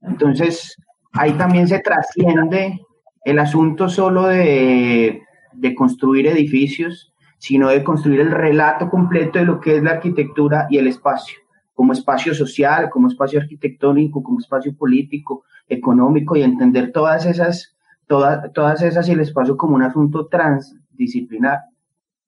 Entonces, 0.00 0.76
ahí 1.12 1.32
también 1.32 1.68
se 1.68 1.80
trasciende 1.80 2.80
el 3.24 3.38
asunto 3.38 3.88
solo 3.88 4.26
de, 4.26 5.22
de 5.52 5.74
construir 5.74 6.26
edificios, 6.26 7.12
sino 7.38 7.68
de 7.68 7.82
construir 7.82 8.20
el 8.20 8.30
relato 8.30 8.88
completo 8.88 9.38
de 9.38 9.44
lo 9.44 9.60
que 9.60 9.76
es 9.76 9.82
la 9.82 9.92
arquitectura 9.92 10.66
y 10.70 10.78
el 10.78 10.86
espacio 10.86 11.41
como 11.82 11.94
espacio 11.94 12.32
social, 12.32 12.88
como 12.90 13.08
espacio 13.08 13.40
arquitectónico, 13.40 14.22
como 14.22 14.38
espacio 14.38 14.72
político, 14.76 15.42
económico 15.66 16.36
y 16.36 16.42
entender 16.44 16.92
todas 16.92 17.26
esas, 17.26 17.74
todas, 18.06 18.52
todas 18.52 18.82
esas 18.82 19.08
y 19.08 19.10
el 19.10 19.18
espacio 19.18 19.56
como 19.56 19.74
un 19.74 19.82
asunto 19.82 20.28
transdisciplinar. 20.28 21.58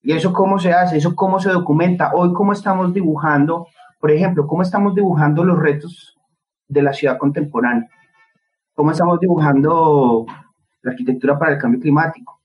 ¿Y 0.02 0.10
eso 0.10 0.32
cómo 0.32 0.58
se 0.58 0.72
hace? 0.72 0.96
¿Eso 0.96 1.14
cómo 1.14 1.38
se 1.38 1.50
documenta? 1.50 2.14
Hoy, 2.14 2.32
¿cómo 2.32 2.52
estamos 2.52 2.92
dibujando, 2.92 3.68
por 4.00 4.10
ejemplo, 4.10 4.44
cómo 4.48 4.62
estamos 4.62 4.92
dibujando 4.92 5.44
los 5.44 5.56
retos 5.56 6.18
de 6.66 6.82
la 6.82 6.92
ciudad 6.92 7.16
contemporánea? 7.16 7.88
¿Cómo 8.74 8.90
estamos 8.90 9.20
dibujando 9.20 10.26
la 10.82 10.90
arquitectura 10.90 11.38
para 11.38 11.52
el 11.52 11.58
cambio 11.58 11.78
climático? 11.78 12.40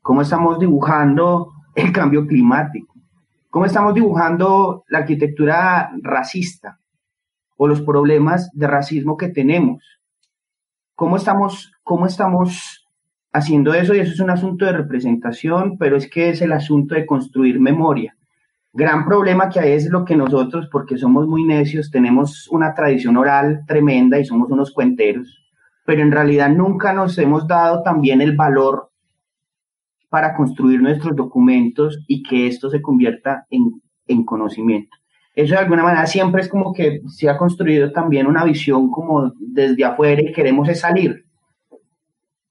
¿Cómo 0.00 0.22
estamos 0.22 0.58
dibujando 0.58 1.52
el 1.74 1.92
cambio 1.92 2.26
climático? 2.26 2.93
¿Cómo 3.54 3.66
estamos 3.66 3.94
dibujando 3.94 4.84
la 4.88 4.98
arquitectura 4.98 5.92
racista 6.02 6.80
o 7.56 7.68
los 7.68 7.82
problemas 7.82 8.50
de 8.52 8.66
racismo 8.66 9.16
que 9.16 9.28
tenemos? 9.28 9.84
¿Cómo 10.96 11.18
estamos, 11.18 11.70
cómo 11.84 12.06
estamos 12.06 12.84
haciendo 13.32 13.72
eso? 13.72 13.94
Y 13.94 14.00
eso 14.00 14.12
es 14.12 14.18
un 14.18 14.30
asunto 14.30 14.64
de 14.64 14.72
representación, 14.72 15.78
pero 15.78 15.96
es 15.96 16.10
que 16.10 16.30
es 16.30 16.42
el 16.42 16.50
asunto 16.50 16.96
de 16.96 17.06
construir 17.06 17.60
memoria. 17.60 18.16
Gran 18.72 19.04
problema 19.04 19.48
que 19.48 19.60
hay 19.60 19.70
es 19.74 19.88
lo 19.88 20.04
que 20.04 20.16
nosotros, 20.16 20.68
porque 20.72 20.98
somos 20.98 21.28
muy 21.28 21.44
necios, 21.44 21.92
tenemos 21.92 22.48
una 22.48 22.74
tradición 22.74 23.16
oral 23.16 23.62
tremenda 23.68 24.18
y 24.18 24.24
somos 24.24 24.50
unos 24.50 24.72
cuenteros, 24.72 25.44
pero 25.86 26.02
en 26.02 26.10
realidad 26.10 26.48
nunca 26.48 26.92
nos 26.92 27.16
hemos 27.18 27.46
dado 27.46 27.84
también 27.84 28.20
el 28.20 28.34
valor 28.34 28.90
para 30.14 30.36
construir 30.36 30.80
nuestros 30.80 31.16
documentos 31.16 31.98
y 32.06 32.22
que 32.22 32.46
esto 32.46 32.70
se 32.70 32.80
convierta 32.80 33.48
en, 33.50 33.82
en 34.06 34.24
conocimiento. 34.24 34.96
Eso 35.34 35.54
de 35.54 35.60
alguna 35.60 35.82
manera 35.82 36.06
siempre 36.06 36.40
es 36.40 36.48
como 36.48 36.72
que 36.72 37.00
se 37.08 37.28
ha 37.28 37.36
construido 37.36 37.90
también 37.90 38.28
una 38.28 38.44
visión 38.44 38.92
como 38.92 39.32
desde 39.40 39.84
afuera 39.84 40.22
y 40.22 40.32
queremos 40.32 40.68
salir. 40.78 41.24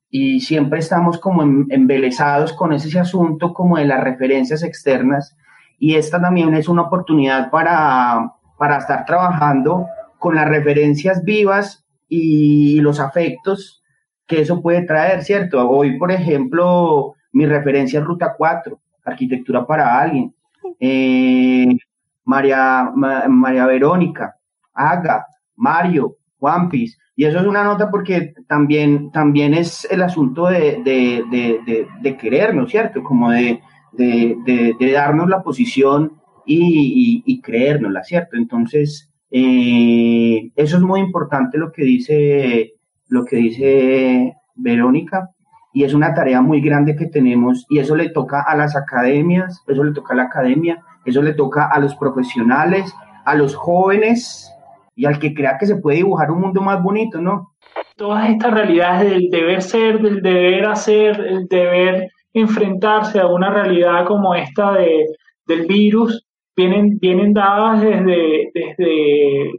Y 0.10 0.42
siempre 0.42 0.80
estamos 0.80 1.18
como 1.20 1.42
embelesados 1.70 2.52
con 2.52 2.74
ese 2.74 3.00
asunto 3.00 3.54
como 3.54 3.78
de 3.78 3.86
las 3.86 4.04
referencias 4.04 4.62
externas 4.62 5.38
y 5.80 5.96
esta 5.96 6.20
también 6.20 6.54
es 6.56 6.68
una 6.68 6.82
oportunidad 6.82 7.50
para, 7.50 8.34
para 8.58 8.80
estar 8.80 9.06
trabajando 9.06 9.86
con 10.20 10.36
las 10.36 10.50
referencias 10.50 11.24
vivas 11.24 11.86
y 12.10 12.82
los 12.82 13.00
afectos 13.00 13.82
que 14.28 14.42
eso 14.42 14.62
puede 14.62 14.82
traer, 14.82 15.24
¿cierto? 15.24 15.66
Hoy, 15.70 15.98
por 15.98 16.12
ejemplo, 16.12 17.16
mi 17.34 17.46
referencia 17.46 18.00
es 18.00 18.06
Ruta 18.06 18.34
4, 18.38 18.80
Arquitectura 19.06 19.66
para 19.66 20.00
Alguien. 20.00 20.34
Eh, 20.80 21.76
María, 22.26 22.92
María 22.96 23.66
Verónica, 23.66 24.36
Aga, 24.74 25.26
Mario, 25.56 26.18
One 26.40 26.70
Piece. 26.70 26.98
Y 27.16 27.26
eso 27.26 27.40
es 27.40 27.46
una 27.46 27.64
nota 27.64 27.92
porque 27.92 28.34
también, 28.48 29.12
también 29.12 29.54
es 29.54 29.86
el 29.92 30.02
asunto 30.02 30.48
de, 30.48 30.82
de, 30.84 31.88
de, 32.02 32.18
querernos, 32.18 32.72
¿cierto? 32.72 33.04
Como 33.04 33.30
de, 33.32 33.62
darnos 34.94 35.30
la 35.30 35.44
posición 35.44 36.14
y, 36.46 37.24
y, 37.26 37.42
creérnosla, 37.42 38.04
¿cierto? 38.04 38.36
Entonces, 38.36 39.12
eh, 39.30 40.52
eso 40.56 40.78
es 40.78 40.84
muy 40.84 41.02
importante 41.02 41.58
lo 41.58 41.72
que 41.72 41.84
dice, 41.84 42.74
lo 43.10 43.26
que 43.26 43.36
dice 43.38 44.34
Verónica 44.56 45.33
y 45.74 45.84
es 45.84 45.94
una 45.94 46.14
tarea 46.14 46.42
muy 46.42 46.62
grande 46.62 46.96
que 46.96 47.08
tenemos 47.08 47.66
y 47.68 47.80
eso 47.80 47.96
le 47.96 48.10
toca 48.10 48.42
a 48.42 48.56
las 48.56 48.76
academias, 48.76 49.64
eso 49.68 49.84
le 49.84 49.92
toca 49.92 50.14
a 50.14 50.18
la 50.18 50.24
academia, 50.24 50.82
eso 51.04 51.22
le 51.22 51.34
toca 51.34 51.66
a 51.66 51.80
los 51.80 51.96
profesionales, 51.96 52.94
a 53.26 53.34
los 53.36 53.56
jóvenes 53.56 54.54
y 54.96 55.06
al 55.06 55.18
que 55.18 55.34
crea 55.34 55.58
que 55.58 55.66
se 55.66 55.78
puede 55.78 55.98
dibujar 55.98 56.32
un 56.32 56.42
mundo 56.42 56.62
más 56.62 56.82
bonito, 56.82 57.20
¿no? 57.20 57.54
Todas 57.96 58.30
estas 58.30 58.54
realidades 58.54 59.10
del 59.10 59.30
deber 59.30 59.62
ser, 59.64 60.00
del 60.00 60.22
deber 60.22 60.66
hacer, 60.66 61.20
el 61.20 61.48
deber 61.48 62.12
enfrentarse 62.34 63.20
a 63.20 63.28
una 63.28 63.50
realidad 63.50 64.06
como 64.06 64.36
esta 64.36 64.74
de, 64.74 65.06
del 65.48 65.66
virus, 65.66 66.24
vienen, 66.56 67.00
vienen 67.00 67.34
dadas 67.34 67.82
desde, 67.82 68.52
desde 68.54 69.52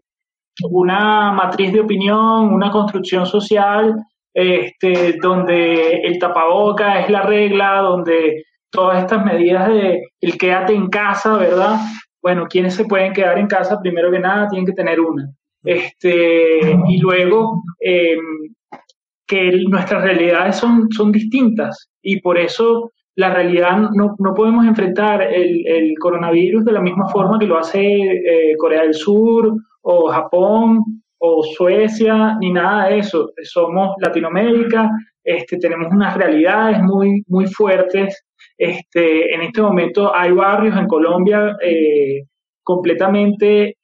una 0.70 1.32
matriz 1.32 1.72
de 1.72 1.80
opinión, 1.80 2.52
una 2.52 2.70
construcción 2.70 3.26
social 3.26 3.96
este, 4.34 5.16
donde 5.22 6.00
el 6.00 6.18
tapaboca 6.18 7.00
es 7.00 7.08
la 7.08 7.22
regla, 7.22 7.78
donde 7.78 8.44
todas 8.70 9.02
estas 9.02 9.24
medidas 9.24 9.68
de 9.68 10.02
el 10.20 10.36
quédate 10.36 10.74
en 10.74 10.88
casa, 10.88 11.36
¿verdad? 11.38 11.78
Bueno, 12.20 12.46
¿quiénes 12.48 12.74
se 12.74 12.84
pueden 12.84 13.12
quedar 13.12 13.38
en 13.38 13.46
casa? 13.46 13.80
Primero 13.80 14.10
que 14.10 14.18
nada, 14.18 14.48
tienen 14.48 14.66
que 14.66 14.72
tener 14.72 15.00
una. 15.00 15.30
Este, 15.62 16.76
y 16.88 16.98
luego, 16.98 17.62
em, 17.80 18.18
que 19.26 19.52
nuestras 19.68 20.02
realidades 20.02 20.56
son, 20.56 20.88
son 20.90 21.12
distintas 21.12 21.88
y 22.02 22.20
por 22.20 22.36
eso 22.36 22.90
la 23.16 23.32
realidad 23.32 23.78
no, 23.94 24.16
no 24.18 24.34
podemos 24.34 24.66
enfrentar 24.66 25.22
el, 25.22 25.66
el, 25.66 25.94
coronavirus 25.98 26.64
de 26.64 26.72
la 26.72 26.80
misma 26.80 27.08
forma 27.08 27.38
que 27.38 27.46
lo 27.46 27.58
hace 27.58 27.80
eh, 27.80 28.56
Corea 28.58 28.82
del 28.82 28.94
Sur 28.94 29.54
o 29.82 30.10
Japón 30.10 31.03
o 31.18 31.42
Suecia, 31.42 32.36
ni 32.40 32.52
nada 32.52 32.88
de 32.88 32.98
eso. 32.98 33.30
Somos 33.42 33.94
Latinoamérica, 34.00 34.90
este, 35.24 35.58
tenemos 35.58 35.88
unas 35.90 36.16
realidades 36.16 36.80
muy, 36.82 37.22
muy 37.28 37.46
fuertes. 37.46 38.24
Este, 38.58 39.34
en 39.34 39.42
este 39.42 39.62
momento 39.62 40.14
hay 40.14 40.32
barrios 40.32 40.76
en 40.76 40.86
Colombia 40.86 41.56
eh, 41.62 42.24
completamente 42.62 43.76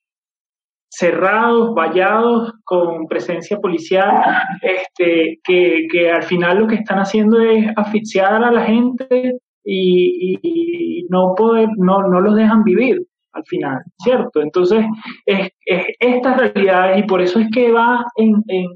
cerrados, 0.91 1.75
vallados, 1.75 2.53
con 2.65 3.07
presencia 3.07 3.59
policial, 3.59 4.23
este, 4.61 5.39
que, 5.45 5.87
que, 5.91 6.11
al 6.11 6.25
final 6.25 6.59
lo 6.59 6.67
que 6.67 6.75
están 6.77 6.99
haciendo 6.99 7.41
es 7.41 7.67
asfixiar 7.77 8.43
a 8.43 8.51
la 8.51 8.65
gente 8.65 9.39
y, 9.65 10.37
y 10.43 11.07
no, 11.09 11.35
poder, 11.37 11.69
no, 11.77 12.03
no 12.09 12.21
los 12.21 12.35
dejan 12.35 12.65
vivir 12.65 12.99
al 13.33 13.45
final, 13.45 13.81
¿cierto? 13.99 14.41
Entonces, 14.41 14.85
es, 15.27 15.51
es 15.65 15.85
estas 15.99 16.37
realidades 16.39 16.99
y 16.99 17.03
por 17.05 17.21
eso 17.21 17.39
es 17.39 17.49
que 17.53 17.73
va 17.73 18.05
en, 18.17 18.43
en, 18.49 18.67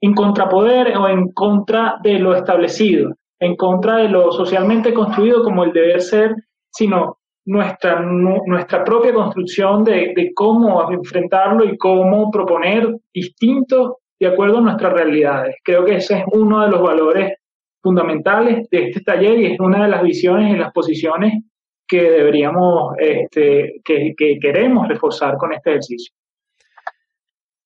en, 0.00 0.14
contrapoder 0.14 0.96
o 0.96 1.08
en 1.08 1.32
contra 1.32 1.96
de 2.02 2.18
lo 2.18 2.34
establecido, 2.34 3.14
en 3.40 3.56
contra 3.56 3.98
de 3.98 4.08
lo 4.08 4.32
socialmente 4.32 4.92
construido 4.92 5.42
como 5.42 5.64
el 5.64 5.72
deber 5.72 6.00
ser, 6.00 6.34
sino 6.70 7.18
nuestra, 7.46 8.00
nuestra 8.00 8.84
propia 8.84 9.14
construcción 9.14 9.84
de, 9.84 10.12
de 10.14 10.32
cómo 10.34 10.90
enfrentarlo 10.90 11.64
y 11.64 11.78
cómo 11.78 12.30
proponer 12.30 12.94
distintos 13.12 13.94
de 14.20 14.26
acuerdo 14.26 14.58
a 14.58 14.62
nuestras 14.62 14.92
realidades. 14.92 15.56
Creo 15.64 15.84
que 15.84 15.96
ese 15.96 16.18
es 16.18 16.24
uno 16.32 16.62
de 16.62 16.70
los 16.70 16.82
valores 16.82 17.34
fundamentales 17.82 18.68
de 18.70 18.88
este 18.88 19.00
taller 19.00 19.38
y 19.38 19.46
es 19.52 19.60
una 19.60 19.84
de 19.84 19.90
las 19.90 20.02
visiones 20.02 20.52
y 20.52 20.58
las 20.58 20.72
posiciones 20.72 21.42
que 21.88 22.02
deberíamos, 22.02 22.94
este, 22.98 23.80
que, 23.82 24.14
queremos 24.40 24.86
reforzar 24.86 25.36
con 25.38 25.52
este 25.52 25.70
ejercicio. 25.70 26.14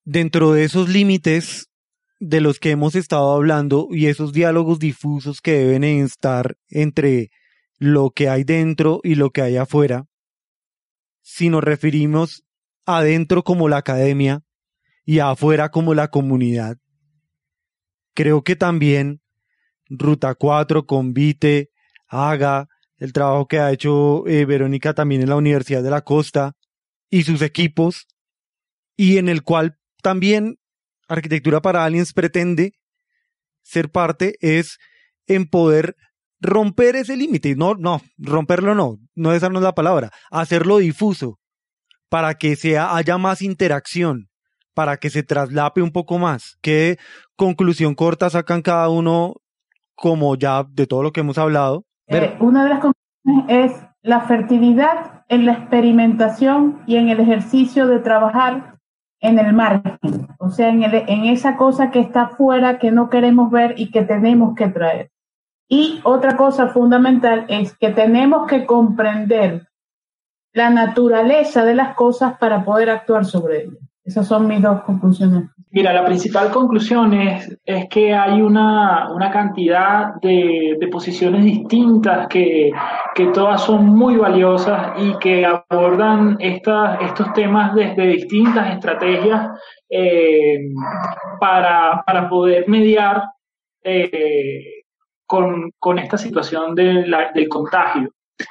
Dentro 0.05 0.53
de 0.53 0.65
esos 0.65 0.89
límites 0.89 1.69
de 2.21 2.41
los 2.41 2.61
que 2.61 2.71
hemos 2.71 2.95
estado 2.95 3.33
hablando 3.33 3.89
y 3.91 4.07
esos 4.07 4.33
diálogos 4.33 4.79
difusos 4.79 5.41
que 5.41 5.53
deben 5.53 5.85
estar 5.85 6.57
entre 6.69 7.31
lo 7.79 8.11
que 8.11 8.29
hay 8.29 8.45
dentro 8.45 9.01
y 9.03 9.17
lo 9.17 9.31
que 9.31 9.43
hay 9.43 9.57
afuera, 9.57 10.07
si 11.21 11.49
nos 11.49 11.65
referimos 11.65 12.45
adentro 12.87 13.43
como 13.43 13.69
la 13.69 13.79
academia 13.79 14.43
y 15.05 15.19
afuera 15.19 15.71
como 15.71 15.95
la 15.95 16.09
comunidad. 16.09 16.77
Creo 18.15 18.43
que 18.43 18.55
también 18.55 19.21
Ruta 19.89 20.35
4, 20.35 20.87
Convite, 20.87 21.71
Haga, 22.07 22.69
el 23.03 23.13
trabajo 23.13 23.49
que 23.49 23.59
ha 23.59 23.73
hecho 23.73 24.25
eh, 24.29 24.45
Verónica 24.45 24.95
también 24.95 25.23
en 25.23 25.29
la 25.29 25.35
Universidad 25.35 25.83
de 25.83 25.91
la 25.91 26.03
Costa 26.03 26.53
y 27.11 27.25
sus 27.25 27.43
equipos, 27.43 28.07
y 28.97 29.19
en 29.19 29.29
el 29.29 29.43
cual 29.43 29.77
también 30.03 30.59
Arquitectura 31.09 31.61
para 31.61 31.85
Aliens 31.85 32.13
pretende 32.13 32.75
ser 33.63 33.91
parte, 33.91 34.37
es 34.41 34.79
en 35.27 35.49
poder 35.49 35.97
romper 36.41 36.95
ese 36.95 37.17
límite. 37.17 37.57
No, 37.57 37.75
no, 37.75 38.01
romperlo 38.19 38.77
no, 38.77 38.99
no 39.17 39.33
esa 39.33 39.49
no 39.49 39.59
es 39.59 39.65
la 39.65 39.75
palabra, 39.75 40.13
hacerlo 40.31 40.79
difuso, 40.79 41.41
para 42.09 42.35
que 42.35 42.55
sea, 42.55 42.95
haya 42.95 43.19
más 43.19 43.43
interacción, 43.43 44.29
para 44.75 44.99
que 44.99 45.11
se 45.11 45.25
traslape 45.25 45.83
un 45.83 45.91
poco 45.91 46.21
más. 46.21 46.57
¿Qué 46.63 46.99
conclusión 47.35 47.97
corta 47.97 48.31
sacan 48.31 48.63
cada 48.63 48.89
uno 48.91 49.35
como 49.97 50.37
ya 50.37 50.65
de 50.71 50.87
todo 50.87 51.03
lo 51.03 51.13
que 51.13 51.21
hemos 51.21 51.37
hablado? 51.37 51.85
Eh, 52.09 52.37
una 52.41 52.65
de 52.65 52.71
las 52.71 52.81
es 53.49 53.73
la 54.03 54.23
fertilidad 54.23 55.25
en 55.29 55.47
la 55.47 55.53
experimentación 55.53 56.83
y 56.87 56.97
en 56.97 57.09
el 57.09 57.21
ejercicio 57.21 57.87
de 57.87 58.01
trabajar 58.01 58.79
en 59.21 59.39
el 59.39 59.53
margen, 59.53 60.27
o 60.39 60.51
sea, 60.51 60.69
en, 60.69 60.83
en 60.83 61.25
esa 61.27 61.57
cosa 61.57 61.93
que 61.93 62.01
está 62.01 62.23
afuera, 62.23 62.81
que 62.81 62.91
no 62.91 63.09
queremos 63.09 63.53
ver 63.53 63.75
y 63.79 63.91
que 63.93 64.03
tenemos 64.03 64.57
que 64.57 64.69
traer. 64.69 65.11
Y 65.69 66.01
otra 66.03 66.37
cosa 66.37 66.69
fundamental 66.69 67.47
es 67.49 67.77
que 67.79 67.91
tenemos 67.91 68.47
que 68.49 68.67
comprender 68.67 69.69
la 70.53 70.71
naturaleza 70.71 71.65
de 71.65 71.75
las 71.75 71.95
cosas 71.95 72.37
para 72.39 72.65
poder 72.65 72.91
actuar 72.91 73.25
sobre 73.25 73.63
ellas. 73.63 73.79
Esas 74.05 74.27
son 74.27 74.49
mis 74.49 74.61
dos 74.61 74.83
conclusiones. 74.83 75.45
Mira, 75.75 75.91
la 75.95 76.05
principal 76.05 76.51
conclusión 76.51 77.15
es, 77.15 77.59
es 77.65 77.89
que 77.89 78.13
hay 78.13 78.43
una, 78.43 79.11
una 79.11 79.31
cantidad 79.31 80.15
de, 80.21 80.77
de, 80.79 80.89
posiciones 80.89 81.45
distintas 81.45 82.29
que, 82.29 82.71
que, 83.15 83.27
todas 83.29 83.65
son 83.65 83.87
muy 83.87 84.17
valiosas 84.17 84.93
y 84.99 85.17
que 85.19 85.47
abordan 85.47 86.37
estas, 86.41 87.01
estos 87.01 87.33
temas 87.33 87.75
desde 87.75 88.07
distintas 88.07 88.75
estrategias 88.75 89.49
eh, 89.89 90.59
para, 91.41 92.03
para, 92.07 92.29
poder 92.29 92.69
mediar 92.69 93.23
eh, 93.83 94.83
con, 95.25 95.73
con, 95.79 95.99
esta 95.99 96.19
situación 96.19 96.75
de 96.75 97.07
del 97.35 97.49
contagio. 97.49 98.11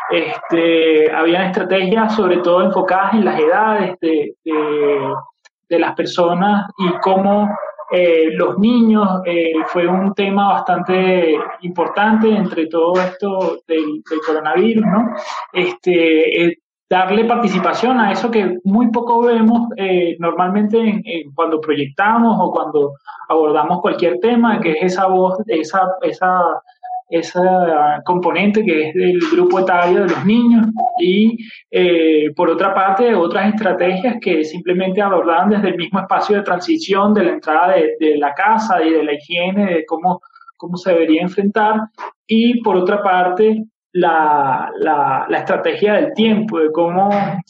Este, 0.10 1.12
habían 1.12 1.44
estrategias 1.44 2.16
sobre 2.16 2.38
todo 2.38 2.64
enfocadas 2.64 3.14
en 3.14 3.26
las 3.26 3.40
edades 3.40 3.96
de, 4.02 4.34
de 4.44 5.14
de 5.72 5.80
las 5.80 5.96
personas 5.96 6.70
y 6.78 6.90
cómo 7.02 7.50
eh, 7.92 8.30
los 8.34 8.58
niños 8.60 9.22
eh, 9.26 9.54
fue 9.68 9.88
un 9.88 10.14
tema 10.14 10.50
bastante 10.50 11.34
importante 11.62 12.30
entre 12.30 12.68
todo 12.68 12.94
esto 13.02 13.60
del, 13.68 14.04
coronavirus, 14.26 14.86
¿no? 14.86 15.16
Este, 15.54 16.46
eh, 16.46 16.58
darle 16.90 17.24
participación 17.24 18.02
a 18.02 18.12
eso 18.12 18.30
que 18.30 18.58
muy 18.66 18.92
poco 18.92 19.22
vemos 19.22 19.70
normalmente 20.20 21.02
cuando 21.34 21.62
proyectamos 21.62 22.38
o 22.38 22.52
cuando 22.52 22.96
abordamos 23.30 23.80
cualquier 23.80 24.20
tema, 24.20 24.60
que 24.60 24.72
es 24.74 24.94
esa 24.94 25.08
voz, 25.08 25.38
esa, 25.48 25.88
esa 26.02 26.62
esa 27.12 28.02
componente 28.06 28.64
que 28.64 28.88
es 28.88 28.94
del 28.94 29.20
grupo 29.32 29.60
etario 29.60 30.02
de 30.02 30.10
los 30.10 30.26
niños 30.26 30.66
y 31.00 31.38
eh, 31.70 32.32
por 32.36 32.50
otra 32.50 32.74
parte 32.74 33.14
otras 33.14 33.54
estrategias 33.54 34.16
que 34.22 34.44
simplemente 34.44 35.02
abordaban 35.02 35.50
desde 35.50 35.70
el 35.70 35.78
mismo 35.78 36.00
espacio 36.00 36.38
de 36.38 36.44
transición 36.44 37.14
de 37.14 37.24
la 37.26 37.32
entrada 37.34 37.74
de, 37.74 37.96
de 38.00 38.18
la 38.18 38.34
casa 38.34 38.82
y 38.84 38.92
de 38.92 39.04
la 39.04 39.14
higiene, 39.14 39.74
de 39.74 39.86
cómo, 39.86 40.22
cómo 40.58 40.78
se 40.78 40.92
debería 40.92 41.22
enfrentar. 41.22 41.76
Y 42.26 42.62
por 42.62 42.78
otra 42.78 43.04
parte 43.04 43.66
la, 43.94 44.72
la, 44.78 45.26
la, 45.28 45.38
estrategia 45.40 45.96
del 45.96 46.14
tiempo, 46.14 46.60
de 46.60 46.72
cómo, 46.72 47.10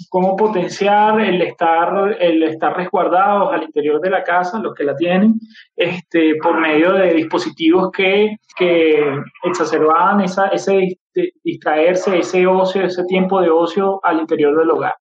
cómo 0.10 0.36
potenciar 0.36 1.22
el 1.22 1.42
estar, 1.42 2.18
el 2.20 2.42
estar 2.44 2.76
resguardados 2.76 3.54
al 3.54 3.64
interior 3.64 4.02
de 4.02 4.10
la 4.10 4.24
casa, 4.24 4.60
los 4.60 4.74
que 4.74 4.84
la 4.84 4.96
tienen, 4.96 5.36
este, 5.76 6.36
por 6.42 6.60
medio 6.60 6.94
de 6.94 7.14
dispositivos 7.14 7.92
que, 7.92 8.38
que 8.58 9.04
exacerbaban 9.44 10.22
esa, 10.22 10.48
ese 10.48 10.98
distraerse, 11.44 12.20
ese 12.20 12.48
ocio, 12.48 12.84
ese 12.84 13.04
tiempo 13.06 13.42
de 13.42 13.50
ocio 13.50 14.00
al 14.04 14.20
interior 14.20 14.58
del 14.58 14.72
hogar. 14.72 14.96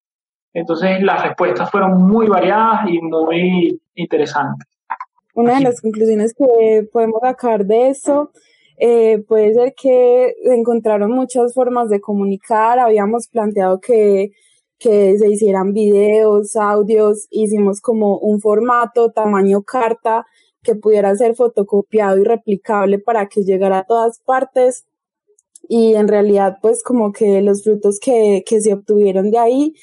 Entonces 0.53 1.01
las 1.03 1.23
respuestas 1.23 1.71
fueron 1.71 2.03
muy 2.03 2.27
variadas 2.27 2.89
y 2.89 3.01
muy 3.01 3.81
interesantes. 3.95 4.67
Una 5.35 5.55
de 5.55 5.61
las 5.61 5.81
conclusiones 5.81 6.35
que 6.35 6.89
podemos 6.93 7.21
sacar 7.23 7.65
de 7.65 7.89
eso 7.91 8.33
eh, 8.83 9.19
puede 9.29 9.53
ser 9.53 9.75
que 9.75 10.35
encontraron 10.45 11.11
muchas 11.11 11.53
formas 11.53 11.91
de 11.91 12.01
comunicar, 12.01 12.79
habíamos 12.79 13.29
planteado 13.29 13.79
que, 13.79 14.33
que 14.79 15.19
se 15.19 15.31
hicieran 15.31 15.75
videos, 15.75 16.57
audios, 16.57 17.27
hicimos 17.31 17.83
como 17.83 18.17
un 18.19 18.41
formato 18.41 19.13
tamaño 19.13 19.63
carta 19.63 20.25
que 20.63 20.77
pudiera 20.77 21.15
ser 21.15 21.35
fotocopiado 21.37 22.17
y 22.19 22.25
replicable 22.25 22.99
para 22.99 23.29
que 23.29 23.43
llegara 23.43 23.81
a 23.81 23.85
todas 23.85 24.21
partes. 24.21 24.87
Y 25.69 25.95
en 25.95 26.09
realidad 26.09 26.57
pues 26.63 26.83
como 26.83 27.13
que 27.13 27.43
los 27.43 27.63
frutos 27.63 28.01
que, 28.01 28.45
que 28.47 28.63
se 28.63 28.73
obtuvieron 28.73 29.31
de 29.31 29.39
ahí 29.39 29.75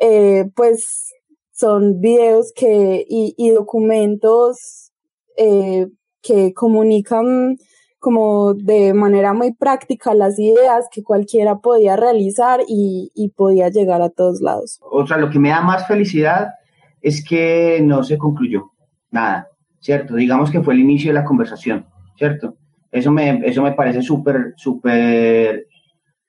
eh, 0.00 0.46
pues 0.56 1.12
son 1.52 2.00
videos 2.00 2.52
que 2.54 3.04
y, 3.06 3.34
y 3.36 3.50
documentos 3.50 4.92
eh, 5.36 5.88
que 6.22 6.54
comunican 6.54 7.58
como 8.06 8.54
de 8.54 8.94
manera 8.94 9.32
muy 9.32 9.52
práctica 9.52 10.14
las 10.14 10.38
ideas 10.38 10.86
que 10.92 11.02
cualquiera 11.02 11.58
podía 11.58 11.96
realizar 11.96 12.60
y, 12.68 13.10
podía 13.34 13.68
llegar 13.68 14.00
a 14.00 14.10
todos 14.10 14.40
lados. 14.40 14.78
O 14.88 15.04
sea, 15.04 15.16
lo 15.16 15.28
que 15.28 15.40
me 15.40 15.48
da 15.48 15.60
más 15.60 15.88
felicidad 15.88 16.50
es 17.02 17.24
que 17.24 17.80
no 17.82 18.04
se 18.04 18.16
concluyó 18.16 18.70
nada, 19.10 19.48
¿cierto? 19.80 20.14
Digamos 20.14 20.52
que 20.52 20.62
fue 20.62 20.74
el 20.74 20.80
inicio 20.82 21.10
de 21.10 21.14
la 21.14 21.24
conversación, 21.24 21.84
¿cierto? 22.16 22.54
Eso 22.92 23.10
me, 23.10 23.40
eso 23.44 23.60
me 23.60 23.72
parece 23.72 24.02
súper, 24.02 24.54
súper, 24.56 25.66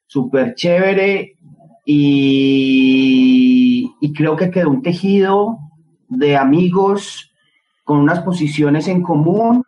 súper 0.07 0.55
chévere 0.55 1.35
y, 1.85 2.73
y 4.01 4.13
creo 4.13 4.35
que 4.35 4.49
quedó 4.49 4.71
un 4.71 4.81
tejido 4.81 5.59
de 6.09 6.37
amigos 6.37 7.31
con 7.83 7.99
unas 7.99 8.21
posiciones 8.21 8.87
en 8.87 9.03
común 9.03 9.63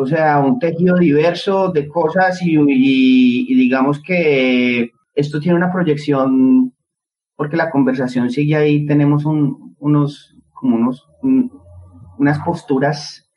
o 0.00 0.06
sea, 0.06 0.38
un 0.38 0.58
tejido 0.58 0.96
diverso 0.96 1.70
de 1.70 1.86
cosas 1.86 2.40
y, 2.42 3.54
digamos 3.54 4.00
que 4.02 4.92
esto 5.14 5.38
tiene 5.40 5.58
una 5.58 5.70
proyección 5.70 6.72
porque 7.36 7.58
la 7.58 7.70
conversación 7.70 8.30
sigue 8.30 8.56
ahí, 8.56 8.86
tenemos 8.86 9.26
unos, 9.26 10.34
como 10.54 10.76
unos, 10.76 11.06
unas 12.18 12.38
posturas 12.38 13.30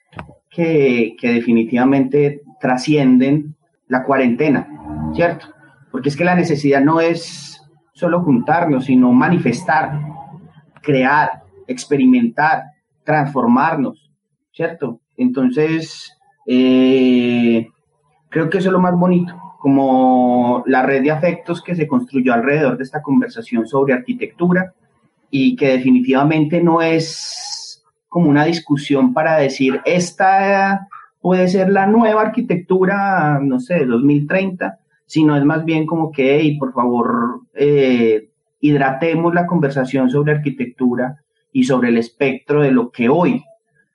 que, 0.50 1.18
que 1.20 1.34
definitivamente 1.34 2.42
trascienden 2.62 3.58
la 3.90 4.06
cuarentena, 4.06 4.66
¿cierto? 5.14 5.48
Porque 5.92 6.08
es 6.08 6.16
que 6.16 6.24
la 6.24 6.36
necesidad 6.36 6.82
no 6.82 7.02
es 7.02 7.62
solo 7.94 8.24
juntarnos, 8.24 8.86
sino 8.86 9.12
manifestar, 9.12 10.00
crear, 10.82 11.44
experimentar, 11.68 12.64
transformarnos, 13.04 14.14
¿cierto? 14.54 15.02
Entonces, 15.18 16.18
eh, 16.46 17.68
creo 18.30 18.50
que 18.50 18.58
eso 18.58 18.70
es 18.70 18.74
lo 18.74 18.80
más 18.80 18.96
bonito, 18.96 19.34
como 19.60 20.64
la 20.66 20.84
red 20.84 21.04
de 21.04 21.12
afectos 21.12 21.62
que 21.62 21.76
se 21.76 21.88
construyó 21.88 22.34
alrededor 22.34 22.78
de 22.78 22.84
esta 22.84 23.02
conversación 23.02 23.66
sobre 23.68 23.94
arquitectura 23.94 24.74
y 25.30 25.56
que 25.56 25.70
definitivamente 25.70 26.62
no 26.62 26.82
es 26.82 27.84
como 28.10 28.30
una 28.30 28.46
discusión 28.46 29.14
para 29.14 29.38
decir 29.38 29.82
esta 29.86 30.88
puede 31.24 31.48
ser 31.48 31.70
la 31.70 31.88
nueva 31.88 32.22
arquitectura, 32.22 33.40
no 33.42 33.58
sé, 33.62 33.86
2030, 33.86 34.78
sino 35.06 35.38
es 35.38 35.46
más 35.46 35.64
bien 35.64 35.86
como 35.86 36.12
que, 36.12 36.38
hey, 36.38 36.58
por 36.60 36.74
favor, 36.74 37.40
eh, 37.54 38.28
hidratemos 38.60 39.34
la 39.34 39.48
conversación 39.48 40.10
sobre 40.10 40.34
arquitectura 40.34 41.24
y 41.54 41.64
sobre 41.64 41.90
el 41.90 41.98
espectro 41.98 42.62
de 42.62 42.72
lo 42.72 42.92
que 42.92 43.08
hoy 43.08 43.42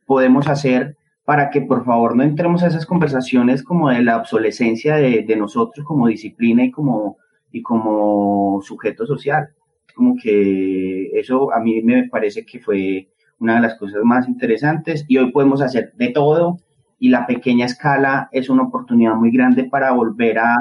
podemos 0.07 0.49
hacer 0.49 0.97
para 1.29 1.51
que 1.51 1.61
por 1.61 1.85
favor 1.85 2.17
no 2.17 2.23
entremos 2.23 2.63
a 2.63 2.69
esas 2.69 2.87
conversaciones 2.87 3.63
como 3.63 3.91
de 3.91 4.03
la 4.03 4.17
obsolescencia 4.17 4.97
de, 4.97 5.37
nosotros 5.37 5.85
como 5.85 6.07
disciplina 6.07 6.65
y 6.65 6.71
como, 6.71 7.19
y 7.53 7.61
como 7.61 8.63
sujeto 8.63 9.05
social. 9.05 9.51
Como 9.95 10.15
que 10.17 11.11
eso 11.13 11.53
a 11.53 11.61
mí 11.61 11.83
me 11.83 12.09
parece 12.09 12.47
que 12.47 12.61
fue 12.61 13.11
una 13.41 13.57
de 13.57 13.61
las 13.61 13.75
cosas 13.75 14.01
más 14.05 14.27
interesantes 14.27 15.05
y 15.07 15.19
hoy 15.19 15.31
podemos 15.31 15.61
hacer 15.61 15.93
de 15.97 16.09
todo 16.09 16.61
y 16.99 17.11
la 17.11 17.27
pequeña 17.27 17.67
escala 17.67 18.31
es 18.33 18.49
una 18.49 18.63
oportunidad 18.63 19.15
muy 19.15 19.31
grande 19.31 19.65
para 19.65 19.93
volver 19.93 20.39
a 20.39 20.57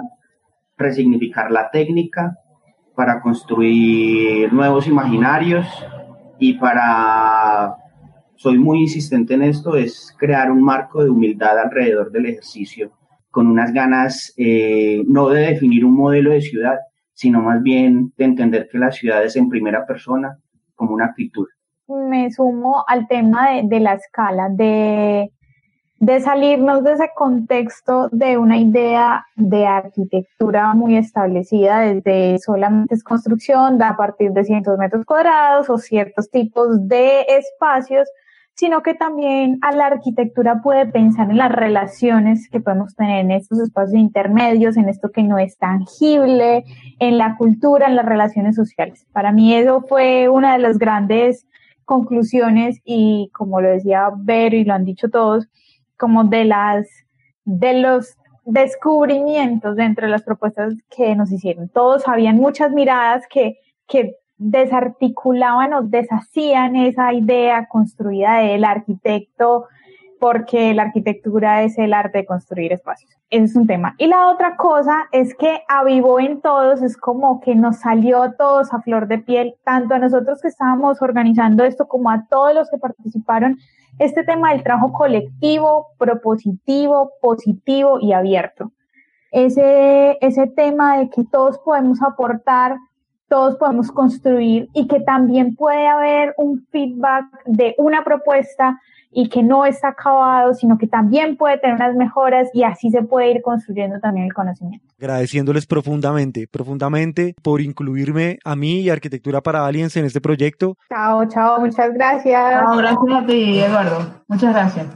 resignificar 0.75 1.49
la 1.49 1.69
técnica, 1.71 2.39
para 2.93 3.21
construir 3.21 4.51
nuevos 4.51 4.85
imaginarios 4.85 5.65
Y 6.39 6.55
para, 6.55 7.77
soy 8.37 8.57
muy 8.57 8.81
insistente 8.81 9.33
en 9.33 9.43
esto, 9.43 9.75
es 9.75 10.15
crear 10.17 10.51
un 10.51 10.61
marco 10.61 11.03
de 11.03 11.09
humildad 11.09 11.59
alrededor 11.59 12.11
del 12.11 12.27
ejercicio, 12.27 12.91
con 13.29 13.47
unas 13.47 13.73
ganas 13.73 14.33
eh, 14.37 15.03
no 15.07 15.29
de 15.29 15.47
definir 15.47 15.83
un 15.85 15.95
modelo 15.95 16.31
de 16.31 16.41
ciudad, 16.41 16.77
sino 17.13 17.41
más 17.41 17.61
bien 17.61 18.13
de 18.17 18.25
entender 18.25 18.69
que 18.71 18.77
la 18.77 18.91
ciudad 18.91 19.23
es 19.23 19.35
en 19.35 19.49
primera 19.49 19.85
persona 19.85 20.37
como 20.75 20.93
una 20.93 21.05
actitud. 21.05 21.47
Me 21.87 22.31
sumo 22.31 22.83
al 22.87 23.07
tema 23.07 23.51
de, 23.51 23.63
de 23.63 23.79
la 23.79 23.93
escala, 23.93 24.49
de 24.49 25.31
de 25.99 26.19
salirnos 26.19 26.83
de 26.83 26.93
ese 26.93 27.09
contexto 27.15 28.09
de 28.11 28.37
una 28.37 28.57
idea 28.57 29.25
de 29.35 29.65
arquitectura 29.65 30.73
muy 30.73 30.95
establecida 30.95 31.79
desde 31.79 32.37
solamente 32.39 32.93
es 32.93 33.03
construcción 33.03 33.81
a 33.81 33.97
partir 33.97 34.31
de 34.31 34.43
cientos 34.43 34.77
metros 34.77 35.05
cuadrados 35.05 35.69
o 35.69 35.77
ciertos 35.77 36.29
tipos 36.29 36.87
de 36.87 37.21
espacios, 37.21 38.07
sino 38.57 38.81
que 38.81 38.95
también 38.95 39.59
a 39.61 39.71
la 39.71 39.85
arquitectura 39.85 40.61
puede 40.63 40.87
pensar 40.87 41.29
en 41.29 41.37
las 41.37 41.51
relaciones 41.51 42.49
que 42.49 42.59
podemos 42.59 42.95
tener 42.95 43.19
en 43.23 43.31
estos 43.31 43.59
espacios 43.59 43.99
intermedios, 43.99 44.77
en 44.77 44.89
esto 44.89 45.11
que 45.11 45.21
no 45.21 45.37
es 45.37 45.59
tangible, 45.59 46.65
en 46.97 47.19
la 47.19 47.37
cultura, 47.37 47.85
en 47.85 47.95
las 47.95 48.05
relaciones 48.05 48.55
sociales. 48.55 49.05
Para 49.13 49.31
mí 49.31 49.53
eso 49.53 49.81
fue 49.81 50.27
una 50.27 50.53
de 50.53 50.59
las 50.59 50.79
grandes 50.79 51.45
conclusiones 51.85 52.81
y 52.83 53.29
como 53.31 53.61
lo 53.61 53.69
decía 53.69 54.09
Vero 54.17 54.57
y 54.57 54.63
lo 54.63 54.73
han 54.73 54.85
dicho 54.85 55.09
todos, 55.09 55.47
como 55.95 56.23
de 56.23 56.45
las, 56.45 56.87
de 57.45 57.75
los 57.75 58.17
descubrimientos 58.43 59.75
dentro 59.75 60.07
de 60.07 60.11
las 60.11 60.23
propuestas 60.23 60.73
que 60.89 61.15
nos 61.15 61.31
hicieron. 61.31 61.69
Todos 61.69 62.07
habían 62.07 62.37
muchas 62.37 62.71
miradas 62.71 63.23
que, 63.29 63.59
que 63.87 64.15
desarticulaban 64.37 65.73
o 65.73 65.81
deshacían 65.81 66.75
esa 66.75 67.13
idea 67.13 67.67
construida 67.67 68.37
del 68.37 68.63
arquitecto, 68.63 69.65
porque 70.19 70.73
la 70.73 70.83
arquitectura 70.83 71.63
es 71.63 71.77
el 71.77 71.93
arte 71.93 72.19
de 72.19 72.25
construir 72.25 72.73
espacios. 72.73 73.11
Ese 73.29 73.45
es 73.45 73.55
un 73.55 73.67
tema. 73.67 73.95
Y 73.97 74.07
la 74.07 74.27
otra 74.27 74.55
cosa 74.55 75.07
es 75.11 75.35
que 75.35 75.61
avivó 75.67 76.19
en 76.19 76.41
todos, 76.41 76.81
es 76.81 76.97
como 76.97 77.41
que 77.41 77.55
nos 77.55 77.79
salió 77.79 78.33
todos 78.33 78.73
a 78.73 78.81
flor 78.81 79.07
de 79.07 79.19
piel, 79.19 79.55
tanto 79.63 79.93
a 79.93 79.99
nosotros 79.99 80.41
que 80.41 80.47
estábamos 80.47 81.01
organizando 81.01 81.63
esto 81.63 81.87
como 81.87 82.09
a 82.09 82.25
todos 82.29 82.53
los 82.53 82.69
que 82.69 82.77
participaron 82.77 83.57
este 83.99 84.23
tema 84.23 84.51
del 84.51 84.63
trabajo 84.63 84.93
colectivo, 84.93 85.87
propositivo, 85.97 87.11
positivo 87.21 87.99
y 87.99 88.13
abierto. 88.13 88.71
Ese, 89.31 90.17
ese 90.21 90.47
tema 90.47 90.97
de 90.97 91.09
que 91.09 91.23
todos 91.25 91.59
podemos 91.59 92.01
aportar, 92.01 92.77
todos 93.27 93.57
podemos 93.57 93.91
construir 93.91 94.69
y 94.73 94.87
que 94.87 94.99
también 95.01 95.55
puede 95.55 95.87
haber 95.87 96.33
un 96.37 96.65
feedback 96.71 97.25
de 97.45 97.75
una 97.77 98.03
propuesta 98.03 98.79
y 99.11 99.29
que 99.29 99.41
no 99.41 99.65
está 99.65 99.89
acabado, 99.89 100.53
sino 100.53 100.77
que 100.77 100.87
también 100.87 101.37
puede 101.37 101.57
tener 101.57 101.75
unas 101.77 101.95
mejoras 101.95 102.49
y 102.53 102.63
así 102.63 102.89
se 102.91 103.01
puede 103.03 103.31
ir 103.31 103.41
construyendo 103.41 103.99
también 103.99 104.27
el 104.27 104.33
conocimiento. 104.33 104.85
Agradeciéndoles 104.99 105.65
profundamente, 105.65 106.47
profundamente 106.47 107.33
por 107.41 107.61
incluirme 107.61 108.37
a 108.43 108.55
mí 108.55 108.81
y 108.81 108.89
Arquitectura 108.89 109.41
para 109.41 109.65
Aliens 109.65 109.95
en 109.97 110.05
este 110.05 110.21
proyecto. 110.21 110.75
Chao, 110.89 111.25
chao, 111.27 111.59
muchas 111.59 111.93
gracias. 111.93 112.61
Chao, 112.61 112.77
gracias 112.77 113.11
a 113.11 113.25
ti, 113.25 113.59
Eduardo. 113.59 114.23
Muchas 114.27 114.53
gracias. 114.53 114.87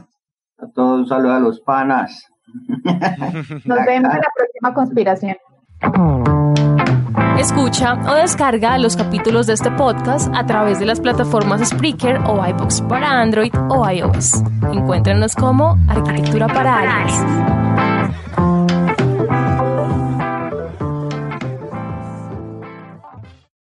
A 0.58 0.68
todos 0.72 1.00
un 1.00 1.06
saludo 1.08 1.32
a 1.32 1.40
los 1.40 1.60
panas. 1.60 2.28
Nos 3.64 3.86
vemos 3.86 4.14
en 4.14 4.20
la 4.20 4.30
próxima 4.36 4.74
conspiración. 4.74 5.36
Escucha 7.38 7.94
o 8.08 8.14
descarga 8.14 8.78
los 8.78 8.96
capítulos 8.96 9.46
de 9.46 9.54
este 9.54 9.70
podcast 9.72 10.32
a 10.34 10.46
través 10.46 10.78
de 10.78 10.86
las 10.86 11.00
plataformas 11.00 11.66
Spreaker 11.68 12.18
o 12.26 12.46
iBox 12.46 12.82
para 12.82 13.20
Android 13.20 13.52
o 13.68 13.88
iOS. 13.88 14.42
Encuéntranos 14.72 15.34
como 15.34 15.76
Arquitectura 15.88 16.46
para 16.46 16.78
Aliens. 16.78 18.51